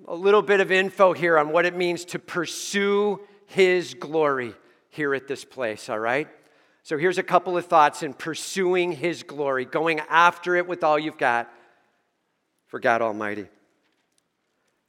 a 0.07 0.15
little 0.15 0.43
bit 0.43 0.61
of 0.61 0.71
info 0.71 1.15
here 1.15 1.39
on 1.39 1.49
what 1.49 1.65
it 1.65 1.75
means 1.75 2.05
to 2.07 2.19
pursue 2.19 3.21
His 3.47 3.95
glory 3.95 4.55
here 4.95 5.15
at 5.15 5.27
this 5.27 5.45
place, 5.45 5.89
all 5.89 5.99
right? 5.99 6.29
So, 6.83 6.97
here's 6.99 7.19
a 7.19 7.23
couple 7.23 7.57
of 7.57 7.67
thoughts 7.67 8.03
in 8.03 8.15
pursuing 8.15 8.93
His 8.93 9.23
glory, 9.23 9.65
going 9.65 10.01
after 10.01 10.55
it 10.55 10.67
with 10.67 10.85
all 10.85 10.99
you've 10.99 11.19
got 11.19 11.51
for 12.67 12.79
God 12.79 13.03
Almighty. 13.03 13.47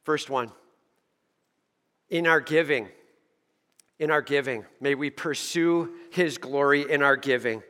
First 0.04 0.30
one, 0.30 0.52
in 2.10 2.28
our 2.28 2.40
giving, 2.40 2.90
in 3.98 4.12
our 4.12 4.22
giving, 4.22 4.66
may 4.80 4.94
we 4.94 5.10
pursue 5.10 5.96
His 6.12 6.38
glory 6.38 6.90
in 6.90 7.02
our 7.02 7.16
giving. 7.16 7.64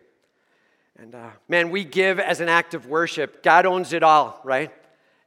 And 0.97 1.15
uh, 1.15 1.29
man, 1.47 1.69
we 1.69 1.83
give 1.83 2.19
as 2.19 2.41
an 2.41 2.49
act 2.49 2.73
of 2.73 2.87
worship. 2.87 3.43
God 3.43 3.65
owns 3.65 3.93
it 3.93 4.03
all, 4.03 4.41
right? 4.43 4.71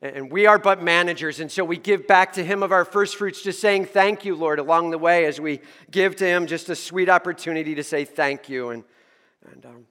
And 0.00 0.30
we 0.30 0.46
are 0.46 0.58
but 0.58 0.80
managers. 0.80 1.40
And 1.40 1.50
so 1.50 1.64
we 1.64 1.76
give 1.76 2.06
back 2.06 2.34
to 2.34 2.44
Him 2.44 2.62
of 2.62 2.70
our 2.70 2.84
first 2.84 3.16
fruits, 3.16 3.42
just 3.42 3.60
saying 3.60 3.86
thank 3.86 4.24
you, 4.24 4.36
Lord, 4.36 4.60
along 4.60 4.90
the 4.90 4.98
way 4.98 5.24
as 5.24 5.40
we 5.40 5.60
give 5.90 6.14
to 6.16 6.24
Him 6.24 6.46
just 6.46 6.68
a 6.68 6.76
sweet 6.76 7.08
opportunity 7.08 7.74
to 7.74 7.82
say 7.82 8.04
thank 8.04 8.48
you. 8.48 8.70
And, 8.70 8.84
and 9.50 9.66
um, 9.66 9.86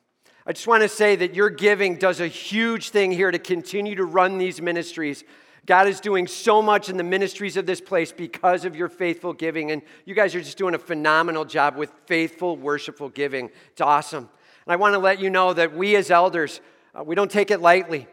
I 0.45 0.53
just 0.53 0.65
want 0.65 0.83
to 0.83 0.89
say 0.89 1.17
that 1.17 1.35
your 1.35 1.49
giving 1.49 1.97
does 1.97 2.21
a 2.21 2.27
huge 2.27 2.91
thing 2.91 3.11
here 3.11 3.31
to 3.31 3.39
continue 3.39 3.95
to 3.95 4.05
run 4.05 4.37
these 4.37 4.61
ministries. 4.61 5.25
God 5.65 5.89
is 5.89 5.99
doing 5.99 6.25
so 6.25 6.61
much 6.61 6.87
in 6.87 6.95
the 6.95 7.03
ministries 7.03 7.57
of 7.57 7.65
this 7.65 7.81
place 7.81 8.13
because 8.13 8.63
of 8.63 8.73
your 8.73 8.87
faithful 8.87 9.33
giving. 9.33 9.71
And 9.71 9.81
you 10.05 10.15
guys 10.15 10.33
are 10.33 10.39
just 10.39 10.57
doing 10.57 10.73
a 10.73 10.79
phenomenal 10.79 11.43
job 11.43 11.75
with 11.75 11.91
faithful, 12.05 12.55
worshipful 12.55 13.09
giving. 13.09 13.49
It's 13.71 13.81
awesome. 13.81 14.29
And 14.65 14.71
I 14.71 14.77
want 14.77 14.93
to 14.93 14.99
let 14.99 15.19
you 15.19 15.29
know 15.29 15.51
that 15.51 15.75
we 15.75 15.97
as 15.97 16.09
elders, 16.09 16.61
uh, 16.97 17.03
we 17.03 17.13
don't 17.15 17.29
take 17.29 17.51
it 17.51 17.59
lightly. 17.59 18.07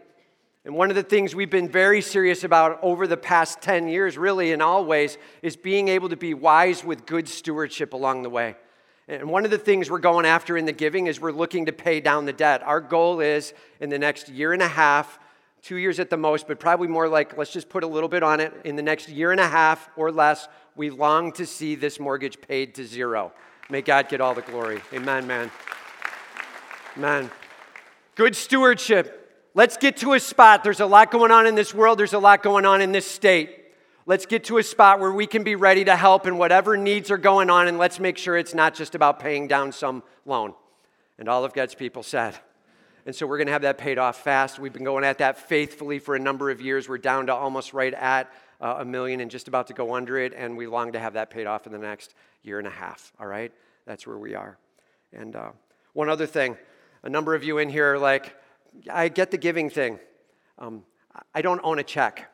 And 0.65 0.75
one 0.75 0.89
of 0.89 0.97
the 0.97 1.03
things 1.03 1.35
we've 1.35 1.51
been 1.51 1.69
very 1.69 2.01
serious 2.01 2.43
about 2.43 2.79
over 2.83 3.07
the 3.07 3.19
past 3.19 3.61
10 3.61 3.87
years, 3.89 4.17
really 4.17 4.51
in 4.51 4.63
all 4.63 4.87
ways, 4.87 5.19
is 5.43 5.57
being 5.57 5.89
able 5.89 6.09
to 6.09 6.17
be 6.17 6.33
wise 6.33 6.83
with 6.83 7.05
good 7.05 7.29
stewardship 7.29 7.93
along 7.93 8.23
the 8.23 8.31
way. 8.31 8.57
And 9.07 9.29
one 9.29 9.45
of 9.45 9.51
the 9.51 9.59
things 9.59 9.91
we're 9.91 9.99
going 9.99 10.25
after 10.25 10.57
in 10.57 10.65
the 10.65 10.73
giving 10.73 11.07
is 11.07 11.21
we're 11.21 11.33
looking 11.33 11.67
to 11.67 11.73
pay 11.73 12.01
down 12.01 12.25
the 12.25 12.33
debt. 12.33 12.63
Our 12.63 12.81
goal 12.81 13.21
is 13.21 13.53
in 13.79 13.91
the 13.91 13.99
next 13.99 14.31
year 14.31 14.55
and 14.55 14.63
a 14.63 14.69
half, 14.69 15.19
two 15.61 15.77
years 15.77 16.01
at 16.01 16.09
the 16.09 16.17
most, 16.17 16.49
but 16.49 16.59
probably 16.59 16.89
more 16.89 17.09
like, 17.09 17.37
let's 17.37 17.53
just 17.53 17.69
put 17.69 17.85
a 17.85 17.87
little 17.87 18.09
bit 18.09 18.23
on 18.23 18.41
it. 18.41 18.55
In 18.65 18.77
the 18.77 18.83
next 18.83 19.11
year 19.11 19.33
and 19.33 19.41
a 19.41 19.49
half 19.49 19.91
or 19.97 20.11
less, 20.11 20.49
we 20.77 20.89
long 20.89 21.33
to 21.33 21.45
see 21.45 21.75
this 21.75 22.01
mortgage 22.01 22.41
paid 22.41 22.75
to 22.77 22.87
zero. 22.87 23.33
May 23.69 23.83
God 23.83 24.09
get 24.09 24.23
all 24.23 24.35
the 24.35 24.41
glory. 24.41 24.81
Amen, 24.95 25.27
man. 25.27 25.51
Man. 26.97 27.31
Good 28.15 28.35
stewardship. 28.35 29.24
Let's 29.57 29.77
get 29.77 29.99
to 29.99 30.15
a 30.15 30.21
spot. 30.21 30.65
There's 30.65 30.81
a 30.81 30.87
lot 30.87 31.13
going 31.13 31.31
on 31.31 31.47
in 31.47 31.55
this 31.55 31.73
world, 31.73 31.99
there's 31.99 32.13
a 32.13 32.19
lot 32.19 32.43
going 32.43 32.67
on 32.67 32.81
in 32.81 32.91
this 32.91 33.07
state. 33.07 33.61
Let's 34.07 34.27
get 34.27 34.45
to 34.45 34.59
a 34.59 34.63
spot 34.63 35.01
where 35.01 35.13
we 35.13 35.27
can 35.27 35.45
be 35.45 35.55
ready 35.55 35.85
to 35.85 35.97
help 35.97 36.27
in 36.27 36.37
whatever 36.37 36.77
needs 36.77 37.11
are 37.11 37.17
going 37.17 37.49
on, 37.49 37.69
and 37.69 37.79
let's 37.79 37.99
make 37.99 38.19
sure 38.19 38.37
it's 38.37 38.53
not 38.53 38.75
just 38.75 38.95
about 38.95 39.19
paying 39.19 39.49
down 39.49 39.73
some 39.73 40.03
loan. 40.27 40.55
And 41.19 41.29
all 41.29 41.45
of 41.45 41.55
God's 41.55 41.75
people 41.75 42.03
said. 42.03 42.35
And 43.07 43.15
so 43.15 43.27
we're 43.27 43.39
going 43.39 43.47
to 43.47 43.53
have 43.53 43.63
that 43.63 43.79
paid 43.79 43.99
off 43.99 44.23
fast. 44.23 44.59
We've 44.59 44.73
been 44.73 44.85
going 44.85 45.05
at 45.05 45.19
that 45.19 45.39
faithfully 45.39 45.99
for 46.01 46.17
a 46.17 46.19
number 46.19 46.51
of 46.51 46.61
years. 46.61 46.89
We're 46.89 46.99
down 46.99 47.27
to 47.27 47.35
almost 47.35 47.73
right 47.73 47.95
at 47.95 48.31
uh, 48.61 48.77
a 48.79 48.85
million 48.85 49.21
and 49.21 49.31
just 49.31 49.47
about 49.47 49.69
to 49.69 49.73
go 49.73 49.95
under 49.95 50.19
it, 50.19 50.35
and 50.37 50.57
we 50.57 50.67
long 50.67 50.93
to 50.93 50.99
have 50.99 51.15
that 51.15 51.31
paid 51.31 51.47
off 51.47 51.67
in 51.67 51.73
the 51.73 51.79
next 51.79 52.15
year 52.43 52.59
and 52.59 52.67
a 52.67 52.73
half. 52.73 53.13
All 53.21 53.27
right? 53.27 53.53
That's 53.87 54.07
where 54.07 54.19
we 54.19 54.35
are. 54.35 54.59
And 55.13 55.37
uh, 55.37 55.51
one 55.93 56.09
other 56.09 56.27
thing 56.27 56.57
a 57.05 57.09
number 57.09 57.35
of 57.35 57.45
you 57.45 57.59
in 57.59 57.69
here 57.69 57.95
are 57.95 57.99
like, 57.99 58.35
I 58.91 59.09
get 59.09 59.31
the 59.31 59.39
giving 59.39 59.71
thing. 59.71 59.99
Um, 60.59 60.85
I 61.35 61.43
don't 61.43 61.61
own 61.63 61.79
a 61.79 61.85
check. 61.85 62.31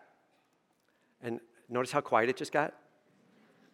And 1.22 1.40
notice 1.68 1.92
how 1.92 2.00
quiet 2.00 2.28
it 2.28 2.36
just 2.36 2.52
got? 2.52 2.74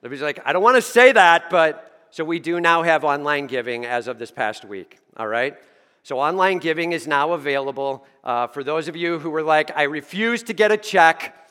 Nobody's 0.02 0.22
like, 0.22 0.40
I 0.44 0.52
don't 0.52 0.62
want 0.62 0.76
to 0.76 0.82
say 0.82 1.12
that, 1.12 1.50
but 1.50 2.08
so 2.10 2.24
we 2.24 2.38
do 2.38 2.60
now 2.60 2.82
have 2.82 3.04
online 3.04 3.46
giving 3.46 3.84
as 3.84 4.08
of 4.08 4.18
this 4.18 4.30
past 4.30 4.64
week, 4.64 4.98
all 5.16 5.26
right? 5.26 5.56
So 6.02 6.18
online 6.20 6.58
giving 6.58 6.92
is 6.92 7.06
now 7.06 7.32
available. 7.32 8.06
Uh, 8.22 8.46
for 8.46 8.62
those 8.62 8.88
of 8.88 8.96
you 8.96 9.18
who 9.18 9.30
were 9.30 9.42
like, 9.42 9.76
I 9.76 9.84
refuse 9.84 10.42
to 10.44 10.52
get 10.52 10.70
a 10.70 10.76
check, 10.76 11.45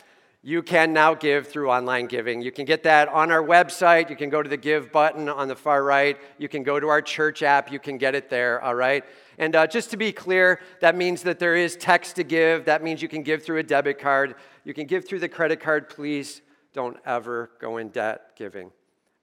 you 0.48 0.62
can 0.62 0.94
now 0.94 1.16
give 1.16 1.48
through 1.48 1.72
online 1.72 2.06
giving. 2.06 2.40
You 2.40 2.52
can 2.52 2.66
get 2.66 2.84
that 2.84 3.08
on 3.08 3.32
our 3.32 3.42
website. 3.42 4.12
You 4.12 4.16
can 4.16 4.30
go 4.30 4.44
to 4.44 4.48
the 4.48 4.58
give 4.58 4.92
button 4.92 5.28
on 5.28 5.48
the 5.48 5.56
far 5.56 5.84
right. 5.84 6.20
You 6.38 6.48
can 6.48 6.62
go 6.62 6.80
to 6.80 6.88
our 6.88 7.02
church 7.02 7.42
app. 7.42 7.72
You 7.72 7.80
can 7.80 7.98
get 7.98 8.14
it 8.14 8.30
there, 8.30 8.62
all 8.62 8.76
right? 8.76 9.04
And 9.40 9.56
uh, 9.56 9.66
just 9.66 9.90
to 9.90 9.98
be 9.98 10.12
clear, 10.12 10.62
that 10.82 10.96
means 10.96 11.24
that 11.24 11.40
there 11.40 11.56
is 11.56 11.76
text 11.76 12.18
to 12.18 12.24
give. 12.24 12.66
That 12.66 12.84
means 12.84 13.02
you 13.02 13.08
can 13.08 13.24
give 13.24 13.42
through 13.42 13.58
a 13.58 13.64
debit 13.64 13.98
card. 13.98 14.36
You 14.64 14.76
can 14.76 14.86
give 14.86 15.08
through 15.08 15.22
the 15.22 15.30
credit 15.30 15.62
card. 15.62 15.90
Please 15.90 16.44
don't 16.74 16.98
ever 17.08 17.50
go 17.60 17.78
in 17.78 17.90
debt 17.90 18.36
giving. 18.38 18.70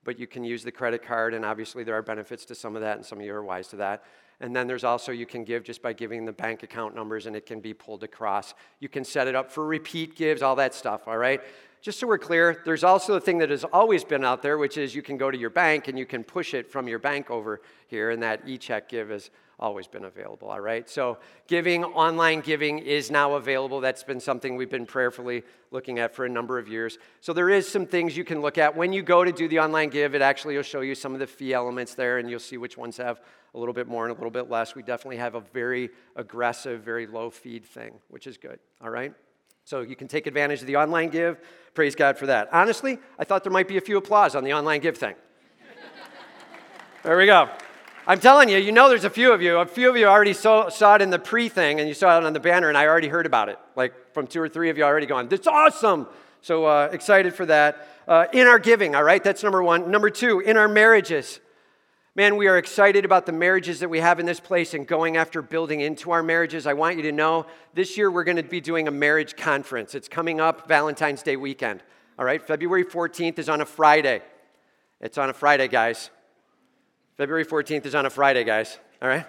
But 0.03 0.19
you 0.19 0.27
can 0.27 0.43
use 0.43 0.65
the 0.65 0.73
credit 0.73 1.03
card, 1.03 1.33
and 1.33 1.45
obviously 1.45 1.85
there 1.85 1.95
are 1.95 2.01
benefits 2.01 2.43
to 2.47 2.55
some 2.55 2.75
of 2.75 2.81
that, 2.81 2.97
and 2.97 3.05
some 3.05 3.21
of 3.21 3.25
you 3.25 3.33
are 3.33 3.41
wise 3.41 3.69
to 3.69 3.77
that. 3.77 4.03
And 4.39 4.55
then 4.55 4.67
there's 4.67 4.83
also, 4.83 5.11
you 5.11 5.25
can 5.25 5.43
give 5.43 5.63
just 5.63 5.81
by 5.81 5.93
giving 5.93 6.25
the 6.25 6.33
bank 6.33 6.63
account 6.63 6.95
numbers 6.95 7.25
and 7.25 7.35
it 7.35 7.45
can 7.45 7.59
be 7.59 7.73
pulled 7.73 8.03
across. 8.03 8.53
You 8.79 8.89
can 8.89 9.03
set 9.03 9.27
it 9.27 9.35
up 9.35 9.51
for 9.51 9.65
repeat 9.65 10.15
gives, 10.15 10.41
all 10.41 10.55
that 10.57 10.73
stuff, 10.73 11.07
all 11.07 11.17
right? 11.17 11.41
Just 11.81 11.99
so 11.99 12.07
we're 12.07 12.17
clear, 12.17 12.61
there's 12.63 12.85
also 12.85 13.15
a 13.15 13.19
thing 13.19 13.39
that 13.39 13.49
has 13.49 13.65
always 13.65 14.05
been 14.05 14.23
out 14.23 14.41
there, 14.41 14.57
which 14.57 14.77
is 14.77 14.95
you 14.95 15.01
can 15.01 15.17
go 15.17 15.29
to 15.29 15.37
your 15.37 15.49
bank 15.49 15.89
and 15.89 15.99
you 15.99 16.05
can 16.05 16.23
push 16.23 16.53
it 16.53 16.71
from 16.71 16.87
your 16.87 16.99
bank 16.99 17.29
over 17.29 17.61
here, 17.87 18.11
and 18.11 18.23
that 18.23 18.41
e 18.47 18.57
check 18.57 18.87
give 18.87 19.09
has 19.09 19.29
always 19.59 19.87
been 19.87 20.05
available, 20.05 20.49
all 20.49 20.59
right? 20.59 20.89
So, 20.89 21.17
giving, 21.47 21.83
online 21.83 22.41
giving 22.41 22.79
is 22.79 23.11
now 23.11 23.35
available. 23.35 23.79
That's 23.79 24.03
been 24.03 24.19
something 24.19 24.55
we've 24.55 24.69
been 24.69 24.85
prayerfully 24.85 25.43
looking 25.71 25.99
at 25.99 26.15
for 26.15 26.25
a 26.25 26.29
number 26.29 26.57
of 26.57 26.67
years. 26.67 26.97
So, 27.21 27.33
there 27.33 27.49
is 27.49 27.67
some 27.67 27.85
things 27.85 28.17
you 28.17 28.23
can 28.23 28.41
look 28.41 28.57
at. 28.57 28.75
When 28.75 28.91
you 28.91 29.03
go 29.03 29.23
to 29.23 29.31
do 29.31 29.47
the 29.47 29.59
online 29.59 29.89
give, 29.89 30.15
it 30.15 30.21
actually 30.21 30.55
will 30.55 30.63
show 30.63 30.81
you 30.81 30.95
some 30.95 31.13
of 31.13 31.19
the 31.19 31.27
fee 31.27 31.53
elements 31.53 31.95
there, 31.95 32.17
and 32.17 32.29
you'll 32.29 32.39
see 32.39 32.57
which 32.57 32.77
ones 32.77 32.97
have 32.97 33.21
a 33.53 33.59
little 33.59 33.73
bit 33.73 33.87
more 33.87 34.05
and 34.05 34.11
a 34.11 34.15
little 34.15 34.31
bit 34.31 34.49
less. 34.49 34.75
We 34.75 34.81
definitely 34.81 35.17
have 35.17 35.35
a 35.35 35.41
very 35.41 35.89
aggressive, 36.15 36.81
very 36.81 37.07
low 37.07 37.29
feed 37.29 37.65
thing, 37.65 37.93
which 38.09 38.27
is 38.27 38.37
good, 38.37 38.59
all 38.81 38.89
right? 38.89 39.13
So 39.65 39.81
you 39.81 39.95
can 39.95 40.07
take 40.07 40.27
advantage 40.27 40.61
of 40.61 40.67
the 40.67 40.75
online 40.75 41.09
give. 41.09 41.39
Praise 41.73 41.95
God 41.95 42.17
for 42.17 42.25
that. 42.25 42.49
Honestly, 42.51 42.99
I 43.17 43.23
thought 43.23 43.43
there 43.43 43.53
might 43.53 43.67
be 43.67 43.77
a 43.77 43.81
few 43.81 43.97
applause 43.97 44.35
on 44.35 44.43
the 44.43 44.53
online 44.53 44.81
give 44.81 44.97
thing. 44.97 45.15
there 47.03 47.17
we 47.17 47.25
go. 47.25 47.49
I'm 48.05 48.19
telling 48.19 48.49
you, 48.49 48.57
you 48.57 48.73
know 48.73 48.89
there's 48.89 49.05
a 49.05 49.09
few 49.09 49.31
of 49.31 49.41
you. 49.41 49.59
A 49.59 49.65
few 49.65 49.89
of 49.89 49.95
you 49.95 50.07
already 50.07 50.33
saw, 50.33 50.67
saw 50.67 50.95
it 50.95 51.01
in 51.01 51.09
the 51.09 51.19
pre 51.19 51.47
thing 51.47 51.79
and 51.79 51.87
you 51.87 51.93
saw 51.93 52.17
it 52.17 52.25
on 52.25 52.33
the 52.33 52.39
banner, 52.39 52.67
and 52.67 52.77
I 52.77 52.85
already 52.85 53.07
heard 53.07 53.25
about 53.25 53.47
it. 53.47 53.57
Like 53.77 53.93
from 54.13 54.27
two 54.27 54.41
or 54.41 54.49
three 54.49 54.69
of 54.69 54.77
you 54.77 54.83
already 54.83 55.05
going, 55.05 55.29
That's 55.29 55.47
awesome. 55.47 56.07
So 56.41 56.65
uh, 56.65 56.89
excited 56.91 57.33
for 57.33 57.45
that. 57.45 57.87
Uh, 58.05 58.25
in 58.33 58.47
our 58.47 58.59
giving, 58.59 58.95
all 58.95 59.03
right? 59.03 59.23
That's 59.23 59.43
number 59.43 59.63
one. 59.63 59.89
Number 59.89 60.09
two, 60.09 60.41
in 60.41 60.57
our 60.57 60.67
marriages. 60.67 61.39
Man, 62.15 62.35
we 62.35 62.47
are 62.47 62.57
excited 62.57 63.05
about 63.05 63.25
the 63.25 63.31
marriages 63.31 63.79
that 63.79 63.89
we 63.89 63.99
have 63.99 64.19
in 64.19 64.25
this 64.25 64.41
place 64.41 64.73
and 64.73 64.85
going 64.85 65.15
after 65.15 65.41
building 65.41 65.79
into 65.79 66.11
our 66.11 66.21
marriages. 66.21 66.67
I 66.67 66.73
want 66.73 66.97
you 66.97 67.03
to 67.03 67.13
know 67.13 67.45
this 67.73 67.97
year 67.97 68.11
we're 68.11 68.25
going 68.25 68.37
to 68.37 68.43
be 68.43 68.59
doing 68.59 68.89
a 68.89 68.91
marriage 68.91 69.37
conference. 69.37 69.95
It's 69.95 70.09
coming 70.09 70.41
up 70.41 70.67
Valentine's 70.67 71.23
Day 71.23 71.37
weekend. 71.37 71.81
All 72.19 72.25
right, 72.25 72.45
February 72.45 72.83
14th 72.83 73.39
is 73.39 73.47
on 73.47 73.61
a 73.61 73.65
Friday. 73.65 74.21
It's 74.99 75.17
on 75.17 75.29
a 75.29 75.33
Friday, 75.33 75.69
guys. 75.69 76.11
February 77.17 77.45
14th 77.45 77.85
is 77.85 77.93
on 77.93 78.07
a 78.07 78.09
Friday, 78.09 78.43
guys. 78.43 78.79
All 78.99 79.07
right? 79.07 79.25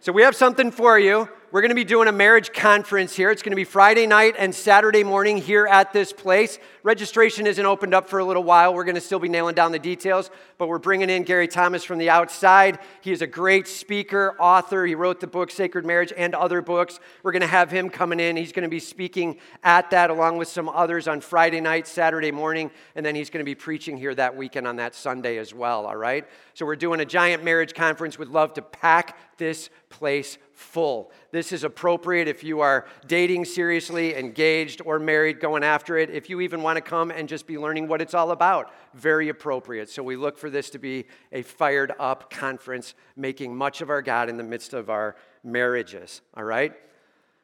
So 0.00 0.10
we 0.10 0.22
have 0.22 0.34
something 0.34 0.72
for 0.72 0.98
you. 0.98 1.28
We're 1.52 1.62
going 1.62 1.70
to 1.70 1.74
be 1.76 1.84
doing 1.84 2.06
a 2.06 2.12
marriage 2.12 2.52
conference 2.52 3.16
here. 3.16 3.30
It's 3.32 3.42
going 3.42 3.50
to 3.50 3.56
be 3.56 3.64
Friday 3.64 4.06
night 4.06 4.36
and 4.38 4.54
Saturday 4.54 5.02
morning 5.02 5.36
here 5.36 5.66
at 5.66 5.92
this 5.92 6.12
place. 6.12 6.60
Registration 6.84 7.44
isn't 7.46 7.66
opened 7.66 7.92
up 7.92 8.08
for 8.08 8.20
a 8.20 8.24
little 8.24 8.44
while. 8.44 8.72
We're 8.72 8.84
going 8.84 8.94
to 8.94 9.00
still 9.00 9.18
be 9.18 9.28
nailing 9.28 9.56
down 9.56 9.72
the 9.72 9.78
details, 9.80 10.30
but 10.58 10.68
we're 10.68 10.78
bringing 10.78 11.10
in 11.10 11.24
Gary 11.24 11.48
Thomas 11.48 11.82
from 11.82 11.98
the 11.98 12.08
outside. 12.08 12.78
He 13.00 13.10
is 13.10 13.20
a 13.20 13.26
great 13.26 13.66
speaker, 13.66 14.36
author. 14.38 14.86
He 14.86 14.94
wrote 14.94 15.18
the 15.18 15.26
book 15.26 15.50
Sacred 15.50 15.84
Marriage 15.84 16.12
and 16.16 16.36
other 16.36 16.62
books. 16.62 17.00
We're 17.24 17.32
going 17.32 17.42
to 17.42 17.48
have 17.48 17.70
him 17.70 17.90
coming 17.90 18.20
in. 18.20 18.36
He's 18.36 18.52
going 18.52 18.62
to 18.62 18.68
be 18.68 18.78
speaking 18.78 19.38
at 19.64 19.90
that 19.90 20.10
along 20.10 20.38
with 20.38 20.46
some 20.46 20.68
others 20.68 21.08
on 21.08 21.20
Friday 21.20 21.60
night, 21.60 21.88
Saturday 21.88 22.30
morning, 22.30 22.70
and 22.94 23.04
then 23.04 23.16
he's 23.16 23.28
going 23.28 23.44
to 23.44 23.48
be 23.48 23.56
preaching 23.56 23.96
here 23.96 24.14
that 24.14 24.36
weekend 24.36 24.68
on 24.68 24.76
that 24.76 24.94
Sunday 24.94 25.36
as 25.36 25.52
well, 25.52 25.84
all 25.84 25.96
right? 25.96 26.28
So 26.60 26.66
we're 26.66 26.76
doing 26.76 27.00
a 27.00 27.06
giant 27.06 27.42
marriage 27.42 27.72
conference. 27.72 28.18
Would 28.18 28.28
love 28.28 28.52
to 28.52 28.60
pack 28.60 29.16
this 29.38 29.70
place 29.88 30.36
full. 30.52 31.10
This 31.30 31.52
is 31.52 31.64
appropriate 31.64 32.28
if 32.28 32.44
you 32.44 32.60
are 32.60 32.86
dating 33.06 33.46
seriously, 33.46 34.14
engaged, 34.14 34.82
or 34.84 34.98
married, 34.98 35.40
going 35.40 35.64
after 35.64 35.96
it. 35.96 36.10
If 36.10 36.28
you 36.28 36.42
even 36.42 36.60
want 36.60 36.76
to 36.76 36.82
come 36.82 37.10
and 37.10 37.30
just 37.30 37.46
be 37.46 37.56
learning 37.56 37.88
what 37.88 38.02
it's 38.02 38.12
all 38.12 38.30
about, 38.30 38.74
very 38.92 39.30
appropriate. 39.30 39.88
So 39.88 40.02
we 40.02 40.16
look 40.16 40.36
for 40.36 40.50
this 40.50 40.68
to 40.68 40.78
be 40.78 41.06
a 41.32 41.40
fired 41.40 41.94
up 41.98 42.28
conference, 42.28 42.92
making 43.16 43.56
much 43.56 43.80
of 43.80 43.88
our 43.88 44.02
God 44.02 44.28
in 44.28 44.36
the 44.36 44.44
midst 44.44 44.74
of 44.74 44.90
our 44.90 45.16
marriages. 45.42 46.20
All 46.36 46.44
right? 46.44 46.74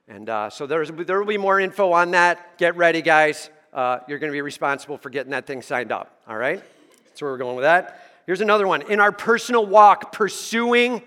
And 0.09 0.29
uh, 0.29 0.51
so 0.51 0.67
there 0.67 0.85
will 1.19 1.25
be 1.25 1.39
more 1.39 1.59
info 1.59 1.91
on 1.93 2.11
that. 2.11 2.59
Get 2.59 2.77
ready, 2.77 3.01
guys. 3.01 3.49
Uh, 3.73 4.01
you're 4.09 4.19
going 4.19 4.31
to 4.31 4.37
be 4.37 4.43
responsible 4.43 4.99
for 4.99 5.09
getting 5.09 5.31
that 5.31 5.47
thing 5.47 5.63
signed 5.63 5.91
up. 5.91 6.21
All 6.29 6.37
right? 6.37 6.63
That's 7.07 7.23
where 7.23 7.31
we're 7.31 7.39
going 7.39 7.57
with 7.57 7.63
that. 7.63 8.06
Here's 8.27 8.41
another 8.41 8.67
one. 8.67 8.83
In 8.83 8.99
our 8.99 9.13
personal 9.13 9.65
walk, 9.65 10.13
pursuing 10.13 11.03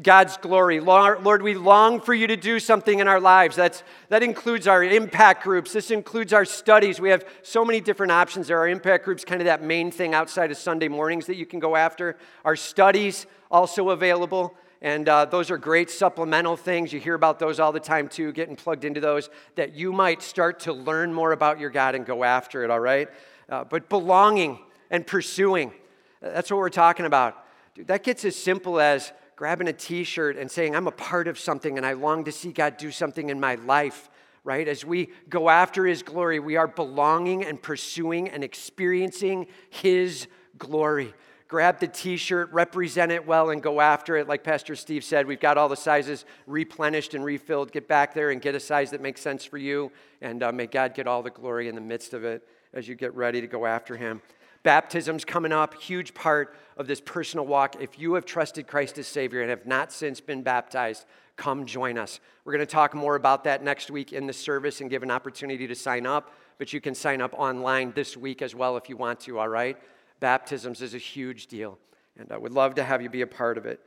God's 0.00 0.36
glory. 0.36 0.78
Lord, 0.78 1.42
we 1.42 1.54
long 1.54 2.00
for 2.00 2.12
you 2.12 2.26
to 2.26 2.36
do 2.36 2.60
something 2.60 2.98
in 2.98 3.08
our 3.08 3.18
lives. 3.18 3.56
That's, 3.56 3.82
that 4.10 4.22
includes 4.22 4.68
our 4.68 4.84
impact 4.84 5.42
groups. 5.42 5.72
This 5.72 5.90
includes 5.90 6.32
our 6.32 6.44
studies. 6.44 7.00
We 7.00 7.08
have 7.08 7.24
so 7.42 7.64
many 7.64 7.80
different 7.80 8.12
options 8.12 8.48
there. 8.48 8.58
Our 8.58 8.68
impact 8.68 9.06
groups, 9.06 9.24
kind 9.24 9.40
of 9.40 9.46
that 9.46 9.62
main 9.62 9.90
thing 9.90 10.14
outside 10.14 10.50
of 10.50 10.58
Sunday 10.58 10.88
mornings 10.88 11.26
that 11.26 11.36
you 11.36 11.46
can 11.46 11.60
go 11.60 11.76
after. 11.76 12.16
Our 12.44 12.56
studies, 12.56 13.26
also 13.50 13.88
available. 13.88 14.54
And 14.82 15.08
uh, 15.08 15.24
those 15.24 15.50
are 15.50 15.56
great 15.56 15.90
supplemental 15.90 16.56
things. 16.56 16.92
You 16.92 17.00
hear 17.00 17.14
about 17.14 17.38
those 17.38 17.58
all 17.58 17.72
the 17.72 17.80
time 17.80 18.08
too, 18.08 18.32
getting 18.32 18.54
plugged 18.54 18.84
into 18.84 19.00
those 19.00 19.30
that 19.54 19.74
you 19.74 19.92
might 19.92 20.22
start 20.22 20.60
to 20.60 20.74
learn 20.74 21.12
more 21.12 21.32
about 21.32 21.58
your 21.58 21.70
God 21.70 21.94
and 21.94 22.04
go 22.04 22.22
after 22.22 22.62
it, 22.62 22.70
all 22.70 22.78
right? 22.78 23.08
Uh, 23.48 23.64
but 23.64 23.88
belonging 23.88 24.58
and 24.90 25.06
pursuing, 25.06 25.72
that's 26.20 26.50
what 26.50 26.58
we're 26.58 26.68
talking 26.68 27.06
about. 27.06 27.44
Dude, 27.74 27.88
that 27.88 28.02
gets 28.02 28.24
as 28.24 28.36
simple 28.36 28.80
as 28.80 29.12
grabbing 29.36 29.68
a 29.68 29.72
t 29.72 30.02
shirt 30.02 30.36
and 30.36 30.50
saying, 30.50 30.74
I'm 30.74 30.86
a 30.86 30.92
part 30.92 31.28
of 31.28 31.38
something 31.38 31.76
and 31.76 31.86
I 31.86 31.92
long 31.92 32.24
to 32.24 32.32
see 32.32 32.52
God 32.52 32.78
do 32.78 32.90
something 32.90 33.28
in 33.28 33.38
my 33.38 33.56
life, 33.56 34.08
right? 34.44 34.66
As 34.66 34.84
we 34.84 35.10
go 35.28 35.50
after 35.50 35.84
His 35.86 36.02
glory, 36.02 36.40
we 36.40 36.56
are 36.56 36.66
belonging 36.66 37.44
and 37.44 37.60
pursuing 37.60 38.30
and 38.30 38.42
experiencing 38.42 39.46
His 39.68 40.26
glory. 40.58 41.12
Grab 41.48 41.78
the 41.78 41.86
t 41.86 42.16
shirt, 42.16 42.50
represent 42.52 43.12
it 43.12 43.24
well, 43.24 43.50
and 43.50 43.62
go 43.62 43.80
after 43.80 44.16
it. 44.16 44.26
Like 44.26 44.42
Pastor 44.42 44.74
Steve 44.74 45.04
said, 45.04 45.26
we've 45.26 45.38
got 45.38 45.56
all 45.56 45.68
the 45.68 45.76
sizes 45.76 46.24
replenished 46.46 47.14
and 47.14 47.24
refilled. 47.24 47.70
Get 47.70 47.86
back 47.86 48.14
there 48.14 48.30
and 48.30 48.42
get 48.42 48.56
a 48.56 48.60
size 48.60 48.90
that 48.90 49.00
makes 49.00 49.20
sense 49.20 49.44
for 49.44 49.58
you, 49.58 49.92
and 50.20 50.42
uh, 50.42 50.50
may 50.50 50.66
God 50.66 50.94
get 50.94 51.06
all 51.06 51.22
the 51.22 51.30
glory 51.30 51.68
in 51.68 51.76
the 51.76 51.80
midst 51.80 52.14
of 52.14 52.24
it 52.24 52.48
as 52.72 52.88
you 52.88 52.96
get 52.96 53.14
ready 53.14 53.40
to 53.40 53.46
go 53.46 53.64
after 53.64 53.96
Him. 53.96 54.22
Baptism's 54.66 55.24
coming 55.24 55.52
up, 55.52 55.80
huge 55.80 56.12
part 56.12 56.56
of 56.76 56.88
this 56.88 57.00
personal 57.00 57.46
walk. 57.46 57.76
If 57.80 58.00
you 58.00 58.14
have 58.14 58.24
trusted 58.24 58.66
Christ 58.66 58.98
as 58.98 59.06
Savior 59.06 59.40
and 59.40 59.48
have 59.48 59.64
not 59.64 59.92
since 59.92 60.20
been 60.20 60.42
baptized, 60.42 61.06
come 61.36 61.66
join 61.66 61.96
us. 61.96 62.18
We're 62.44 62.54
going 62.54 62.66
to 62.66 62.72
talk 62.72 62.92
more 62.92 63.14
about 63.14 63.44
that 63.44 63.62
next 63.62 63.92
week 63.92 64.12
in 64.12 64.26
the 64.26 64.32
service 64.32 64.80
and 64.80 64.90
give 64.90 65.04
an 65.04 65.10
opportunity 65.12 65.68
to 65.68 65.74
sign 65.76 66.04
up, 66.04 66.32
but 66.58 66.72
you 66.72 66.80
can 66.80 66.96
sign 66.96 67.20
up 67.20 67.32
online 67.34 67.92
this 67.94 68.16
week 68.16 68.42
as 68.42 68.56
well 68.56 68.76
if 68.76 68.88
you 68.88 68.96
want 68.96 69.20
to, 69.20 69.38
all 69.38 69.46
right? 69.46 69.78
Baptisms 70.18 70.82
is 70.82 70.94
a 70.94 70.98
huge 70.98 71.46
deal, 71.46 71.78
and 72.18 72.32
I 72.32 72.36
would 72.36 72.50
love 72.50 72.74
to 72.74 72.82
have 72.82 73.00
you 73.00 73.08
be 73.08 73.20
a 73.20 73.26
part 73.28 73.58
of 73.58 73.66
it. 73.66 73.78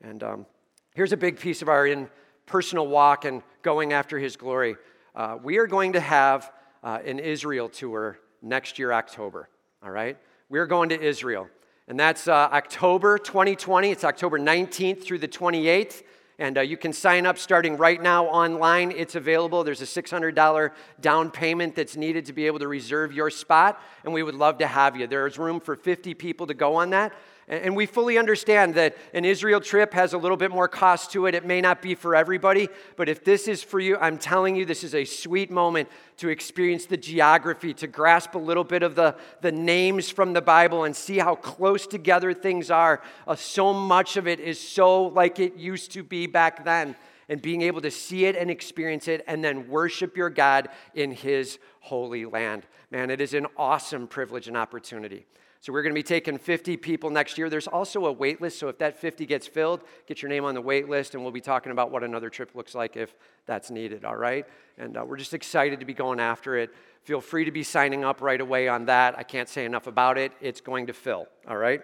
And 0.00 0.22
um, 0.22 0.46
here's 0.94 1.12
a 1.12 1.16
big 1.16 1.40
piece 1.40 1.60
of 1.60 1.68
our 1.68 1.88
in 1.88 2.08
personal 2.46 2.86
walk 2.86 3.24
and 3.24 3.42
going 3.62 3.92
after 3.92 4.16
His 4.16 4.36
glory. 4.36 4.76
Uh, 5.12 5.38
we 5.42 5.58
are 5.58 5.66
going 5.66 5.94
to 5.94 6.00
have 6.00 6.52
uh, 6.84 7.00
an 7.04 7.18
Israel 7.18 7.68
tour 7.68 8.20
next 8.42 8.78
year, 8.78 8.92
October. 8.92 9.48
All 9.82 9.90
right? 9.90 10.18
We're 10.50 10.66
going 10.66 10.90
to 10.90 11.00
Israel. 11.00 11.48
And 11.88 11.98
that's 11.98 12.28
uh, 12.28 12.32
October 12.32 13.16
2020. 13.16 13.90
It's 13.90 14.04
October 14.04 14.38
19th 14.38 15.02
through 15.02 15.18
the 15.18 15.28
28th. 15.28 16.02
And 16.38 16.58
uh, 16.58 16.60
you 16.60 16.76
can 16.76 16.92
sign 16.92 17.24
up 17.24 17.38
starting 17.38 17.78
right 17.78 18.00
now 18.00 18.26
online. 18.26 18.92
It's 18.92 19.14
available. 19.14 19.64
There's 19.64 19.80
a 19.80 20.02
$600 20.02 20.70
down 21.00 21.30
payment 21.30 21.74
that's 21.74 21.96
needed 21.96 22.26
to 22.26 22.34
be 22.34 22.46
able 22.46 22.58
to 22.58 22.68
reserve 22.68 23.12
your 23.12 23.30
spot. 23.30 23.80
And 24.04 24.12
we 24.12 24.22
would 24.22 24.34
love 24.34 24.58
to 24.58 24.66
have 24.66 24.96
you. 24.96 25.06
There's 25.06 25.38
room 25.38 25.60
for 25.60 25.76
50 25.76 26.12
people 26.14 26.46
to 26.46 26.54
go 26.54 26.76
on 26.76 26.90
that. 26.90 27.14
And 27.50 27.74
we 27.74 27.84
fully 27.84 28.16
understand 28.16 28.76
that 28.76 28.96
an 29.12 29.24
Israel 29.24 29.60
trip 29.60 29.92
has 29.92 30.12
a 30.12 30.18
little 30.18 30.36
bit 30.36 30.52
more 30.52 30.68
cost 30.68 31.10
to 31.12 31.26
it. 31.26 31.34
It 31.34 31.44
may 31.44 31.60
not 31.60 31.82
be 31.82 31.96
for 31.96 32.14
everybody, 32.14 32.68
but 32.94 33.08
if 33.08 33.24
this 33.24 33.48
is 33.48 33.60
for 33.60 33.80
you, 33.80 33.96
I'm 33.96 34.18
telling 34.18 34.54
you, 34.54 34.64
this 34.64 34.84
is 34.84 34.94
a 34.94 35.04
sweet 35.04 35.50
moment 35.50 35.88
to 36.18 36.28
experience 36.28 36.86
the 36.86 36.96
geography, 36.96 37.74
to 37.74 37.88
grasp 37.88 38.36
a 38.36 38.38
little 38.38 38.62
bit 38.62 38.84
of 38.84 38.94
the, 38.94 39.16
the 39.40 39.50
names 39.50 40.10
from 40.10 40.32
the 40.32 40.40
Bible 40.40 40.84
and 40.84 40.94
see 40.94 41.18
how 41.18 41.34
close 41.34 41.88
together 41.88 42.32
things 42.32 42.70
are. 42.70 43.02
Uh, 43.26 43.34
so 43.34 43.72
much 43.72 44.16
of 44.16 44.28
it 44.28 44.38
is 44.38 44.60
so 44.60 45.06
like 45.06 45.40
it 45.40 45.56
used 45.56 45.90
to 45.90 46.04
be 46.04 46.28
back 46.28 46.64
then. 46.64 46.94
And 47.28 47.42
being 47.42 47.62
able 47.62 47.80
to 47.80 47.90
see 47.90 48.26
it 48.26 48.36
and 48.36 48.50
experience 48.50 49.06
it 49.08 49.24
and 49.26 49.42
then 49.42 49.68
worship 49.68 50.16
your 50.16 50.30
God 50.30 50.68
in 50.94 51.12
His 51.12 51.58
holy 51.80 52.26
land. 52.26 52.64
Man, 52.92 53.10
it 53.10 53.20
is 53.20 53.34
an 53.34 53.46
awesome 53.56 54.06
privilege 54.06 54.46
and 54.48 54.56
opportunity. 54.56 55.26
So 55.62 55.74
we're 55.74 55.82
going 55.82 55.94
to 55.94 55.98
be 55.98 56.02
taking 56.02 56.38
50 56.38 56.78
people 56.78 57.10
next 57.10 57.36
year. 57.36 57.50
There's 57.50 57.66
also 57.66 58.06
a 58.06 58.12
wait 58.12 58.40
list, 58.40 58.58
so 58.58 58.68
if 58.68 58.78
that 58.78 58.98
50 58.98 59.26
gets 59.26 59.46
filled, 59.46 59.82
get 60.06 60.22
your 60.22 60.30
name 60.30 60.46
on 60.46 60.54
the 60.54 60.60
wait 60.60 60.88
list, 60.88 61.14
and 61.14 61.22
we'll 61.22 61.32
be 61.32 61.42
talking 61.42 61.70
about 61.70 61.90
what 61.90 62.02
another 62.02 62.30
trip 62.30 62.54
looks 62.54 62.74
like 62.74 62.96
if 62.96 63.14
that's 63.44 63.70
needed, 63.70 64.06
all 64.06 64.16
right? 64.16 64.46
And 64.78 64.96
uh, 64.96 65.04
we're 65.04 65.18
just 65.18 65.34
excited 65.34 65.78
to 65.80 65.84
be 65.84 65.92
going 65.92 66.18
after 66.18 66.56
it. 66.56 66.70
Feel 67.02 67.20
free 67.20 67.44
to 67.44 67.50
be 67.50 67.62
signing 67.62 68.04
up 68.04 68.22
right 68.22 68.40
away 68.40 68.68
on 68.68 68.86
that. 68.86 69.18
I 69.18 69.22
can't 69.22 69.50
say 69.50 69.66
enough 69.66 69.86
about 69.86 70.16
it. 70.16 70.32
It's 70.40 70.62
going 70.62 70.86
to 70.86 70.94
fill, 70.94 71.26
all 71.46 71.58
right? 71.58 71.82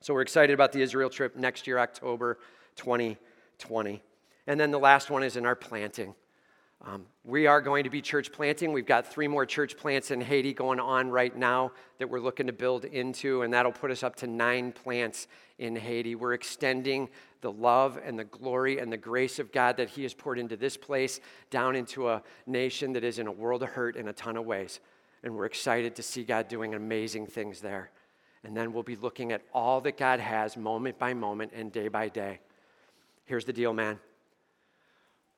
So 0.00 0.12
we're 0.12 0.20
excited 0.20 0.52
about 0.52 0.72
the 0.72 0.82
Israel 0.82 1.08
trip 1.08 1.34
next 1.34 1.66
year, 1.66 1.78
October 1.78 2.38
2020. 2.76 4.02
And 4.46 4.60
then 4.60 4.70
the 4.70 4.78
last 4.78 5.08
one 5.08 5.22
is 5.22 5.38
in 5.38 5.46
our 5.46 5.56
planting. 5.56 6.14
Um, 6.86 7.06
we 7.24 7.46
are 7.46 7.62
going 7.62 7.84
to 7.84 7.90
be 7.90 8.02
church 8.02 8.30
planting. 8.30 8.74
We've 8.74 8.84
got 8.84 9.06
three 9.06 9.26
more 9.26 9.46
church 9.46 9.74
plants 9.74 10.10
in 10.10 10.20
Haiti 10.20 10.52
going 10.52 10.78
on 10.78 11.08
right 11.08 11.34
now 11.34 11.72
that 11.98 12.10
we're 12.10 12.20
looking 12.20 12.46
to 12.46 12.52
build 12.52 12.84
into, 12.84 13.40
and 13.40 13.54
that'll 13.54 13.72
put 13.72 13.90
us 13.90 14.02
up 14.02 14.16
to 14.16 14.26
nine 14.26 14.70
plants 14.70 15.26
in 15.58 15.76
Haiti. 15.76 16.14
We're 16.14 16.34
extending 16.34 17.08
the 17.40 17.50
love 17.50 17.98
and 18.04 18.18
the 18.18 18.24
glory 18.24 18.80
and 18.80 18.92
the 18.92 18.98
grace 18.98 19.38
of 19.38 19.50
God 19.50 19.78
that 19.78 19.88
He 19.88 20.02
has 20.02 20.12
poured 20.12 20.38
into 20.38 20.58
this 20.58 20.76
place 20.76 21.20
down 21.48 21.74
into 21.74 22.10
a 22.10 22.22
nation 22.46 22.92
that 22.92 23.04
is 23.04 23.18
in 23.18 23.28
a 23.28 23.32
world 23.32 23.62
of 23.62 23.70
hurt 23.70 23.96
in 23.96 24.08
a 24.08 24.12
ton 24.12 24.36
of 24.36 24.44
ways. 24.44 24.80
And 25.22 25.34
we're 25.34 25.46
excited 25.46 25.96
to 25.96 26.02
see 26.02 26.22
God 26.22 26.48
doing 26.48 26.74
amazing 26.74 27.28
things 27.28 27.62
there. 27.62 27.90
And 28.42 28.54
then 28.54 28.74
we'll 28.74 28.82
be 28.82 28.96
looking 28.96 29.32
at 29.32 29.40
all 29.54 29.80
that 29.82 29.96
God 29.96 30.20
has 30.20 30.54
moment 30.54 30.98
by 30.98 31.14
moment 31.14 31.52
and 31.54 31.72
day 31.72 31.88
by 31.88 32.10
day. 32.10 32.40
Here's 33.24 33.46
the 33.46 33.54
deal, 33.54 33.72
man. 33.72 33.98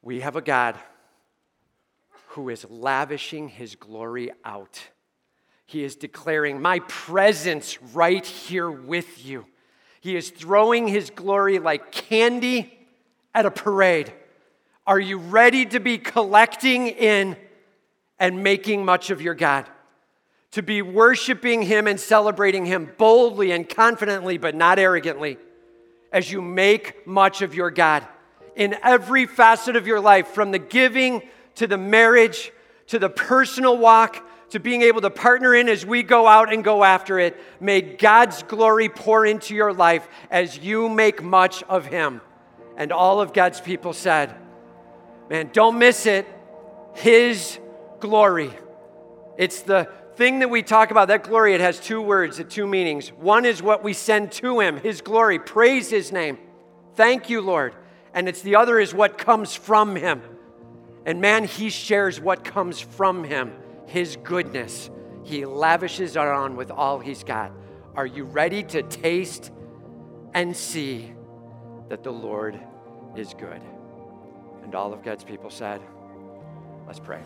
We 0.03 0.21
have 0.23 0.35
a 0.35 0.43
God 0.43 0.77
who 2.37 2.51
is 2.51 2.66
lavishing 2.68 3.49
his 3.49 3.76
glory 3.76 4.30
out. 4.45 4.78
He 5.64 5.82
is 5.82 5.97
declaring, 5.97 6.61
My 6.61 6.80
presence 6.80 7.82
right 7.95 8.24
here 8.24 8.70
with 8.70 9.24
you. 9.24 9.47
He 10.03 10.16
is 10.16 10.28
throwing 10.28 10.87
his 10.87 11.09
glory 11.09 11.59
like 11.59 11.91
candy 11.91 12.78
at 13.34 13.47
a 13.47 13.51
parade. 13.51 14.12
Are 14.87 15.01
you 15.01 15.16
ready 15.16 15.64
to 15.64 15.80
be 15.80 15.97
collecting 15.97 16.89
in 16.89 17.39
and 18.18 18.45
making 18.45 18.84
much 18.84 19.09
of 19.09 19.22
your 19.22 19.34
God? 19.34 19.66
To 20.53 20.62
be 20.62 20.82
worshiping 20.82 21.62
him 21.62 21.87
and 21.87 21.99
celebrating 21.99 22.66
him 22.66 22.93
boldly 22.99 23.51
and 23.51 23.66
confidently, 23.66 24.37
but 24.37 24.55
not 24.55 24.78
arrogantly, 24.78 25.39
as 26.12 26.30
you 26.30 26.43
make 26.43 27.07
much 27.07 27.41
of 27.41 27.55
your 27.55 27.70
God 27.70 28.07
in 28.55 28.76
every 28.82 29.24
facet 29.24 29.74
of 29.74 29.87
your 29.87 30.01
life, 30.01 30.28
from 30.28 30.51
the 30.51 30.59
giving 30.59 31.22
to 31.57 31.67
the 31.67 31.77
marriage, 31.77 32.53
to 32.89 32.99
the 32.99 33.11
personal 33.11 33.77
walk, 33.77 34.25
to 34.51 34.61
being 34.61 34.83
able 34.83 35.01
to 35.01 35.11
partner 35.11 35.55
in 35.55 35.69
as 35.69 35.85
we 35.85 36.03
go 36.03 36.27
out 36.27 36.53
and 36.53 36.63
go 36.63 36.85
after 36.85 37.19
it. 37.19 37.37
May 37.61 37.81
God's 37.81 38.43
glory 38.45 38.89
pour 38.89 39.27
into 39.27 39.55
your 39.55 39.73
life 39.73 40.07
as 40.31 40.59
you 40.59 40.89
make 40.89 41.23
much 41.23 41.63
of 41.65 41.87
Him. 41.87 42.21
And 42.77 42.93
all 42.93 43.21
of 43.21 43.33
God's 43.33 43.61
people 43.61 43.93
said, 43.93 44.35
Man, 45.29 45.51
don't 45.53 45.79
miss 45.79 46.07
it. 46.07 46.27
His 46.95 47.59
glory. 47.99 48.51
It's 49.37 49.63
the 49.63 49.91
thing 50.15 50.39
that 50.39 50.49
we 50.49 50.63
talk 50.63 50.91
about, 50.91 51.09
that 51.09 51.25
glory, 51.25 51.55
it 51.55 51.61
has 51.61 51.81
two 51.81 52.01
words, 52.01 52.41
two 52.49 52.67
meanings. 52.67 53.09
One 53.09 53.45
is 53.45 53.63
what 53.63 53.83
we 53.83 53.93
send 53.93 54.33
to 54.33 54.61
Him, 54.61 54.79
His 54.79 55.01
glory. 55.01 55.39
Praise 55.39 55.91
His 55.91 56.13
name. 56.13 56.39
Thank 56.95 57.29
you, 57.29 57.41
Lord. 57.41 57.75
And 58.15 58.29
it's 58.29 58.41
the 58.41 58.57
other 58.57 58.79
is 58.79 58.95
what 58.95 59.19
comes 59.19 59.55
from 59.55 59.97
Him. 59.97 60.23
And 61.07 61.21
man, 61.21 61.45
he 61.45 61.71
shares 61.71 62.21
what 62.21 62.43
comes 62.43 62.81
from 62.81 63.23
him, 63.23 63.53
his 63.87 64.17
goodness. 64.25 64.91
He 65.23 65.47
lavishes 65.47 66.17
it 66.17 66.19
on 66.19 66.57
with 66.57 66.73
all 66.73 66.99
he's 66.99 67.23
got. 67.23 67.53
Are 67.95 68.07
you 68.07 68.25
ready 68.25 68.65
to 68.65 68.83
taste 68.83 69.53
and 70.35 70.55
see 70.55 71.15
that 71.89 72.03
the 72.03 72.13
Lord 72.13 72.61
is 73.17 73.35
good? 73.35 73.63
And 74.65 74.75
all 74.75 74.93
of 74.93 75.05
God's 75.05 75.23
people 75.23 75.49
said, 75.49 75.81
Let's 76.89 76.99
pray. 76.99 77.21